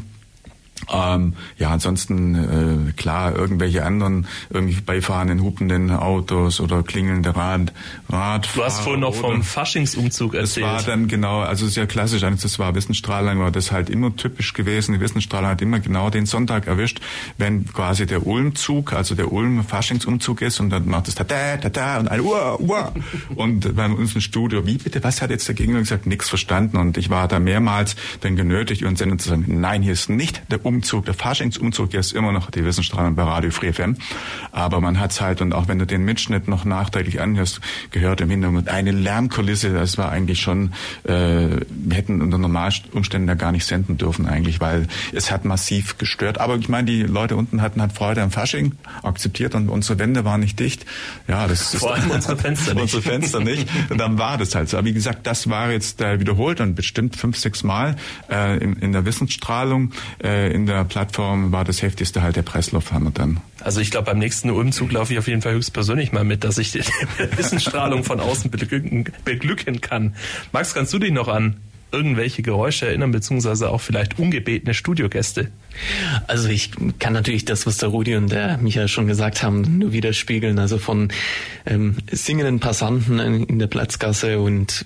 Ähm, 0.93 1.35
ja, 1.59 1.71
ansonsten 1.71 2.89
äh, 2.89 2.93
klar, 2.93 3.35
irgendwelche 3.37 3.85
anderen 3.85 4.27
irgendwie 4.51 4.81
beifahrenden, 4.81 5.43
hupenden 5.43 5.91
Autos 5.91 6.61
oder 6.61 6.83
klingelnde 6.83 7.35
Rad, 7.35 7.73
Rad. 8.09 8.49
Du 8.55 8.65
hast 8.65 8.81
vorhin 8.81 9.01
noch 9.01 9.15
vom 9.15 9.43
Faschingsumzug 9.43 10.35
erzählt. 10.35 10.67
Das 10.67 10.87
war 10.87 10.95
dann 10.95 11.09
genau, 11.09 11.41
also 11.41 11.67
sehr 11.67 11.87
klassisch, 11.87 12.21
das 12.21 12.59
war 12.59 12.75
Wissenstrahler, 12.75 13.39
war 13.39 13.51
das 13.51 13.73
halt 13.73 13.91
immer 13.91 14.15
typisch 14.17 14.53
gewesen. 14.55 14.95
Die 14.95 15.01
Wissenstrahler 15.01 15.49
hat 15.49 15.63
immer 15.63 15.81
genau 15.81 16.11
den 16.11 16.27
Sonntag 16.27 16.67
erwischt, 16.67 17.01
wenn 17.37 17.67
quasi 17.67 18.07
der 18.07 18.27
Ulmzug, 18.27 18.93
also 18.93 19.15
der 19.15 19.33
Ulm-Faschingsumzug 19.33 20.43
ist 20.43 20.61
und 20.61 20.71
dann 20.71 20.89
macht 20.89 21.09
es 21.09 21.15
da 21.15 21.25
da 21.25 21.57
da 21.57 21.69
da 21.69 21.99
und 21.99 22.09
ein 22.09 22.21
Uah, 22.21 22.59
Uah. 22.61 22.93
und 23.35 23.75
bei 23.77 23.87
uns 23.87 24.15
im 24.15 24.21
Studio, 24.21 24.67
wie 24.67 24.79
bitte, 24.79 25.03
was 25.03 25.23
hat 25.23 25.31
jetzt 25.31 25.49
der 25.49 25.55
Gegner 25.55 25.81
gesagt? 25.81 26.07
Nichts 26.07 26.29
verstanden 26.29 26.77
und 26.77 26.97
ich 26.97 27.11
war 27.11 27.29
da 27.29 27.39
mehrmals 27.39 27.97
dann 28.21 28.37
genötigt, 28.37 28.83
ihren 28.83 28.97
Sender 28.97 29.19
zu 29.19 29.29
sagen, 29.29 29.45
nein, 29.61 29.83
hier 29.83 29.93
ist 29.93 30.09
nicht 30.09 30.43
der 30.51 30.59
Umzug, 30.69 31.07
der 31.07 31.15
Faschingsumzug, 31.15 31.95
ist 31.95 32.13
immer 32.13 32.33
noch 32.33 32.51
die 32.51 32.65
Wissensstrahlung 32.65 33.15
bei 33.15 33.23
Radio 33.23 33.51
Free 33.51 33.73
FM. 33.73 33.97
Aber 34.53 34.81
man 34.81 35.01
hat's 35.01 35.21
halt, 35.21 35.41
und 35.41 35.53
auch 35.55 35.67
wenn 35.69 35.79
du 35.79 35.87
den 35.87 36.05
Mitschnitt 36.05 36.47
noch 36.47 36.65
nachträglich 36.65 37.21
anhörst, 37.21 37.61
gehört 37.91 38.21
im 38.21 38.31
Hintergrund 38.31 38.69
eine 38.69 38.93
Lärmkulisse. 38.93 39.73
Das 39.73 39.97
war 39.99 40.11
eigentlich 40.11 40.41
schon, 40.41 40.73
äh, 41.05 41.09
wir 41.09 41.97
hätten 41.97 42.21
unter 42.21 42.39
normalen 42.39 42.75
Umständen 42.93 43.29
ja 43.29 43.35
gar 43.35 43.53
nicht 43.53 43.65
senden 43.65 43.97
dürfen 43.97 44.27
eigentlich, 44.27 44.61
weil 44.61 44.87
es 45.13 45.31
hat 45.31 45.45
massiv 45.45 45.97
gestört. 45.99 46.39
Aber 46.39 46.57
ich 46.57 46.69
meine, 46.69 46.87
die 46.91 47.03
Leute 47.03 47.37
unten 47.37 47.63
hatten 47.63 47.81
halt 47.81 47.93
Freude 47.93 48.23
am 48.23 48.31
Fasching, 48.31 48.75
akzeptiert 49.03 49.55
und 49.55 49.69
unsere 49.69 49.99
Wände 49.99 50.25
waren 50.25 50.41
nicht 50.41 50.61
dicht. 50.61 50.85
Ja, 51.27 51.47
das 51.49 51.73
ist 51.75 51.81
Vor 51.81 51.95
allem 51.95 52.11
unsere 52.11 52.37
Fenster 52.37 52.75
nicht. 52.75 52.83
unsere 52.83 53.03
Fenster 53.03 53.41
nicht. 53.41 53.67
Und 53.89 53.99
dann 53.99 54.19
war 54.19 54.37
das 54.37 54.55
halt 54.55 54.69
so. 54.69 54.77
Aber 54.77 54.87
wie 54.87 54.93
gesagt, 54.93 55.27
das 55.27 55.49
war 55.49 55.71
jetzt 55.71 56.01
äh, 56.01 56.21
wiederholt 56.21 56.61
und 56.61 56.75
bestimmt 56.75 57.17
fünf, 57.17 57.39
sechs 57.39 57.63
Mal 57.63 57.97
äh, 58.31 58.59
in, 58.59 58.75
in 58.75 58.93
der 58.93 59.05
Wissensstrahlung 59.07 59.93
äh, 60.23 60.53
in 60.59 60.67
der 60.67 60.85
Plattform 60.85 61.53
war 61.53 61.65
das 61.65 61.83
heftigste 61.83 62.23
halt 62.23 62.35
der 62.35 62.43
Presslufthammer 62.43 63.13
dann. 63.13 63.41
Also 63.61 63.81
ich 63.81 63.93
glaube, 63.93 64.07
beim 64.07 64.19
nächsten 64.19 64.51
Umzug 64.51 64.91
laufe 64.91 65.13
ich 65.13 65.19
auf 65.19 65.29
jeden 65.29 65.41
Fall 65.41 65.53
höchstpersönlich 65.53 66.11
mal 66.11 66.25
mit, 66.25 66.43
dass 66.43 66.59
ich 66.59 66.73
die 66.73 66.83
Wissensstrahlung 67.37 68.03
von 68.03 68.19
außen 68.19 68.51
beglücken, 68.51 69.05
beglücken 69.25 69.81
kann. 69.81 70.17
Max, 70.53 70.75
kannst 70.75 70.93
du 70.93 70.99
dich 70.99 71.13
noch 71.13 71.29
an 71.29 71.59
irgendwelche 71.93 72.43
Geräusche 72.43 72.89
erinnern, 72.89 73.13
beziehungsweise 73.13 73.71
auch 73.71 73.81
vielleicht 73.81 74.19
ungebetene 74.19 74.75
Studiogäste? 74.75 75.51
Also 76.27 76.49
ich 76.49 76.71
kann 76.99 77.13
natürlich 77.13 77.45
das, 77.45 77.67
was 77.67 77.79
der 77.79 77.91
Rudi 77.91 78.17
und 78.17 78.31
der 78.31 78.59
Michael 78.59 78.89
schon 78.89 79.07
gesagt 79.07 79.43
haben, 79.43 79.79
nur 79.79 79.93
widerspiegeln. 79.93 80.59
Also 80.59 80.79
von 80.79 81.09
ähm, 81.67 81.97
singenden 82.11 82.61
Passanten 82.61 83.19
in 83.19 83.59
der 83.59 83.67
Platzgasse 83.67 84.41
und 84.41 84.85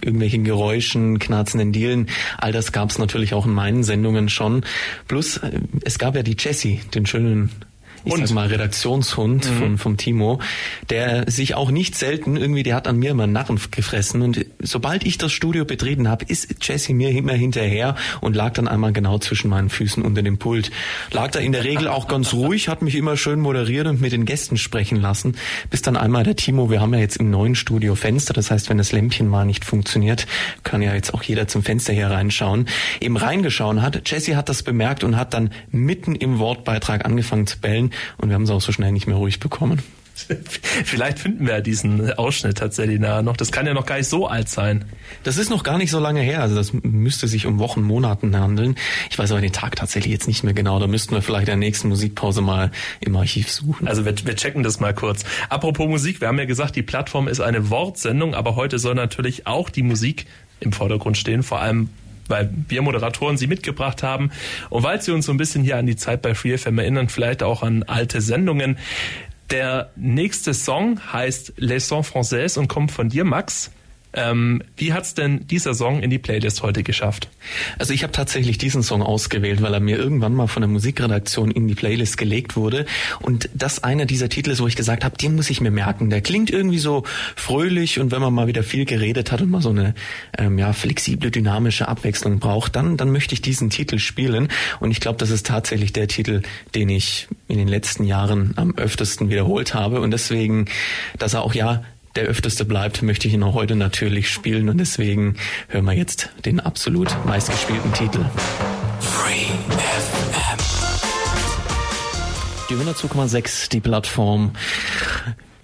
irgendwelchen 0.00 0.44
Geräuschen, 0.44 1.18
knarzenden 1.18 1.72
Dielen, 1.72 2.08
all 2.38 2.52
das 2.52 2.72
gab 2.72 2.90
es 2.90 2.98
natürlich 2.98 3.34
auch 3.34 3.46
in 3.46 3.52
meinen 3.52 3.84
Sendungen 3.84 4.28
schon. 4.28 4.64
Plus 5.08 5.38
äh, 5.38 5.60
es 5.82 5.98
gab 5.98 6.16
ja 6.16 6.22
die 6.22 6.36
Jessie, 6.38 6.80
den 6.94 7.06
schönen 7.06 7.50
ich 8.06 8.12
und? 8.12 8.26
sag 8.26 8.34
mal, 8.34 8.46
Redaktionshund 8.46 9.50
mhm. 9.50 9.58
von, 9.58 9.78
vom 9.78 9.96
Timo, 9.96 10.40
der 10.90 11.30
sich 11.30 11.54
auch 11.54 11.70
nicht 11.70 11.94
selten 11.94 12.36
irgendwie, 12.36 12.62
der 12.62 12.74
hat 12.74 12.88
an 12.88 12.96
mir 12.96 13.10
immer 13.10 13.24
einen 13.24 13.32
Narren 13.32 13.60
gefressen 13.70 14.22
und 14.22 14.46
sobald 14.60 15.04
ich 15.04 15.18
das 15.18 15.32
Studio 15.32 15.64
betreten 15.64 16.08
habe, 16.08 16.24
ist 16.26 16.48
Jesse 16.66 16.94
mir 16.94 17.10
immer 17.10 17.32
hinterher 17.32 17.96
und 18.20 18.34
lag 18.34 18.52
dann 18.54 18.68
einmal 18.68 18.92
genau 18.92 19.18
zwischen 19.18 19.50
meinen 19.50 19.68
Füßen 19.68 20.02
unter 20.02 20.22
dem 20.22 20.38
Pult. 20.38 20.70
Lag 21.10 21.30
da 21.30 21.40
in 21.40 21.52
der 21.52 21.64
Regel 21.64 21.88
auch 21.88 22.08
ganz 22.08 22.32
ruhig, 22.32 22.68
hat 22.68 22.82
mich 22.82 22.94
immer 22.94 23.16
schön 23.16 23.40
moderiert 23.40 23.86
und 23.86 24.00
mit 24.00 24.12
den 24.12 24.24
Gästen 24.24 24.56
sprechen 24.56 25.00
lassen, 25.00 25.36
bis 25.70 25.82
dann 25.82 25.96
einmal 25.96 26.24
der 26.24 26.36
Timo, 26.36 26.70
wir 26.70 26.80
haben 26.80 26.94
ja 26.94 27.00
jetzt 27.00 27.16
im 27.16 27.30
neuen 27.30 27.54
Studio 27.54 27.94
Fenster, 27.94 28.32
das 28.32 28.50
heißt, 28.50 28.70
wenn 28.70 28.78
das 28.78 28.92
Lämpchen 28.92 29.28
mal 29.28 29.44
nicht 29.44 29.64
funktioniert, 29.64 30.26
kann 30.62 30.82
ja 30.82 30.94
jetzt 30.94 31.12
auch 31.12 31.22
jeder 31.22 31.48
zum 31.48 31.62
Fenster 31.62 31.92
hier 31.92 32.08
reinschauen, 32.08 32.66
eben 33.00 33.16
reingeschaut 33.16 33.66
hat. 33.66 34.08
Jesse 34.08 34.36
hat 34.36 34.48
das 34.48 34.62
bemerkt 34.62 35.02
und 35.02 35.16
hat 35.16 35.34
dann 35.34 35.50
mitten 35.70 36.14
im 36.14 36.38
Wortbeitrag 36.38 37.04
angefangen 37.04 37.46
zu 37.46 37.58
bellen 37.58 37.90
und 38.18 38.28
wir 38.28 38.34
haben 38.34 38.42
es 38.42 38.50
auch 38.50 38.60
so 38.60 38.72
schnell 38.72 38.92
nicht 38.92 39.06
mehr 39.06 39.16
ruhig 39.16 39.40
bekommen. 39.40 39.82
Vielleicht 40.84 41.18
finden 41.18 41.46
wir 41.46 41.60
diesen 41.60 42.12
Ausschnitt 42.14 42.58
tatsächlich 42.58 42.98
nachher 42.98 43.22
noch. 43.22 43.36
Das 43.36 43.52
kann 43.52 43.66
ja 43.66 43.74
noch 43.74 43.86
gar 43.86 43.96
nicht 43.96 44.08
so 44.08 44.26
alt 44.26 44.48
sein. 44.48 44.84
Das 45.24 45.36
ist 45.36 45.50
noch 45.50 45.62
gar 45.62 45.78
nicht 45.78 45.90
so 45.90 45.98
lange 45.98 46.20
her. 46.20 46.40
Also 46.40 46.54
das 46.54 46.72
müsste 46.72 47.28
sich 47.28 47.46
um 47.46 47.58
Wochen, 47.58 47.82
Monaten 47.82 48.36
handeln. 48.36 48.76
Ich 49.10 49.18
weiß 49.18 49.30
aber 49.32 49.40
den 49.40 49.52
Tag 49.52 49.76
tatsächlich 49.76 50.12
jetzt 50.12 50.26
nicht 50.26 50.42
mehr 50.42 50.54
genau. 50.54 50.78
Da 50.78 50.86
müssten 50.86 51.14
wir 51.14 51.22
vielleicht 51.22 51.48
in 51.48 51.52
der 51.52 51.56
nächsten 51.56 51.88
Musikpause 51.88 52.40
mal 52.40 52.70
im 53.00 53.14
Archiv 53.16 53.50
suchen. 53.50 53.86
Also 53.88 54.04
wir, 54.04 54.14
wir 54.24 54.36
checken 54.36 54.62
das 54.62 54.80
mal 54.80 54.94
kurz. 54.94 55.24
Apropos 55.48 55.86
Musik, 55.86 56.20
wir 56.20 56.28
haben 56.28 56.38
ja 56.38 56.46
gesagt, 56.46 56.76
die 56.76 56.82
Plattform 56.82 57.28
ist 57.28 57.40
eine 57.40 57.70
Wortsendung, 57.70 58.34
aber 58.34 58.56
heute 58.56 58.78
soll 58.78 58.94
natürlich 58.94 59.46
auch 59.46 59.70
die 59.70 59.82
Musik 59.82 60.26
im 60.60 60.72
Vordergrund 60.72 61.18
stehen. 61.18 61.42
Vor 61.42 61.60
allem 61.60 61.90
weil 62.28 62.50
wir 62.68 62.82
Moderatoren 62.82 63.36
sie 63.36 63.46
mitgebracht 63.46 64.02
haben 64.02 64.30
und 64.70 64.82
weil 64.82 65.00
sie 65.00 65.12
uns 65.12 65.26
so 65.26 65.32
ein 65.32 65.38
bisschen 65.38 65.62
hier 65.62 65.76
an 65.76 65.86
die 65.86 65.96
Zeit 65.96 66.22
bei 66.22 66.34
FreeFM 66.34 66.78
erinnern, 66.78 67.08
vielleicht 67.08 67.42
auch 67.42 67.62
an 67.62 67.82
alte 67.84 68.20
Sendungen. 68.20 68.78
Der 69.50 69.90
nächste 69.94 70.54
Song 70.54 71.00
heißt 71.12 71.54
Les 71.56 71.88
Sons 71.88 72.10
Français 72.10 72.58
und 72.58 72.68
kommt 72.68 72.90
von 72.90 73.08
dir, 73.08 73.24
Max. 73.24 73.70
Ähm, 74.12 74.62
wie 74.76 74.92
hat's 74.92 75.14
denn 75.14 75.46
dieser 75.46 75.74
Song 75.74 76.00
in 76.02 76.10
die 76.10 76.18
Playlist 76.18 76.62
heute 76.62 76.82
geschafft? 76.82 77.28
Also 77.78 77.92
ich 77.92 78.02
habe 78.02 78.12
tatsächlich 78.12 78.56
diesen 78.56 78.82
Song 78.82 79.02
ausgewählt, 79.02 79.62
weil 79.62 79.74
er 79.74 79.80
mir 79.80 79.98
irgendwann 79.98 80.32
mal 80.32 80.46
von 80.46 80.62
der 80.62 80.68
Musikredaktion 80.68 81.50
in 81.50 81.68
die 81.68 81.74
Playlist 81.74 82.16
gelegt 82.16 82.56
wurde. 82.56 82.86
Und 83.20 83.50
das 83.54 83.84
einer 83.84 84.06
dieser 84.06 84.28
Titel 84.28 84.50
ist, 84.50 84.60
wo 84.60 84.66
ich 84.66 84.76
gesagt 84.76 85.04
habe, 85.04 85.16
den 85.18 85.36
muss 85.36 85.50
ich 85.50 85.60
mir 85.60 85.70
merken. 85.70 86.08
Der 86.08 86.22
klingt 86.22 86.50
irgendwie 86.50 86.78
so 86.78 87.04
fröhlich 87.34 88.00
und 88.00 88.10
wenn 88.10 88.22
man 88.22 88.32
mal 88.32 88.46
wieder 88.46 88.62
viel 88.62 88.86
geredet 88.86 89.32
hat 89.32 89.42
und 89.42 89.50
mal 89.50 89.60
so 89.60 89.70
eine 89.70 89.94
ähm, 90.38 90.58
ja, 90.58 90.72
flexible, 90.72 91.30
dynamische 91.30 91.86
Abwechslung 91.86 92.38
braucht, 92.38 92.74
dann, 92.74 92.96
dann 92.96 93.10
möchte 93.10 93.34
ich 93.34 93.42
diesen 93.42 93.68
Titel 93.68 93.98
spielen. 93.98 94.48
Und 94.80 94.90
ich 94.90 95.00
glaube, 95.00 95.18
das 95.18 95.30
ist 95.30 95.46
tatsächlich 95.46 95.92
der 95.92 96.08
Titel, 96.08 96.42
den 96.74 96.88
ich 96.88 97.28
in 97.48 97.58
den 97.58 97.68
letzten 97.68 98.04
Jahren 98.04 98.54
am 98.56 98.76
öftesten 98.76 99.28
wiederholt 99.28 99.74
habe. 99.74 100.00
Und 100.00 100.10
deswegen, 100.10 100.66
dass 101.18 101.34
er 101.34 101.42
auch 101.42 101.54
ja 101.54 101.82
der 102.16 102.24
öfteste 102.24 102.64
bleibt, 102.64 103.02
möchte 103.02 103.28
ich 103.28 103.34
ihn 103.34 103.42
auch 103.42 103.54
heute 103.54 103.76
natürlich 103.76 104.30
spielen 104.30 104.68
und 104.68 104.78
deswegen 104.78 105.36
hören 105.68 105.84
wir 105.84 105.92
jetzt 105.92 106.30
den 106.44 106.60
absolut 106.60 107.14
meistgespielten 107.26 107.92
Titel. 107.92 108.24
Free 109.00 109.46
FM. 109.68 110.58
Die 112.70 112.74
102,6, 112.74 113.68
die 113.70 113.80
Plattform 113.80 114.52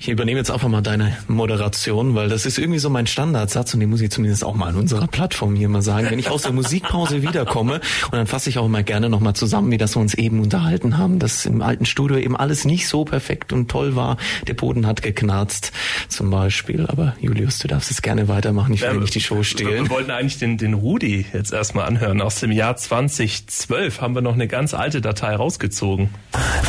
ich 0.03 0.09
übernehme 0.09 0.39
jetzt 0.39 0.51
einfach 0.51 0.67
mal 0.67 0.81
deine 0.81 1.17
Moderation, 1.29 2.17
weil 2.17 2.29
das 2.29 2.45
ist 2.45 2.59
irgendwie 2.59 2.81
so 2.81 2.91
mein 2.91 3.07
Standardsatz 3.07 3.73
und 3.73 3.79
den 3.79 3.89
muss 3.89 4.01
ich 4.01 4.11
zumindest 4.11 4.45
auch 4.45 4.57
mal 4.57 4.67
an 4.67 4.75
unserer 4.75 5.07
Plattform 5.07 5.55
hier 5.55 5.69
mal 5.69 5.81
sagen. 5.81 6.09
Wenn 6.11 6.19
ich 6.19 6.29
aus 6.29 6.43
der 6.43 6.51
Musikpause 6.51 7.23
wiederkomme 7.23 7.75
und 7.75 8.13
dann 8.13 8.27
fasse 8.27 8.51
ich 8.51 8.59
auch 8.59 8.67
mal 8.67 8.83
gerne 8.83 9.09
nochmal 9.09 9.35
zusammen, 9.35 9.71
wie 9.71 9.79
das 9.79 9.95
wir 9.95 10.01
uns 10.01 10.15
eben 10.15 10.41
unterhalten 10.41 10.99
haben, 10.99 11.21
dass 11.21 11.47
im 11.47 11.63
alten 11.63 11.87
Studio 11.87 12.17
eben 12.17 12.37
alles 12.37 12.65
nicht 12.65 12.89
so 12.89 13.05
perfekt 13.05 13.53
und 13.53 13.71
toll 13.71 13.95
war. 13.95 14.17
Der 14.49 14.55
Boden 14.55 14.89
hat 14.89 15.03
geknarzt 15.03 15.71
zum 16.09 16.31
Beispiel. 16.31 16.85
Aber 16.89 17.15
Julius, 17.21 17.61
du 17.61 17.69
darfst 17.69 17.93
es 17.93 18.03
gerne 18.03 18.27
weitermachen. 18.27 18.75
Ich 18.75 18.83
will 18.83 18.89
ja, 18.89 18.95
nicht 18.95 19.15
die 19.15 19.21
Show 19.21 19.45
stehlen. 19.45 19.85
Wir 19.85 19.91
wollten 19.91 20.11
eigentlich 20.11 20.39
den, 20.39 20.59
den 20.59 20.75
Rudi 20.75 21.27
jetzt 21.33 21.53
erstmal 21.53 21.87
anhören. 21.87 22.21
Aus 22.23 22.41
dem 22.41 22.51
Jahr 22.51 22.77
2012 22.77 24.01
haben 24.01 24.17
wir 24.17 24.23
noch 24.23 24.35
eine 24.35 24.49
ganz 24.49 24.75
alte 24.75 25.01
Datei 25.01 25.37
rausgezogen. 25.37 26.11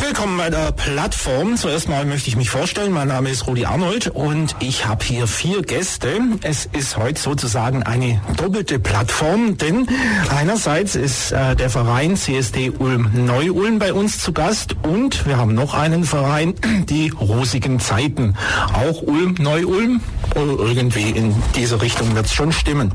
Willkommen 0.00 0.38
bei 0.38 0.50
der 0.50 0.70
Plattform. 0.70 1.56
Zuerst 1.56 1.88
mal 1.88 2.04
möchte 2.04 2.28
ich 2.28 2.36
mich 2.36 2.48
vorstellen. 2.48 2.92
Mein 2.92 3.08
Name 3.08 3.23
Name 3.24 3.32
ist 3.32 3.46
Rudi 3.46 3.64
Arnold 3.64 4.08
und 4.08 4.54
ich 4.60 4.84
habe 4.84 5.02
hier 5.02 5.26
vier 5.26 5.62
Gäste. 5.62 6.20
Es 6.42 6.66
ist 6.66 6.98
heute 6.98 7.18
sozusagen 7.18 7.82
eine 7.82 8.20
doppelte 8.36 8.78
Plattform, 8.78 9.56
denn 9.56 9.88
einerseits 10.28 10.94
ist 10.94 11.32
äh, 11.32 11.56
der 11.56 11.70
Verein 11.70 12.18
CSD 12.18 12.68
Ulm 12.68 13.12
Neu-Ulm 13.14 13.78
bei 13.78 13.94
uns 13.94 14.18
zu 14.18 14.34
Gast 14.34 14.76
und 14.82 15.24
wir 15.24 15.38
haben 15.38 15.54
noch 15.54 15.72
einen 15.72 16.04
Verein, 16.04 16.52
die 16.90 17.08
Rosigen 17.08 17.80
Zeiten. 17.80 18.34
Auch 18.74 19.00
Ulm 19.00 19.36
Neu-Ulm. 19.38 20.02
Irgendwie 20.34 21.08
in 21.08 21.34
diese 21.56 21.80
Richtung 21.80 22.14
wird 22.14 22.26
es 22.26 22.34
schon 22.34 22.52
stimmen. 22.52 22.92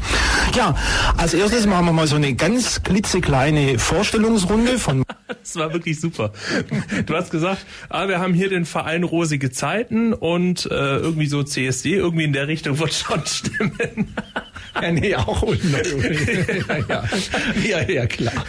Ja, 0.56 0.76
als 1.18 1.34
erstes 1.34 1.66
machen 1.66 1.86
wir 1.86 1.94
mal 1.94 2.06
so 2.06 2.18
eine 2.18 2.36
ganz 2.36 2.84
klitzekleine 2.84 3.80
Vorstellungsrunde 3.80 4.78
von. 4.78 5.04
Das 5.30 5.56
war 5.56 5.74
wirklich 5.74 6.00
super. 6.00 6.34
Du 7.06 7.16
hast 7.16 7.30
gesagt, 7.30 7.66
ah, 7.90 8.08
wir 8.08 8.20
haben 8.20 8.34
hier 8.34 8.50
den 8.50 8.66
Verein 8.66 9.04
Rosige 9.04 9.52
Zeiten 9.52 10.14
und 10.14 10.66
äh, 10.66 10.98
irgendwie 10.98 11.28
so 11.28 11.44
CSD, 11.44 11.96
irgendwie 11.96 12.24
in 12.24 12.34
der 12.34 12.48
Richtung 12.48 12.80
wird 12.80 12.94
schon 12.94 13.24
stimmen. 13.26 14.16
Ja, 14.82 14.92
nee, 14.92 15.16
auch 15.16 15.44
ja, 16.88 17.04
ja, 17.64 17.90
ja, 17.90 18.06
klar. 18.06 18.46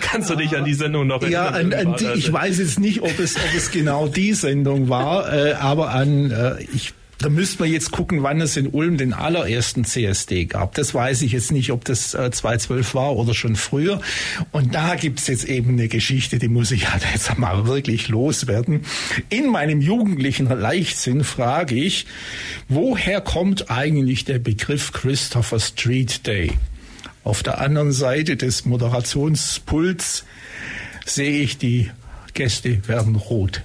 Kannst 0.00 0.30
du 0.30 0.36
dich 0.36 0.56
an 0.56 0.64
die 0.64 0.74
Sendung 0.74 1.06
noch 1.06 1.22
erinnern? 1.22 1.32
Ja, 1.32 1.48
an, 1.48 1.72
an 1.72 1.96
die, 1.96 2.18
ich 2.18 2.32
weiß 2.32 2.58
jetzt 2.58 2.80
nicht, 2.80 3.02
ob 3.02 3.18
es, 3.18 3.36
ob 3.36 3.54
es 3.56 3.70
genau 3.70 4.08
die 4.08 4.32
Sendung 4.34 4.88
war, 4.88 5.32
äh, 5.32 5.52
aber 5.52 5.90
an, 5.90 6.30
äh, 6.30 6.62
ich 6.74 6.92
da 7.24 7.30
müsste 7.30 7.62
man 7.62 7.72
jetzt 7.72 7.90
gucken, 7.90 8.22
wann 8.22 8.42
es 8.42 8.58
in 8.58 8.66
Ulm 8.66 8.98
den 8.98 9.14
allerersten 9.14 9.86
CSD 9.86 10.44
gab. 10.44 10.74
Das 10.74 10.92
weiß 10.92 11.22
ich 11.22 11.32
jetzt 11.32 11.52
nicht, 11.52 11.72
ob 11.72 11.82
das 11.86 12.12
äh, 12.12 12.30
2012 12.30 12.94
war 12.94 13.16
oder 13.16 13.32
schon 13.32 13.56
früher. 13.56 14.02
Und 14.52 14.74
da 14.74 14.94
gibt 14.94 15.20
es 15.20 15.28
jetzt 15.28 15.44
eben 15.44 15.70
eine 15.70 15.88
Geschichte, 15.88 16.38
die 16.38 16.48
muss 16.48 16.70
ich 16.70 16.92
halt 16.92 17.02
jetzt 17.14 17.38
mal 17.38 17.66
wirklich 17.66 18.08
loswerden. 18.08 18.82
In 19.30 19.48
meinem 19.48 19.80
jugendlichen 19.80 20.48
Leichtsinn 20.48 21.24
frage 21.24 21.76
ich, 21.76 22.04
woher 22.68 23.22
kommt 23.22 23.70
eigentlich 23.70 24.26
der 24.26 24.38
Begriff 24.38 24.92
Christopher 24.92 25.60
Street 25.60 26.26
Day? 26.26 26.52
Auf 27.22 27.42
der 27.42 27.58
anderen 27.58 27.92
Seite 27.92 28.36
des 28.36 28.66
Moderationspults 28.66 30.26
sehe 31.06 31.40
ich, 31.40 31.56
die 31.56 31.90
Gäste 32.34 32.86
werden 32.86 33.16
rot. 33.16 33.62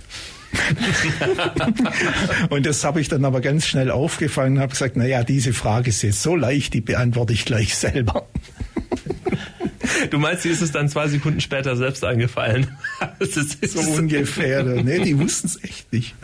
und 2.50 2.66
das 2.66 2.84
habe 2.84 3.02
ich 3.02 3.08
dann 3.08 3.26
aber 3.26 3.42
ganz 3.42 3.68
schnell 3.68 3.92
aufgefangen 3.92 4.58
und 4.58 4.62
habe 4.62 4.72
gesagt, 4.72 4.98
naja, 4.98 5.24
diese 5.24 5.54
Frage 5.54 5.90
ist 5.90 6.02
jetzt 6.02 6.22
so 6.22 6.36
leicht, 6.36 6.74
die 6.74 6.82
beantworte 6.82 7.34
ich 7.34 7.46
gleich 7.46 7.76
selber. 7.76 8.28
Du 10.12 10.18
meinst, 10.18 10.44
dir 10.46 10.52
ist 10.52 10.62
es 10.62 10.72
dann 10.72 10.88
zwei 10.90 11.08
Sekunden 11.08 11.42
später 11.42 11.76
selbst 11.76 12.04
eingefallen? 12.04 12.68
Das 13.20 13.36
ist 13.36 13.74
so 13.74 13.82
ungefähr. 13.82 14.64
Nee, 14.64 15.00
die 15.00 15.20
wussten 15.20 15.48
es 15.48 15.62
echt 15.62 15.92
nicht. 15.92 16.16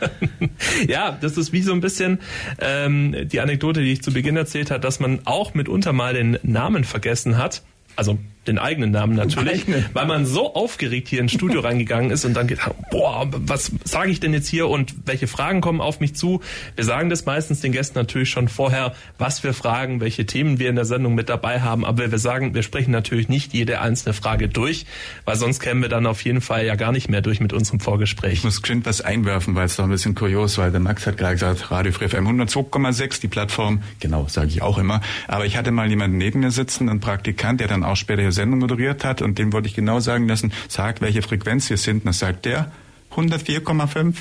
ja, 0.86 1.16
das 1.18 1.38
ist 1.38 1.52
wie 1.52 1.62
so 1.62 1.72
ein 1.72 1.80
bisschen 1.80 2.18
ähm, 2.58 3.16
die 3.28 3.40
Anekdote, 3.40 3.80
die 3.80 3.92
ich 3.92 4.02
zu 4.02 4.12
Beginn 4.12 4.36
erzählt 4.36 4.70
habe, 4.70 4.80
dass 4.80 5.00
man 5.00 5.20
auch 5.24 5.54
mitunter 5.54 5.94
mal 5.94 6.12
den 6.12 6.38
Namen 6.42 6.84
vergessen 6.84 7.38
hat. 7.38 7.62
Also 7.96 8.18
den 8.50 8.58
eigenen 8.58 8.90
Namen 8.90 9.14
natürlich, 9.14 9.62
eigenen. 9.62 9.86
weil 9.92 10.06
man 10.06 10.26
so 10.26 10.54
aufgeregt 10.54 11.08
hier 11.08 11.20
ins 11.20 11.32
Studio 11.32 11.60
reingegangen 11.60 12.10
ist 12.10 12.24
und 12.24 12.34
dann 12.34 12.46
geht, 12.46 12.58
boah, 12.90 13.28
was 13.30 13.70
sage 13.84 14.10
ich 14.10 14.20
denn 14.20 14.34
jetzt 14.34 14.48
hier 14.48 14.68
und 14.68 14.94
welche 15.06 15.26
Fragen 15.26 15.60
kommen 15.60 15.80
auf 15.80 16.00
mich 16.00 16.14
zu? 16.14 16.40
Wir 16.74 16.84
sagen 16.84 17.10
das 17.10 17.26
meistens 17.26 17.60
den 17.60 17.72
Gästen 17.72 17.98
natürlich 17.98 18.30
schon 18.30 18.48
vorher, 18.48 18.94
was 19.18 19.44
wir 19.44 19.54
fragen, 19.54 20.00
welche 20.00 20.26
Themen 20.26 20.58
wir 20.58 20.68
in 20.68 20.76
der 20.76 20.84
Sendung 20.84 21.14
mit 21.14 21.28
dabei 21.28 21.60
haben, 21.60 21.84
aber 21.84 22.10
wir 22.10 22.18
sagen, 22.18 22.54
wir 22.54 22.62
sprechen 22.62 22.90
natürlich 22.90 23.28
nicht 23.28 23.54
jede 23.54 23.80
einzelne 23.80 24.12
Frage 24.12 24.48
durch, 24.48 24.86
weil 25.24 25.36
sonst 25.36 25.60
kämen 25.60 25.82
wir 25.82 25.88
dann 25.88 26.06
auf 26.06 26.24
jeden 26.24 26.40
Fall 26.40 26.66
ja 26.66 26.74
gar 26.74 26.92
nicht 26.92 27.08
mehr 27.08 27.20
durch 27.20 27.40
mit 27.40 27.52
unserem 27.52 27.80
Vorgespräch. 27.80 28.32
Ich 28.32 28.44
muss 28.44 28.62
geschwind 28.62 28.86
was 28.86 29.00
einwerfen, 29.00 29.54
weil 29.54 29.66
es 29.66 29.76
doch 29.76 29.84
ein 29.84 29.90
bisschen 29.90 30.14
kurios 30.14 30.58
war. 30.58 30.70
Der 30.70 30.80
Max 30.80 31.06
hat 31.06 31.16
gerade 31.16 31.34
gesagt, 31.34 31.70
Radio 31.70 31.92
Free 31.92 32.08
FM 32.08 32.26
102,6, 32.26 33.20
die 33.20 33.28
Plattform, 33.28 33.82
genau, 34.00 34.26
sage 34.28 34.48
ich 34.48 34.62
auch 34.62 34.78
immer, 34.78 35.00
aber 35.28 35.46
ich 35.46 35.56
hatte 35.56 35.70
mal 35.70 35.88
jemanden 35.88 36.18
neben 36.18 36.40
mir 36.40 36.50
sitzen, 36.50 36.88
einen 36.88 37.00
Praktikant, 37.00 37.60
der 37.60 37.68
dann 37.68 37.84
auch 37.84 37.96
später 37.96 38.22
hier 38.22 38.32
Sendung 38.40 38.60
moderiert 38.60 39.04
hat 39.04 39.20
und 39.22 39.38
dem 39.38 39.52
wollte 39.52 39.68
ich 39.68 39.74
genau 39.74 40.00
sagen 40.00 40.26
lassen, 40.26 40.52
sag, 40.68 41.00
welche 41.00 41.22
Frequenz 41.22 41.68
wir 41.68 41.76
sind. 41.76 41.98
Und 41.98 42.06
dann 42.06 42.14
sagt 42.14 42.46
der 42.46 42.72
104,5. 43.14 44.14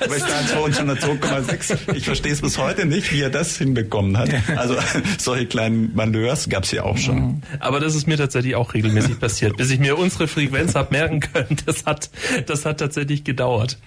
Aber 0.00 0.16
ich 0.16 0.22
da 0.22 0.46
schon 0.46 0.72
2,6. 0.72 1.94
Ich 1.94 2.04
verstehe 2.04 2.32
es 2.32 2.40
bis 2.40 2.58
heute 2.58 2.86
nicht, 2.86 3.12
wie 3.12 3.20
er 3.20 3.30
das 3.30 3.56
hinbekommen 3.56 4.16
hat. 4.18 4.30
Also 4.56 4.76
solche 5.18 5.46
kleinen 5.46 5.94
Malheurs 5.94 6.48
gab 6.48 6.64
es 6.64 6.72
ja 6.72 6.84
auch 6.84 6.96
schon. 6.96 7.42
Aber 7.60 7.80
das 7.80 7.94
ist 7.94 8.06
mir 8.06 8.16
tatsächlich 8.16 8.54
auch 8.54 8.74
regelmäßig 8.74 9.18
passiert. 9.20 9.56
Bis 9.56 9.70
ich 9.70 9.78
mir 9.78 9.98
unsere 9.98 10.28
Frequenz 10.28 10.74
habe 10.74 10.94
merken 10.94 11.20
können, 11.20 11.56
das 11.66 11.84
hat, 11.86 12.10
das 12.46 12.64
hat 12.64 12.78
tatsächlich 12.78 13.24
gedauert. 13.24 13.78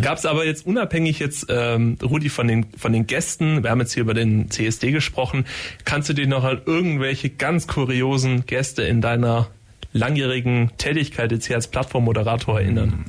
Gab 0.00 0.18
es 0.18 0.26
aber 0.26 0.44
jetzt 0.44 0.66
unabhängig 0.66 1.18
jetzt, 1.18 1.46
ähm, 1.48 1.98
Rudi, 2.02 2.28
von 2.28 2.48
den, 2.48 2.66
von 2.76 2.92
den 2.92 3.06
Gästen, 3.06 3.62
wir 3.62 3.70
haben 3.70 3.80
jetzt 3.80 3.94
hier 3.94 4.02
über 4.02 4.14
den 4.14 4.50
CSD 4.50 4.90
gesprochen, 4.90 5.44
kannst 5.84 6.08
du 6.08 6.12
dir 6.12 6.26
noch 6.26 6.44
an 6.44 6.62
irgendwelche 6.66 7.30
ganz 7.30 7.66
kuriosen 7.66 8.46
Gäste 8.46 8.82
in 8.82 9.00
deiner 9.00 9.48
langjährigen 9.92 10.70
Tätigkeit 10.78 11.32
jetzt 11.32 11.46
hier 11.46 11.56
als 11.56 11.68
Plattformmoderator 11.68 12.60
erinnern? 12.60 13.04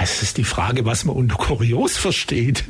Es 0.00 0.22
ist 0.22 0.38
die 0.38 0.44
Frage, 0.44 0.84
was 0.84 1.04
man 1.04 1.16
unter 1.16 1.36
kurios 1.36 1.96
versteht. 1.96 2.64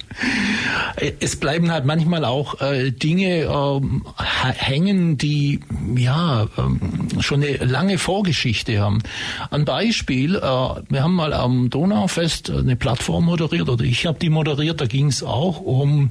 Es 1.20 1.37
bleiben 1.37 1.70
halt 1.70 1.85
manchmal 1.85 2.24
auch 2.24 2.61
äh, 2.61 2.90
Dinge 2.90 3.44
ähm, 3.44 4.04
hängen, 4.18 5.18
die 5.18 5.61
ja 5.96 6.46
ähm, 6.58 7.08
schon 7.20 7.42
eine 7.42 7.56
lange 7.58 7.98
Vorgeschichte 7.98 8.80
haben. 8.80 9.02
Ein 9.50 9.64
Beispiel, 9.64 10.37
äh, 10.37 10.40
wir 10.40 11.02
haben 11.02 11.14
mal 11.14 11.32
am 11.32 11.70
Donaufest 11.70 12.50
eine 12.50 12.76
Plattform 12.76 13.26
moderiert, 13.26 13.68
oder 13.68 13.85
ich 13.85 14.06
habe 14.06 14.18
die 14.18 14.30
moderiert, 14.30 14.80
da 14.80 14.87
ging 14.87 15.06
es 15.06 15.22
auch 15.22 15.61
um 15.61 16.11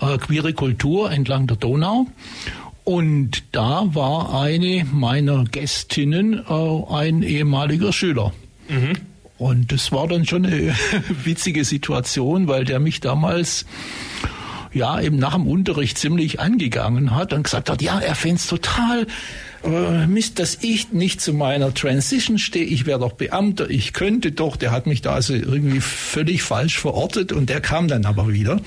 äh, 0.00 0.18
queere 0.18 0.52
Kultur 0.52 1.10
entlang 1.10 1.46
der 1.46 1.56
Donau. 1.56 2.06
Und 2.84 3.44
da 3.52 3.82
war 3.94 4.40
eine 4.42 4.86
meiner 4.92 5.44
Gästinnen 5.44 6.44
äh, 6.48 6.92
ein 6.92 7.22
ehemaliger 7.22 7.92
Schüler. 7.92 8.32
Mhm. 8.68 9.13
Und 9.38 9.72
das 9.72 9.90
war 9.92 10.06
dann 10.06 10.26
schon 10.26 10.46
eine 10.46 10.74
witzige 11.24 11.64
Situation, 11.64 12.46
weil 12.48 12.64
der 12.64 12.80
mich 12.80 13.00
damals 13.00 13.66
ja 14.72 15.00
eben 15.00 15.16
nach 15.16 15.34
dem 15.34 15.46
Unterricht 15.46 15.98
ziemlich 15.98 16.40
angegangen 16.40 17.14
hat 17.14 17.32
und 17.32 17.44
gesagt 17.44 17.70
hat, 17.70 17.80
ja, 17.80 17.98
er 18.00 18.14
fände 18.14 18.36
es 18.36 18.46
total 18.48 19.06
äh, 19.64 20.06
Mist, 20.06 20.38
dass 20.38 20.58
ich 20.60 20.92
nicht 20.92 21.20
zu 21.20 21.32
meiner 21.32 21.72
Transition 21.72 22.38
stehe. 22.38 22.64
Ich 22.64 22.84
wäre 22.84 22.98
doch 22.98 23.12
Beamter, 23.12 23.70
ich 23.70 23.92
könnte 23.92 24.32
doch. 24.32 24.56
Der 24.56 24.72
hat 24.72 24.86
mich 24.86 25.00
da 25.00 25.14
also 25.14 25.34
irgendwie 25.34 25.80
völlig 25.80 26.42
falsch 26.42 26.78
verortet 26.78 27.32
und 27.32 27.48
der 27.48 27.60
kam 27.60 27.88
dann 27.88 28.04
aber 28.04 28.32
wieder. 28.32 28.60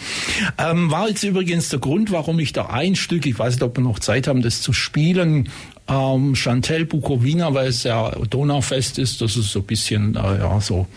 Ähm, 0.58 0.90
war 0.90 1.10
jetzt 1.10 1.24
übrigens 1.24 1.70
der 1.70 1.80
Grund, 1.80 2.12
warum 2.12 2.40
ich 2.40 2.54
da 2.54 2.68
ein 2.68 2.96
Stück, 2.96 3.26
ich 3.26 3.38
weiß 3.38 3.56
nicht, 3.56 3.64
ob 3.64 3.78
wir 3.78 3.84
noch 3.84 4.00
Zeit 4.00 4.28
haben, 4.28 4.42
das 4.42 4.62
zu 4.62 4.74
spielen, 4.74 5.50
ähm, 5.88 6.36
Chantel 6.36 6.86
Bukowina, 6.86 7.54
weil 7.54 7.68
es 7.68 7.84
ja 7.84 8.12
Donaufest 8.30 9.00
ist, 9.00 9.22
das 9.22 9.36
ist 9.38 9.52
so 9.52 9.60
ein 9.60 9.66
bisschen, 9.66 10.16
äh, 10.16 10.40
ja, 10.40 10.60
so 10.62 10.88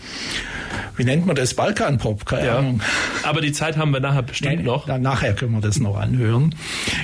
wie 0.97 1.03
nennt 1.05 1.25
man 1.25 1.35
das, 1.35 1.53
Balkanpop, 1.53 2.25
keine 2.25 2.47
Ja. 2.47 2.57
Ahnung. 2.59 2.81
Aber 3.23 3.41
die 3.41 3.51
Zeit 3.53 3.77
haben 3.77 3.91
wir 3.91 3.99
nachher 4.01 4.21
bestimmt 4.23 4.57
Nee, 4.57 4.63
noch. 4.63 4.85
Dann 4.85 5.01
nachher 5.01 5.33
können 5.33 5.53
wir 5.53 5.61
das 5.61 5.79
noch 5.79 5.97
anhören. 5.97 6.53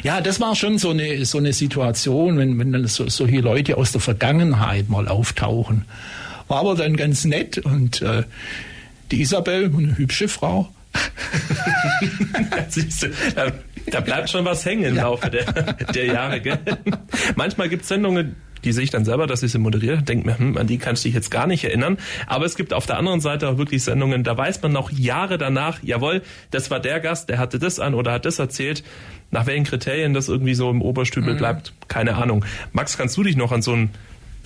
Ja, 0.04 0.22
das 0.22 0.40
war 0.40 0.56
schon 0.56 0.78
so 0.78 0.90
eine, 0.92 1.26
so 1.26 1.38
eine 1.38 1.54
Situation, 1.54 2.38
wenn, 2.38 2.60
wenn 2.60 2.72
dann 2.74 2.86
so, 2.88 3.08
solche 3.10 3.40
Leute 3.40 3.78
aus 3.78 3.92
der 3.94 4.02
Vergangenheit 4.02 4.90
mal 4.90 5.08
auftauchen. 5.08 5.86
War 6.48 6.60
aber 6.60 6.76
dann 6.76 6.96
ganz 6.98 7.26
nett 7.26 7.58
und 7.58 8.02
äh, 8.02 8.24
die 9.12 9.22
Isabel, 9.22 9.72
eine 9.76 9.98
hübsche 9.98 10.28
Frau, 10.28 10.70
Siehst 12.70 13.04
du, 13.04 13.08
da, 13.36 13.52
da 13.88 14.00
bleibt 14.02 14.30
schon 14.30 14.46
was 14.46 14.66
hängen 14.66 14.84
im 14.84 14.96
Laufe 14.96 15.30
der, 15.30 15.46
der 15.94 16.06
Jahre. 16.06 16.42
Gell? 16.42 16.60
Manchmal 17.36 17.70
gibt 17.70 17.84
es 17.84 17.88
Sendungen, 17.90 18.36
die 18.64 18.74
sehe 18.74 18.84
ich 18.84 18.90
dann 18.90 19.06
selber, 19.06 19.28
dass 19.28 19.44
ich 19.44 19.52
sie 19.52 19.60
moderiere, 19.60 20.02
denke 20.02 20.28
mir, 20.28 20.38
hm, 20.38 20.58
an 20.58 20.68
die 20.68 20.78
kannst 20.78 21.04
du 21.04 21.10
dich 21.10 21.16
jetzt 21.16 21.32
gar 21.32 21.48
nicht 21.48 21.64
erinnern. 21.64 21.98
Aber 22.26 22.46
es 22.46 22.56
gibt 22.56 22.74
auf 22.74 22.86
der 22.86 22.98
anderen 22.98 23.22
Seite 23.22 23.50
auch 23.50 23.58
wirklich 23.58 23.84
Sendungen, 23.84 24.24
da 24.24 24.38
weiß 24.38 24.62
man 24.62 24.72
noch 24.72 24.92
Jahre 24.92 25.38
danach, 25.38 25.82
jawohl, 25.84 26.22
das 26.52 26.72
war 26.72 26.80
der 26.80 27.00
Gast, 27.00 27.30
der 27.30 27.38
hatte 27.38 27.60
das 27.60 27.80
an 27.80 27.94
oder 27.94 28.12
hat 28.12 28.26
das 28.26 28.40
erzählt. 28.40 28.84
Nach 29.32 29.46
welchen 29.46 29.66
Kriterien 29.66 30.14
das 30.14 30.30
irgendwie 30.30 30.54
so 30.54 30.70
im 30.70 30.82
Oberstübel 30.82 31.36
bleibt, 31.36 31.74
keine 31.88 32.16
Ahnung. 32.16 32.46
Max, 32.72 32.98
kannst 32.98 33.18
du 33.18 33.24
dich 33.24 33.36
noch 33.36 33.52
an 33.52 33.62
so 33.62 33.74
einen 33.74 33.90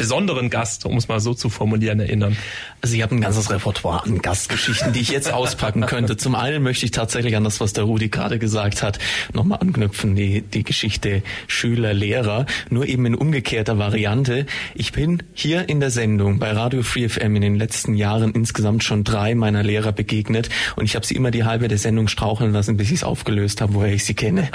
besonderen 0.01 0.49
Gast, 0.49 0.85
um 0.85 0.97
es 0.97 1.07
mal 1.07 1.19
so 1.19 1.33
zu 1.33 1.49
formulieren, 1.49 1.99
erinnern? 1.99 2.35
Also 2.81 2.95
ich 2.95 3.03
habe 3.03 3.15
ein 3.15 3.21
ganzes 3.21 3.51
Repertoire 3.51 4.03
an 4.03 4.19
Gastgeschichten, 4.19 4.93
die 4.93 5.01
ich 5.01 5.09
jetzt 5.09 5.31
auspacken 5.31 5.85
könnte. 5.85 6.17
Zum 6.17 6.33
einen 6.33 6.63
möchte 6.63 6.85
ich 6.85 6.91
tatsächlich 6.91 7.35
an 7.35 7.43
das, 7.43 7.59
was 7.59 7.73
der 7.73 7.83
Rudi 7.83 8.09
gerade 8.09 8.39
gesagt 8.39 8.81
hat, 8.81 8.97
nochmal 9.33 9.59
anknüpfen, 9.59 10.15
die, 10.15 10.41
die 10.41 10.63
Geschichte 10.63 11.21
Schüler, 11.47 11.93
Lehrer, 11.93 12.47
nur 12.69 12.87
eben 12.87 13.05
in 13.05 13.15
umgekehrter 13.15 13.77
Variante. 13.77 14.47
Ich 14.73 14.91
bin 14.91 15.21
hier 15.33 15.69
in 15.69 15.79
der 15.79 15.91
Sendung 15.91 16.39
bei 16.39 16.51
Radio 16.51 16.81
Free 16.81 17.07
FM 17.07 17.35
in 17.35 17.41
den 17.43 17.55
letzten 17.55 17.93
Jahren 17.93 18.31
insgesamt 18.31 18.83
schon 18.83 19.03
drei 19.03 19.35
meiner 19.35 19.61
Lehrer 19.61 19.91
begegnet 19.91 20.49
und 20.75 20.85
ich 20.85 20.95
habe 20.95 21.05
sie 21.05 21.15
immer 21.15 21.29
die 21.29 21.43
halbe 21.43 21.67
der 21.67 21.77
Sendung 21.77 22.07
straucheln 22.07 22.53
lassen, 22.53 22.77
bis 22.77 22.87
ich 22.87 22.95
es 22.95 23.03
aufgelöst 23.03 23.61
habe, 23.61 23.75
woher 23.75 23.93
ich 23.93 24.03
sie 24.03 24.15
kenne. 24.15 24.49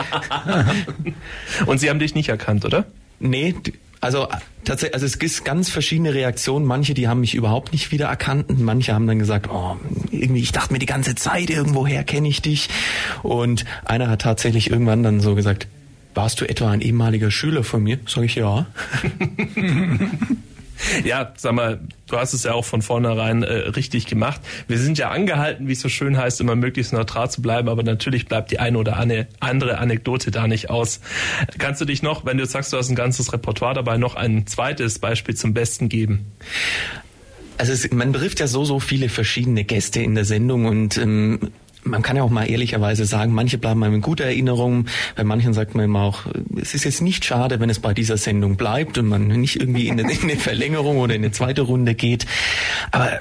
Und 1.66 1.78
sie 1.78 1.88
haben 1.90 1.98
dich 1.98 2.14
nicht 2.14 2.28
erkannt, 2.28 2.64
oder? 2.64 2.86
Nee, 3.18 3.54
also 4.06 4.28
tatsächlich, 4.64 4.94
also 4.94 5.04
es 5.06 5.18
gibt 5.18 5.44
ganz 5.44 5.68
verschiedene 5.68 6.14
Reaktionen. 6.14 6.64
Manche, 6.64 6.94
die 6.94 7.08
haben 7.08 7.20
mich 7.20 7.34
überhaupt 7.34 7.72
nicht 7.72 7.90
wiedererkannt. 7.90 8.48
und 8.48 8.62
Manche 8.62 8.94
haben 8.94 9.08
dann 9.08 9.18
gesagt, 9.18 9.50
oh, 9.50 9.76
irgendwie, 10.12 10.40
ich 10.40 10.52
dachte 10.52 10.72
mir 10.72 10.78
die 10.78 10.86
ganze 10.86 11.16
Zeit, 11.16 11.50
irgendwoher 11.50 12.04
kenne 12.04 12.28
ich 12.28 12.40
dich. 12.40 12.68
Und 13.24 13.64
einer 13.84 14.08
hat 14.08 14.22
tatsächlich 14.22 14.70
irgendwann 14.70 15.02
dann 15.02 15.20
so 15.20 15.34
gesagt, 15.34 15.66
warst 16.14 16.40
du 16.40 16.48
etwa 16.48 16.70
ein 16.70 16.80
ehemaliger 16.80 17.32
Schüler 17.32 17.64
von 17.64 17.82
mir? 17.82 17.98
Sag 18.06 18.22
ich 18.24 18.36
ja. 18.36 18.66
Ja, 21.04 21.32
sag 21.36 21.52
mal, 21.52 21.80
du 22.08 22.16
hast 22.16 22.32
es 22.32 22.44
ja 22.44 22.52
auch 22.52 22.64
von 22.64 22.82
vornherein 22.82 23.42
äh, 23.42 23.52
richtig 23.52 24.06
gemacht. 24.06 24.40
Wir 24.68 24.78
sind 24.78 24.98
ja 24.98 25.10
angehalten, 25.10 25.68
wie 25.68 25.72
es 25.72 25.80
so 25.80 25.88
schön 25.88 26.16
heißt, 26.16 26.40
immer 26.40 26.56
möglichst 26.56 26.92
neutral 26.92 27.30
zu 27.30 27.42
bleiben, 27.42 27.68
aber 27.68 27.82
natürlich 27.82 28.26
bleibt 28.26 28.50
die 28.50 28.58
eine 28.58 28.78
oder 28.78 28.96
andere 28.96 29.78
Anekdote 29.78 30.30
da 30.30 30.46
nicht 30.46 30.70
aus. 30.70 31.00
Kannst 31.58 31.80
du 31.80 31.84
dich 31.84 32.02
noch, 32.02 32.24
wenn 32.24 32.36
du 32.36 32.44
jetzt 32.44 32.52
sagst, 32.52 32.72
du 32.72 32.76
hast 32.76 32.88
ein 32.88 32.96
ganzes 32.96 33.32
Repertoire 33.32 33.74
dabei, 33.74 33.96
noch 33.96 34.14
ein 34.14 34.46
zweites 34.46 34.98
Beispiel 34.98 35.34
zum 35.34 35.54
Besten 35.54 35.88
geben? 35.88 36.26
Also 37.58 37.72
es, 37.72 37.90
man 37.90 38.12
betrifft 38.12 38.40
ja 38.40 38.46
so, 38.46 38.64
so 38.64 38.80
viele 38.80 39.08
verschiedene 39.08 39.64
Gäste 39.64 40.00
in 40.02 40.14
der 40.14 40.24
Sendung 40.24 40.66
und 40.66 40.98
ähm, 40.98 41.50
man 41.86 42.02
kann 42.02 42.16
ja 42.16 42.22
auch 42.22 42.30
mal 42.30 42.48
ehrlicherweise 42.48 43.04
sagen, 43.04 43.32
manche 43.32 43.58
bleiben 43.58 43.82
einem 43.82 43.94
in 43.94 44.00
guter 44.00 44.24
Erinnerung, 44.24 44.86
bei 45.14 45.24
manchen 45.24 45.54
sagt 45.54 45.74
man 45.74 45.84
immer 45.84 46.02
auch, 46.02 46.26
es 46.60 46.74
ist 46.74 46.84
jetzt 46.84 47.02
nicht 47.02 47.24
schade, 47.24 47.60
wenn 47.60 47.70
es 47.70 47.78
bei 47.78 47.94
dieser 47.94 48.16
Sendung 48.16 48.56
bleibt 48.56 48.98
und 48.98 49.06
man 49.06 49.26
nicht 49.28 49.60
irgendwie 49.60 49.88
in 49.88 49.98
eine, 50.00 50.12
in 50.12 50.22
eine 50.22 50.36
Verlängerung 50.36 50.98
oder 50.98 51.14
in 51.14 51.22
eine 51.22 51.32
zweite 51.32 51.62
Runde 51.62 51.94
geht. 51.94 52.26
Aber 52.90 53.18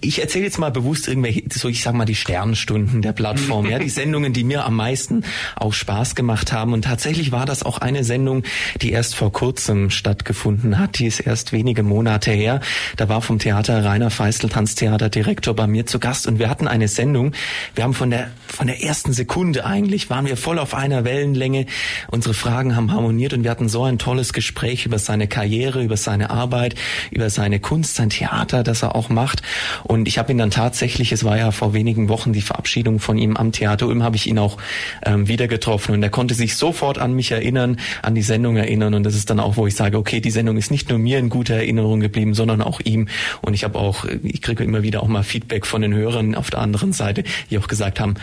ich, 0.00 0.20
erzähle 0.20 0.44
jetzt 0.44 0.58
mal 0.58 0.70
bewusst 0.70 1.08
irgendwelche, 1.08 1.44
so 1.52 1.68
ich 1.68 1.82
sag 1.82 1.94
mal 1.94 2.04
die 2.04 2.14
Sternstunden 2.14 3.02
der 3.02 3.12
Plattform, 3.12 3.66
ja, 3.68 3.78
die 3.78 3.88
Sendungen, 3.88 4.32
die 4.32 4.44
mir 4.44 4.64
am 4.64 4.76
meisten 4.76 5.24
auch 5.56 5.72
Spaß 5.72 6.14
gemacht 6.14 6.52
haben. 6.52 6.72
Und 6.72 6.82
tatsächlich 6.82 7.32
war 7.32 7.46
das 7.46 7.62
auch 7.62 7.78
eine 7.78 8.04
Sendung, 8.04 8.42
die 8.82 8.92
erst 8.92 9.14
vor 9.14 9.32
kurzem 9.32 9.90
stattgefunden 9.90 10.78
hat. 10.78 10.98
Die 10.98 11.06
ist 11.06 11.20
erst 11.20 11.52
wenige 11.52 11.82
Monate 11.82 12.30
her. 12.30 12.60
Da 12.96 13.08
war 13.08 13.22
vom 13.22 13.38
Theater 13.38 13.84
Rainer 13.84 14.10
Feistel, 14.10 14.50
Tanztheaterdirektor, 14.50 15.54
bei 15.54 15.66
mir 15.66 15.86
zu 15.86 15.98
Gast 15.98 16.26
und 16.26 16.38
wir 16.38 16.50
hatten 16.50 16.68
eine 16.68 16.88
Sendung. 16.88 17.32
Wir 17.74 17.84
haben 17.84 17.94
von 17.94 18.10
der 18.10 18.30
von 18.46 18.66
der 18.66 18.82
ersten 18.82 19.12
Sekunde 19.12 19.64
eigentlich 19.64 20.10
waren 20.10 20.26
wir 20.26 20.36
voll 20.36 20.58
auf 20.58 20.74
einer 20.74 21.04
Wellenlänge. 21.04 21.66
Unsere 22.10 22.34
Fragen 22.34 22.74
haben 22.74 22.92
harmoniert 22.92 23.34
und 23.34 23.44
wir 23.44 23.50
hatten 23.50 23.68
so 23.68 23.84
ein 23.84 23.98
tolles 23.98 24.32
Gespräch 24.32 24.86
über 24.86 24.98
seine 24.98 25.28
Karriere, 25.28 25.82
über 25.82 25.96
seine 25.96 26.30
Arbeit, 26.30 26.74
über 27.10 27.30
seine 27.30 27.60
Kunst, 27.60 27.96
sein 27.96 28.10
Theater, 28.10 28.62
das 28.64 28.82
er 28.82 28.94
auch 28.94 29.10
macht. 29.10 29.42
Und 29.84 30.08
ich 30.08 30.18
habe 30.18 30.32
ihn 30.32 30.38
dann 30.38 30.50
tatsächlich, 30.50 31.12
es 31.12 31.24
war 31.24 31.36
ja 31.36 31.50
vor 31.50 31.74
wenigen 31.74 32.08
Wochen 32.08 32.32
die 32.32 32.40
Verabschiedung 32.40 33.00
von 33.00 33.18
ihm 33.18 33.36
am 33.36 33.52
Theater 33.52 33.86
Ulm, 33.86 34.02
habe 34.02 34.16
ich 34.16 34.26
ihn 34.26 34.38
auch 34.38 34.58
ähm, 35.04 35.28
wieder 35.28 35.48
getroffen. 35.48 35.94
Und 35.94 36.02
er 36.02 36.10
konnte 36.10 36.34
sich 36.34 36.56
sofort 36.56 36.98
an 36.98 37.14
mich 37.14 37.30
erinnern, 37.30 37.78
an 38.02 38.14
die 38.14 38.22
Sendung 38.22 38.56
erinnern. 38.56 38.94
Und 38.94 39.04
das 39.04 39.14
ist 39.14 39.30
dann 39.30 39.40
auch, 39.40 39.56
wo 39.56 39.66
ich 39.66 39.74
sage, 39.74 39.98
okay, 39.98 40.20
die 40.20 40.30
Sendung 40.30 40.56
ist 40.56 40.70
nicht 40.70 40.88
nur 40.88 40.98
mir 40.98 41.18
in 41.18 41.28
guter 41.28 41.54
Erinnerung 41.54 42.00
geblieben, 42.00 42.34
sondern 42.34 42.62
auch 42.62 42.80
ihm. 42.80 43.08
Und 43.40 43.54
ich 43.54 43.64
habe 43.64 43.78
auch, 43.78 44.04
ich 44.22 44.42
kriege 44.42 44.64
immer 44.64 44.82
wieder 44.82 45.02
auch 45.02 45.08
mal 45.08 45.22
Feedback 45.22 45.66
von 45.66 45.82
den 45.82 45.94
Hörern 45.94 46.34
auf 46.34 46.50
der 46.50 46.60
anderen 46.60 46.92
Seite, 46.92 47.24
die 47.50 47.58
auch 47.58 47.68
gesagt 47.68 48.00
haben, 48.00 48.14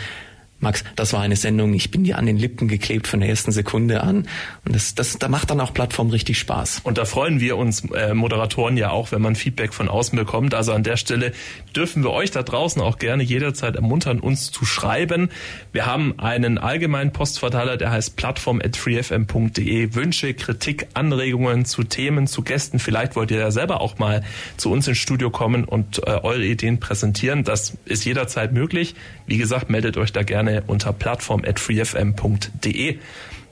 Max, 0.58 0.84
das 0.96 1.12
war 1.12 1.20
eine 1.20 1.36
Sendung, 1.36 1.74
ich 1.74 1.90
bin 1.90 2.04
dir 2.04 2.16
an 2.16 2.24
den 2.24 2.38
Lippen 2.38 2.66
geklebt 2.66 3.06
von 3.06 3.20
der 3.20 3.28
ersten 3.28 3.52
Sekunde 3.52 4.02
an. 4.02 4.26
Und 4.64 4.74
das, 4.74 4.94
das, 4.94 5.18
da 5.18 5.28
macht 5.28 5.50
dann 5.50 5.60
auch 5.60 5.74
Plattform 5.74 6.08
richtig 6.08 6.38
Spaß. 6.38 6.80
Und 6.82 6.96
da 6.96 7.04
freuen 7.04 7.40
wir 7.40 7.58
uns 7.58 7.84
äh, 7.90 8.14
Moderatoren 8.14 8.78
ja 8.78 8.90
auch, 8.90 9.12
wenn 9.12 9.20
man 9.20 9.36
Feedback 9.36 9.74
von 9.74 9.88
außen 9.88 10.18
bekommt. 10.18 10.54
Also 10.54 10.72
an 10.72 10.82
der 10.82 10.96
Stelle 10.96 11.32
dürfen 11.74 12.02
wir 12.02 12.10
euch 12.10 12.30
da 12.30 12.42
draußen 12.42 12.80
auch 12.80 12.96
gerne 12.96 13.22
jederzeit 13.22 13.76
ermuntern, 13.76 14.18
uns 14.18 14.50
zu 14.50 14.64
schreiben. 14.64 15.28
Wir 15.72 15.84
haben 15.84 16.18
einen 16.18 16.56
allgemeinen 16.56 17.12
Postverteiler, 17.12 17.76
der 17.76 17.90
heißt 17.90 18.16
plattform@freefm.de. 18.16 19.94
Wünsche, 19.94 20.32
Kritik, 20.32 20.86
Anregungen 20.94 21.66
zu 21.66 21.82
Themen, 21.84 22.26
zu 22.26 22.40
Gästen. 22.40 22.78
Vielleicht 22.78 23.14
wollt 23.14 23.30
ihr 23.30 23.38
ja 23.38 23.50
selber 23.50 23.82
auch 23.82 23.98
mal 23.98 24.22
zu 24.56 24.70
uns 24.72 24.88
ins 24.88 24.96
Studio 24.96 25.28
kommen 25.30 25.64
und 25.64 25.98
äh, 25.98 26.12
eure 26.22 26.44
Ideen 26.44 26.80
präsentieren. 26.80 27.44
Das 27.44 27.76
ist 27.84 28.06
jederzeit 28.06 28.54
möglich. 28.54 28.94
Wie 29.26 29.36
gesagt, 29.36 29.68
meldet 29.68 29.98
euch 29.98 30.12
da 30.12 30.22
gerne 30.22 30.45
unter 30.66 30.92
plattform@freefm.de. 30.92 32.98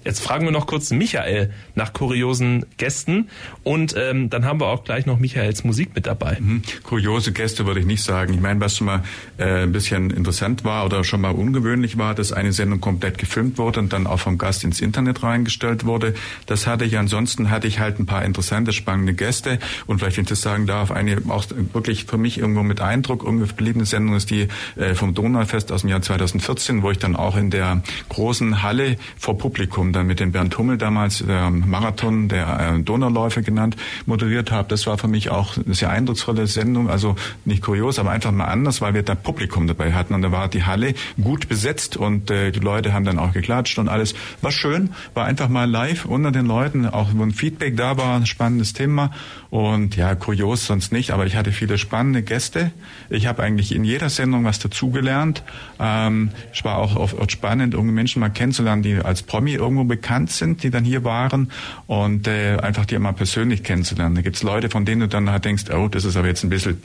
Jetzt 0.04 0.20
fragen 0.20 0.44
wir 0.44 0.52
noch 0.52 0.66
kurz 0.66 0.90
Michael 0.90 1.50
nach 1.74 1.92
kuriosen 1.92 2.66
Gästen 2.76 3.28
und 3.62 3.94
ähm, 3.96 4.30
dann 4.30 4.44
haben 4.44 4.60
wir 4.60 4.66
auch 4.66 4.84
gleich 4.84 5.06
noch 5.06 5.18
Michaels 5.18 5.64
Musik 5.64 5.94
mit 5.94 6.06
dabei. 6.06 6.36
Hm, 6.36 6.62
Kuriose 6.82 7.32
Gäste 7.32 7.66
würde 7.66 7.80
ich 7.80 7.86
nicht 7.86 8.02
sagen. 8.02 8.34
Ich 8.34 8.40
meine, 8.40 8.60
was 8.60 8.76
schon 8.76 8.86
mal 8.86 9.02
äh, 9.38 9.62
ein 9.62 9.72
bisschen 9.72 10.10
interessant 10.10 10.64
war 10.64 10.84
oder 10.84 11.04
schon 11.04 11.20
mal 11.20 11.32
ungewöhnlich 11.32 11.98
war, 11.98 12.14
dass 12.14 12.32
eine 12.32 12.52
Sendung 12.52 12.80
komplett 12.80 13.18
gefilmt 13.18 13.58
wurde 13.58 13.80
und 13.80 13.92
dann 13.92 14.06
auch 14.06 14.20
vom 14.20 14.38
Gast 14.38 14.64
ins 14.64 14.80
Internet 14.80 15.22
reingestellt 15.22 15.86
wurde. 15.86 16.14
Das 16.46 16.66
hatte 16.66 16.84
ich. 16.84 16.98
Ansonsten 16.98 17.50
hatte 17.50 17.66
ich 17.66 17.78
halt 17.78 17.98
ein 17.98 18.06
paar 18.06 18.24
interessante, 18.24 18.72
spannende 18.72 19.14
Gäste 19.14 19.58
und 19.86 19.98
vielleicht, 19.98 20.16
wenn 20.16 20.24
ich 20.24 20.30
das 20.30 20.42
sagen 20.42 20.66
darf, 20.66 20.90
eine 20.90 21.22
auch 21.28 21.46
wirklich 21.72 22.04
für 22.04 22.18
mich 22.18 22.38
irgendwo 22.38 22.62
mit 22.62 22.80
Eindruck 22.80 23.24
gebliebene 23.24 23.86
Sendung 23.86 24.16
ist 24.16 24.30
die 24.30 24.48
äh, 24.76 24.94
vom 24.94 25.14
Donaufest 25.14 25.72
aus 25.72 25.80
dem 25.80 25.90
Jahr 25.90 26.02
2014, 26.02 26.82
wo 26.82 26.90
ich 26.90 26.98
dann 26.98 27.16
auch 27.16 27.36
in 27.36 27.50
der 27.50 27.82
großen 28.08 28.62
Halle 28.62 28.96
vor 29.16 29.38
Publikum 29.38 29.92
dann 29.94 30.06
mit 30.06 30.20
dem 30.20 30.32
Bernd 30.32 30.56
Hummel 30.58 30.76
damals 30.76 31.24
der 31.26 31.50
Marathon 31.50 32.28
der 32.28 32.74
äh, 32.76 32.82
Donauläufe 32.82 33.42
genannt 33.42 33.76
moderiert 34.06 34.50
habe. 34.50 34.68
Das 34.68 34.86
war 34.86 34.98
für 34.98 35.08
mich 35.08 35.30
auch 35.30 35.56
eine 35.56 35.74
sehr 35.74 35.90
eindrucksvolle 35.90 36.46
Sendung, 36.46 36.90
also 36.90 37.16
nicht 37.44 37.62
kurios, 37.62 37.98
aber 37.98 38.10
einfach 38.10 38.32
mal 38.32 38.46
anders, 38.46 38.80
weil 38.80 38.94
wir 38.94 39.02
da 39.02 39.14
Publikum 39.14 39.66
dabei 39.66 39.92
hatten 39.92 40.14
und 40.14 40.22
da 40.22 40.32
war 40.32 40.48
die 40.48 40.64
Halle 40.64 40.94
gut 41.22 41.48
besetzt 41.48 41.96
und 41.96 42.30
äh, 42.30 42.50
die 42.50 42.60
Leute 42.60 42.92
haben 42.92 43.04
dann 43.04 43.18
auch 43.18 43.32
geklatscht 43.32 43.78
und 43.78 43.88
alles. 43.88 44.14
War 44.42 44.50
schön, 44.50 44.90
war 45.14 45.24
einfach 45.24 45.48
mal 45.48 45.70
live 45.70 46.04
unter 46.04 46.30
den 46.30 46.46
Leuten, 46.46 46.86
auch 46.86 47.10
wo 47.14 47.22
ein 47.22 47.32
Feedback 47.32 47.76
da 47.76 47.96
war, 47.96 48.16
ein 48.16 48.26
spannendes 48.26 48.72
Thema 48.72 49.10
und 49.54 49.94
ja, 49.94 50.16
kurios 50.16 50.66
sonst 50.66 50.90
nicht, 50.90 51.12
aber 51.12 51.26
ich 51.26 51.36
hatte 51.36 51.52
viele 51.52 51.78
spannende 51.78 52.24
Gäste. 52.24 52.72
Ich 53.08 53.28
habe 53.28 53.44
eigentlich 53.44 53.72
in 53.72 53.84
jeder 53.84 54.10
Sendung 54.10 54.44
was 54.44 54.58
dazugelernt. 54.58 55.44
Ähm, 55.78 56.30
es 56.52 56.64
war 56.64 56.78
auch 56.78 56.96
oft 56.96 57.30
spannend, 57.30 57.72
irgendwie 57.72 57.94
Menschen 57.94 58.18
mal 58.18 58.30
kennenzulernen, 58.30 58.82
die 58.82 58.96
als 58.96 59.22
Promi 59.22 59.52
irgendwo 59.52 59.84
bekannt 59.84 60.32
sind, 60.32 60.64
die 60.64 60.70
dann 60.70 60.82
hier 60.82 61.04
waren 61.04 61.52
und 61.86 62.26
äh, 62.26 62.56
einfach 62.56 62.84
die 62.84 62.98
mal 62.98 63.12
persönlich 63.12 63.62
kennenzulernen. 63.62 64.16
Da 64.16 64.22
gibt's 64.22 64.42
Leute, 64.42 64.70
von 64.70 64.84
denen 64.84 65.02
du 65.02 65.06
dann 65.06 65.30
halt 65.30 65.44
denkst, 65.44 65.66
oh, 65.72 65.86
das 65.86 66.04
ist 66.04 66.16
aber 66.16 66.26
jetzt 66.26 66.42
ein 66.42 66.50
bisschen 66.50 66.80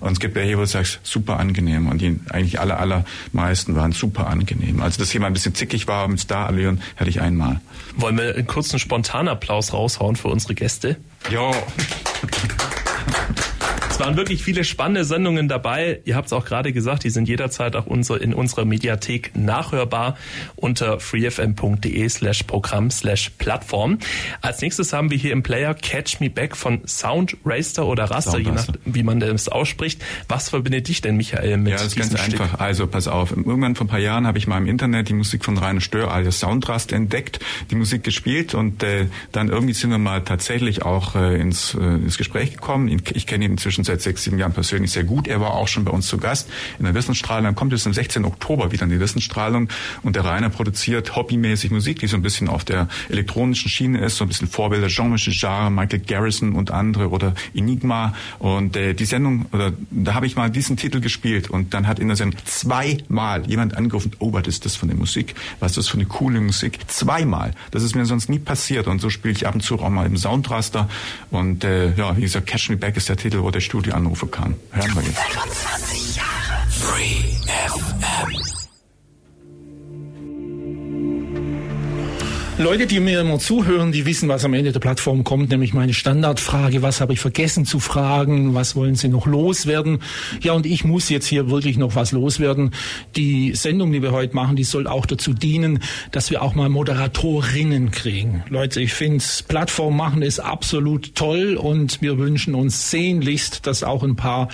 und 0.00 0.12
es 0.12 0.18
gibt 0.18 0.34
welche, 0.34 0.56
wo 0.56 0.60
du 0.62 0.66
sagst, 0.66 1.00
super 1.02 1.38
angenehm 1.38 1.88
und 1.88 2.00
die 2.00 2.18
eigentlich 2.30 2.58
alle 2.58 2.78
allermeisten 2.78 3.76
waren 3.76 3.92
super 3.92 4.28
angenehm. 4.28 4.80
Also 4.80 4.98
dass 4.98 5.12
jemand 5.12 5.32
ein 5.32 5.34
bisschen 5.34 5.54
zickig 5.54 5.88
war 5.88 6.08
mit 6.08 6.22
Starallüren, 6.22 6.80
hatte 6.96 7.10
ich 7.10 7.20
einmal. 7.20 7.60
Wollen 7.96 8.16
wir 8.16 8.34
einen 8.34 8.46
kurzen 8.46 8.78
Spontanapplaus 8.78 9.74
raushauen 9.74 10.16
für 10.16 10.28
unsere 10.28 10.54
Gäste? 10.54 10.96
よ 11.30 11.50
Es 13.94 14.00
waren 14.00 14.16
wirklich 14.16 14.42
viele 14.42 14.64
spannende 14.64 15.04
Sendungen 15.04 15.46
dabei. 15.46 16.00
Ihr 16.04 16.16
habt 16.16 16.26
es 16.26 16.32
auch 16.32 16.44
gerade 16.44 16.72
gesagt, 16.72 17.04
die 17.04 17.10
sind 17.10 17.28
jederzeit 17.28 17.76
auch 17.76 17.86
unsere, 17.86 18.18
in 18.18 18.34
unserer 18.34 18.64
Mediathek 18.64 19.30
nachhörbar 19.36 20.16
unter 20.56 20.98
freefm.de 20.98 22.08
slash 22.08 22.42
Programm 22.42 22.90
slash 22.90 23.30
Plattform. 23.38 24.00
Als 24.40 24.60
nächstes 24.62 24.92
haben 24.92 25.12
wir 25.12 25.16
hier 25.16 25.30
im 25.30 25.44
Player 25.44 25.74
Catch 25.74 26.18
Me 26.18 26.28
Back 26.28 26.56
von 26.56 26.80
Sound 26.88 27.36
Raster 27.44 27.86
oder 27.86 28.10
Raster, 28.10 28.38
je 28.38 28.50
nach 28.50 28.66
wie 28.84 29.04
man 29.04 29.20
das 29.20 29.48
ausspricht. 29.48 30.02
Was 30.26 30.48
verbindet 30.48 30.88
dich 30.88 31.00
denn, 31.00 31.16
Michael, 31.16 31.58
mit 31.58 31.70
Ja, 31.70 31.76
das 31.76 31.86
ist 31.86 31.96
ganz 31.96 32.20
Stück? 32.20 32.40
einfach. 32.40 32.58
Also 32.58 32.88
pass 32.88 33.06
auf, 33.06 33.30
irgendwann 33.30 33.76
vor 33.76 33.86
ein 33.86 33.90
paar 33.90 34.00
Jahren 34.00 34.26
habe 34.26 34.38
ich 34.38 34.48
mal 34.48 34.58
im 34.58 34.66
Internet 34.66 35.08
die 35.08 35.14
Musik 35.14 35.44
von 35.44 35.56
Rainer 35.56 35.80
Stör 35.80 36.10
alias 36.10 36.40
Soundraster 36.40 36.96
entdeckt, 36.96 37.38
die 37.70 37.76
Musik 37.76 38.02
gespielt 38.02 38.54
und 38.54 38.82
äh, 38.82 39.06
dann 39.30 39.50
irgendwie 39.50 39.74
sind 39.74 39.90
wir 39.90 39.98
mal 39.98 40.22
tatsächlich 40.22 40.82
auch 40.82 41.14
äh, 41.14 41.40
ins, 41.40 41.74
äh, 41.74 41.78
ins 41.78 42.18
Gespräch 42.18 42.54
gekommen. 42.54 42.88
Ich 42.88 43.28
kenne 43.28 43.44
ihn 43.44 43.52
inzwischen 43.52 43.84
seit 43.94 44.02
sechs, 44.02 44.24
sieben 44.24 44.38
Jahren 44.38 44.52
persönlich 44.52 44.90
sehr 44.90 45.04
gut. 45.04 45.28
Er 45.28 45.40
war 45.40 45.54
auch 45.54 45.68
schon 45.68 45.84
bei 45.84 45.92
uns 45.92 46.06
zu 46.06 46.18
Gast 46.18 46.48
in 46.78 46.84
der 46.84 46.94
Wissensstrahlung. 46.94 47.44
Dann 47.44 47.54
kommt 47.54 47.72
es 47.72 47.86
am 47.86 47.94
16. 47.94 48.24
Oktober 48.24 48.72
wieder 48.72 48.84
in 48.84 48.90
die 48.90 49.00
Wissensstrahlung 49.00 49.68
und 50.02 50.16
der 50.16 50.24
Rainer 50.24 50.50
produziert 50.50 51.14
hobbymäßig 51.14 51.70
Musik, 51.70 52.00
die 52.00 52.06
so 52.06 52.16
ein 52.16 52.22
bisschen 52.22 52.48
auf 52.48 52.64
der 52.64 52.88
elektronischen 53.08 53.70
Schiene 53.70 54.00
ist, 54.00 54.16
so 54.16 54.24
ein 54.24 54.28
bisschen 54.28 54.48
Vorbilder 54.48 54.88
Jean-Michel 54.88 55.32
Jarre, 55.32 55.70
Michael 55.70 56.00
Garrison 56.00 56.54
und 56.54 56.70
andere 56.70 57.10
oder 57.10 57.34
Enigma. 57.54 58.14
Und 58.38 58.76
äh, 58.76 58.94
die 58.94 59.04
Sendung, 59.04 59.46
oder 59.52 59.72
da 59.90 60.14
habe 60.14 60.26
ich 60.26 60.36
mal 60.36 60.50
diesen 60.50 60.76
Titel 60.76 61.00
gespielt 61.00 61.50
und 61.50 61.74
dann 61.74 61.86
hat 61.86 61.98
in 61.98 62.08
der 62.08 62.16
Sendung 62.16 62.40
zweimal 62.44 63.46
jemand 63.46 63.76
angerufen, 63.76 64.12
oh, 64.18 64.32
was 64.32 64.46
ist 64.48 64.64
das 64.64 64.76
für 64.76 64.84
eine 64.84 64.94
Musik? 64.94 65.34
Was 65.60 65.72
ist 65.72 65.76
das 65.78 65.88
für 65.88 65.98
eine 65.98 66.06
coole 66.06 66.40
Musik? 66.40 66.78
Zweimal. 66.88 67.52
Das 67.70 67.82
ist 67.82 67.94
mir 67.94 68.06
sonst 68.06 68.28
nie 68.28 68.38
passiert 68.38 68.86
und 68.86 69.00
so 69.00 69.10
spiele 69.10 69.34
ich 69.34 69.46
ab 69.46 69.54
und 69.54 69.60
zu 69.60 69.78
auch 69.78 69.90
mal 69.90 70.06
im 70.06 70.16
Soundraster 70.16 70.88
und 71.30 71.64
äh, 71.64 71.94
ja, 71.94 72.16
wie 72.16 72.22
gesagt, 72.22 72.46
Catch 72.46 72.70
Me 72.70 72.76
Back 72.76 72.96
ist 72.96 73.08
der 73.08 73.16
Titel, 73.16 73.42
wo 73.42 73.50
der 73.50 73.60
Studioanrufer 73.74 74.28
kam. 74.28 74.54
Hören 74.70 74.94
wir 74.94 75.02
jetzt. 75.02 75.18
25 75.18 76.16
Jahre 76.16 76.70
Free 76.70 77.24
FM. 77.66 78.63
Leute, 82.56 82.86
die 82.86 83.00
mir 83.00 83.20
immer 83.20 83.40
zuhören, 83.40 83.90
die 83.90 84.06
wissen, 84.06 84.28
was 84.28 84.44
am 84.44 84.54
Ende 84.54 84.70
der 84.70 84.78
Plattform 84.78 85.24
kommt, 85.24 85.50
nämlich 85.50 85.74
meine 85.74 85.92
Standardfrage, 85.92 86.82
was 86.82 87.00
habe 87.00 87.12
ich 87.12 87.18
vergessen 87.18 87.66
zu 87.66 87.80
fragen, 87.80 88.54
was 88.54 88.76
wollen 88.76 88.94
Sie 88.94 89.08
noch 89.08 89.26
loswerden? 89.26 89.98
Ja, 90.40 90.52
und 90.52 90.64
ich 90.64 90.84
muss 90.84 91.08
jetzt 91.08 91.26
hier 91.26 91.50
wirklich 91.50 91.78
noch 91.78 91.96
was 91.96 92.12
loswerden. 92.12 92.70
Die 93.16 93.56
Sendung, 93.56 93.90
die 93.90 94.02
wir 94.02 94.12
heute 94.12 94.36
machen, 94.36 94.54
die 94.54 94.62
soll 94.62 94.86
auch 94.86 95.04
dazu 95.04 95.34
dienen, 95.34 95.80
dass 96.12 96.30
wir 96.30 96.42
auch 96.42 96.54
mal 96.54 96.68
Moderatorinnen 96.68 97.90
kriegen. 97.90 98.44
Leute, 98.48 98.80
ich 98.80 98.94
finde, 98.94 99.24
Plattform 99.48 99.96
machen 99.96 100.22
ist 100.22 100.38
absolut 100.38 101.16
toll 101.16 101.56
und 101.56 102.02
wir 102.02 102.18
wünschen 102.18 102.54
uns 102.54 102.88
sehnlichst, 102.88 103.66
dass 103.66 103.82
auch 103.82 104.04
ein 104.04 104.14
paar 104.14 104.48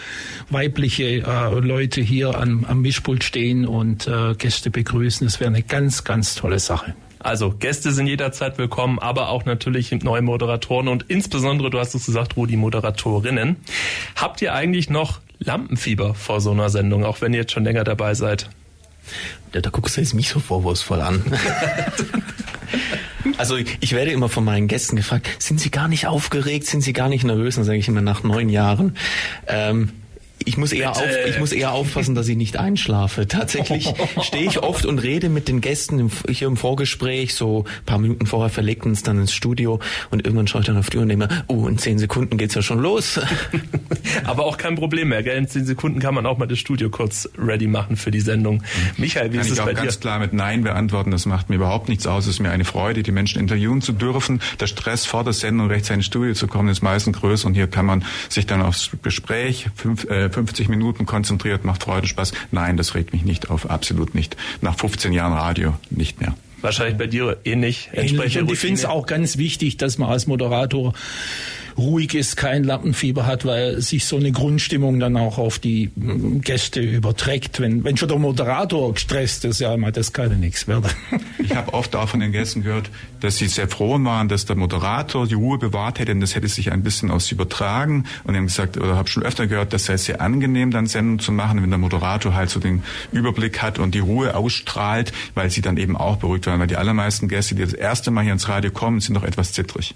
weibliche 0.49 1.23
äh, 1.23 1.61
Leute 1.61 2.01
hier 2.01 2.35
am, 2.41 2.65
am 2.65 2.81
Mischpult 2.81 3.25
stehen 3.25 3.67
und 3.67 4.09
äh, 4.09 4.35
Gäste 4.37 4.71
begrüßen. 4.71 5.27
Das 5.27 5.39
wäre 5.39 5.51
eine 5.51 5.63
ganz, 5.63 6.03
ganz 6.03 6.35
tolle 6.35 6.61
Sache. 6.61 6.95
Also 7.21 7.51
Gäste 7.51 7.93
sind 7.93 8.07
jederzeit 8.07 8.57
willkommen, 8.57 8.99
aber 8.99 9.29
auch 9.29 9.45
natürlich 9.45 9.93
neue 9.93 10.23
Moderatoren 10.23 10.89
und 10.89 11.05
insbesondere, 11.09 11.69
du 11.69 11.79
hast 11.79 11.95
es 11.95 12.07
gesagt, 12.07 12.37
Rudi, 12.37 12.57
Moderatorinnen. 12.57 13.57
Habt 14.17 14.41
ihr 14.41 14.55
eigentlich 14.55 14.89
noch 14.89 15.21
Lampenfieber 15.39 16.15
vor 16.15 16.41
so 16.41 16.51
einer 16.51 16.71
Sendung, 16.71 17.05
auch 17.05 17.21
wenn 17.21 17.35
ihr 17.35 17.41
jetzt 17.41 17.53
schon 17.53 17.65
länger 17.65 17.85
dabei 17.85 18.15
seid? 18.15 18.49
Da, 19.53 19.61
da 19.61 19.69
guckst 19.69 19.97
du 19.97 20.01
jetzt 20.01 20.15
mich 20.15 20.31
so 20.31 20.41
vorwurfsvoll 20.41 21.01
an. 21.01 21.23
Also 23.37 23.57
ich 23.57 23.93
werde 23.93 24.11
immer 24.11 24.29
von 24.29 24.45
meinen 24.45 24.69
Gästen 24.69 24.97
gefragt, 24.97 25.27
sind 25.39 25.61
Sie 25.61 25.71
gar 25.71 25.89
nicht 25.89 26.07
aufgeregt, 26.07 26.67
sind 26.67 26.83
Sie 26.83 26.93
gar 26.93 27.09
nicht 27.09 27.25
nervös? 27.25 27.55
Dann 27.55 27.65
sage 27.65 27.79
ich 27.79 27.89
immer 27.89 28.03
nach 28.03 28.23
neun 28.23 28.51
Jahren. 28.51 28.97
Ähm, 29.47 29.93
ich 30.45 30.57
muss, 30.57 30.73
eher 30.73 30.93
auf, 30.93 31.03
ich 31.27 31.39
muss 31.39 31.53
eher 31.53 31.73
aufpassen, 31.73 32.15
dass 32.15 32.27
ich 32.29 32.37
nicht 32.37 32.57
einschlafe. 32.57 33.29
Tatsächlich 33.29 33.93
stehe 34.23 34.45
ich 34.45 34.63
oft 34.63 34.87
und 34.87 34.99
rede 34.99 35.29
mit 35.29 35.49
den 35.49 35.61
Gästen 35.61 35.99
im, 35.99 36.11
hier 36.29 36.49
im 36.49 36.57
Vorgespräch, 36.57 37.35
so 37.35 37.65
ein 37.65 37.85
paar 37.85 37.99
Minuten 37.99 38.27
vorher 38.27 38.51
verlegt 38.51 38.87
uns 38.87 39.03
dann 39.03 39.21
ins 39.21 39.33
Studio 39.35 39.81
und 40.11 40.25
irgendwann 40.25 40.47
schaue 40.47 40.63
ich 40.63 40.67
dann 40.67 40.79
auf 40.79 40.89
die 40.91 40.97
Uhr 40.97 41.03
und 41.03 41.11
denke 41.11 41.27
mir, 41.27 41.45
oh, 41.49 41.67
in 41.67 41.79
zehn 41.79 41.99
Sekunden 41.99 42.39
geht's 42.39 42.55
ja 42.55 42.63
schon 42.63 42.81
los. 42.81 43.21
Aber 44.25 44.47
auch 44.47 44.57
kein 44.57 44.77
Problem 44.77 45.09
mehr, 45.09 45.23
gell? 45.23 45.37
In 45.37 45.47
zehn 45.47 45.65
Sekunden 45.67 46.01
kann 46.01 46.15
man 46.15 46.25
auch 46.27 46.39
mal 46.39 46.47
das 46.47 46.59
Studio 46.59 46.89
kurz 46.91 47.29
ready 47.39 47.67
machen 47.67 47.97
für 47.97 48.11
die 48.11 48.21
Sendung. 48.21 48.63
Michael, 48.97 49.33
wie 49.33 49.37
Kann 49.37 49.41
ist 49.41 49.47
ich 49.49 49.53
es 49.55 49.61
auch 49.61 49.67
bei 49.67 49.75
dir? 49.75 49.83
ganz 49.83 50.01
klar 50.01 50.19
mit 50.19 50.33
Nein 50.33 50.63
beantworten. 50.63 51.11
Das 51.11 51.27
macht 51.27 51.51
mir 51.51 51.57
überhaupt 51.57 51.89
nichts 51.89 52.07
aus. 52.07 52.25
Es 52.25 52.35
ist 52.35 52.41
mir 52.41 52.51
eine 52.51 52.65
Freude, 52.65 53.03
die 53.03 53.13
Menschen 53.13 53.41
interviewen 53.41 53.83
zu 53.83 53.93
dürfen. 53.93 54.41
Der 54.59 54.67
Stress 54.67 55.05
vor 55.05 55.23
der 55.25 55.33
Sendung 55.33 55.69
rechtzeitig 55.69 55.99
ins 55.99 56.07
Studio 56.07 56.33
zu 56.33 56.47
kommen 56.47 56.69
ist 56.69 56.83
meistens 56.83 57.19
größer 57.19 57.47
und 57.47 57.55
hier 57.55 57.67
kann 57.67 57.85
man 57.85 58.05
sich 58.29 58.47
dann 58.47 58.63
aufs 58.63 58.91
Gespräch 59.03 59.69
fünf, 59.75 60.05
äh, 60.05 60.30
50 60.31 60.69
Minuten 60.69 61.07
konzentriert, 61.07 61.65
macht 61.65 61.83
Freude, 61.83 62.07
Spaß. 62.07 62.33
Nein, 62.51 62.77
das 62.77 62.95
regt 62.95 63.13
mich 63.13 63.25
nicht 63.25 63.51
auf, 63.51 63.69
absolut 63.71 64.15
nicht. 64.15 64.37
Nach 64.61 64.77
15 64.77 65.13
Jahren 65.13 65.33
Radio 65.33 65.75
nicht 65.91 66.21
mehr. 66.21 66.35
Wahrscheinlich 66.61 66.99
bei 66.99 67.07
dir 67.07 67.39
ähnlich. 67.45 67.89
Ähnlich. 67.93 68.13
Entsprechende 68.13 68.45
Und 68.45 68.53
ich 68.53 68.59
finde 68.59 68.75
es 68.75 68.85
auch 68.85 69.07
ganz 69.07 69.39
wichtig, 69.39 69.77
dass 69.77 69.99
man 69.99 70.11
als 70.11 70.27
Moderator 70.27 70.93
ruhig 71.81 72.15
ist, 72.15 72.37
kein 72.37 72.65
Lampenfieber 72.65 73.27
hat, 73.27 73.45
weil 73.45 73.81
sich 73.81 74.05
so 74.05 74.17
eine 74.17 74.33
Grundstimmung 74.33 75.01
dann 75.01 75.17
auch 75.17 75.39
auf 75.39 75.59
die 75.59 75.91
mm, 75.95 76.41
Gäste 76.41 76.81
überträgt. 76.81 77.61
Wenn, 77.61 77.85
wenn 77.85 77.97
schon 77.97 78.09
der 78.09 78.19
Moderator 78.19 78.93
gestresst 78.95 79.45
ist, 79.45 79.61
ja, 79.61 79.77
mal, 79.77 79.93
das 79.93 80.13
kann 80.13 80.31
ja 80.31 80.37
nichts 80.37 80.69
werden. 80.69 80.91
Ich 81.43 81.57
habe 81.57 81.75
oft 81.75 81.97
auch 81.97 82.09
von 82.09 82.21
den 82.21 82.31
Gästen 82.31 82.63
gehört, 82.63 82.91
dass 83.21 83.39
sie 83.39 83.49
sehr 83.49 83.67
froh 83.67 83.99
waren, 84.05 84.29
dass 84.29 84.45
der 84.45 84.55
Moderator 84.55 85.27
die 85.27 85.35
Ruhe 85.35 85.59
bewahrt 85.59 85.99
hätte, 85.99 86.13
denn 86.13 86.21
das 86.21 86.37
hätte 86.37 86.47
sich 86.47 86.71
ein 86.71 86.85
bisschen 86.85 87.11
aus 87.11 87.33
übertragen. 87.33 88.05
Und 88.23 88.37
haben 88.37 88.47
gesagt, 88.47 88.77
oder 88.77 88.95
habe 88.95 89.09
schon 89.09 89.25
öfter 89.25 89.49
gehört, 89.49 89.73
das 89.73 89.87
sei 89.87 89.97
sehr 89.97 90.21
angenehm, 90.21 90.71
dann 90.71 90.87
Sendung 90.87 91.19
zu 91.19 91.33
machen, 91.33 91.61
wenn 91.61 91.71
der 91.71 91.79
Moderator 91.79 92.35
halt 92.35 92.51
so 92.51 92.61
den 92.61 92.85
Überblick 93.11 93.63
hat 93.63 93.81
und 93.81 93.95
die 93.95 93.99
Ruhe 93.99 94.37
ausstrahlt, 94.37 95.13
weil 95.35 95.51
sie 95.51 95.61
dann 95.61 95.77
eben 95.77 95.97
auch 95.97 96.19
beruhigt 96.19 96.47
waren. 96.47 96.61
Weil 96.61 96.69
die 96.69 96.77
allermeisten 96.77 97.27
Gäste, 97.27 97.57
die 97.57 97.63
das 97.63 97.73
erste 97.73 98.11
Mal 98.11 98.23
hier 98.23 98.33
ins 98.33 98.49
Radio 98.49 98.71
kommen, 98.71 99.01
sind 99.01 99.15
doch 99.15 99.25
etwas 99.25 99.53
zittrig. 99.53 99.95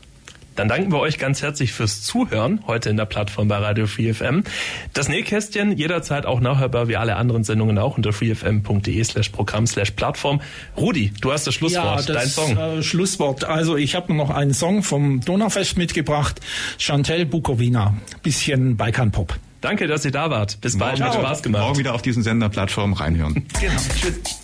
Dann 0.57 0.69
danken 0.69 0.93
wir 0.93 1.01
euch 1.01 1.19
ganz 1.19 1.43
herzlich 1.43 1.73
fürs 1.73 2.03
Zuhören 2.03 2.61
heute 2.67 2.89
in 2.89 2.97
der 2.97 3.07
Plattform 3.07 3.49
bei 3.49 3.57
Radio 3.57 3.87
Free 3.87 4.13
FM. 4.13 4.45
Das 4.93 5.09
Nähkästchen 5.09 5.77
jederzeit 5.77 6.27
auch 6.27 6.41
nachhörbar 6.41 6.89
wie 6.89 6.97
alle 6.97 7.17
anderen 7.17 7.43
Sendungen 7.43 7.79
auch 7.79 7.97
unter 7.97 8.13
freefm.de 8.13 9.03
slash 9.03 9.31
Programm 9.31 9.67
slash 9.67 9.91
Plattform. 9.93 10.41
Rudi, 10.77 11.13
du 11.21 11.33
hast 11.33 11.47
das 11.47 11.55
Schlusswort, 11.55 12.09
ja, 12.09 12.15
dein 12.15 12.25
das 12.25 12.35
Song. 12.35 12.57
Äh, 12.57 12.83
Schlusswort. 12.83 13.45
Also 13.45 13.77
ich 13.77 13.97
habe 13.97 14.15
noch 14.15 14.31
einen 14.31 14.55
Song 14.55 14.83
vom 14.83 15.21
Donaufest 15.21 15.77
mitgebracht, 15.77 16.41
Chantel 16.79 17.27
Bukowina, 17.27 17.97
bisschen 18.23 18.77
Balkanpop. 18.77 19.35
Danke, 19.61 19.87
dass 19.87 20.05
ihr 20.05 20.11
da 20.11 20.31
wart. 20.31 20.61
Bis 20.61 20.77
bald, 20.79 21.01
hat 21.01 21.15
Spaß 21.15 21.43
gemacht. 21.43 21.63
Morgen 21.63 21.79
wieder 21.79 21.95
auf 21.95 22.03
diesen 22.03 22.23
Senderplattform 22.23 22.93
reinhören. 22.93 23.47
Genau. 23.61 23.81
Tschüss. 23.99 24.44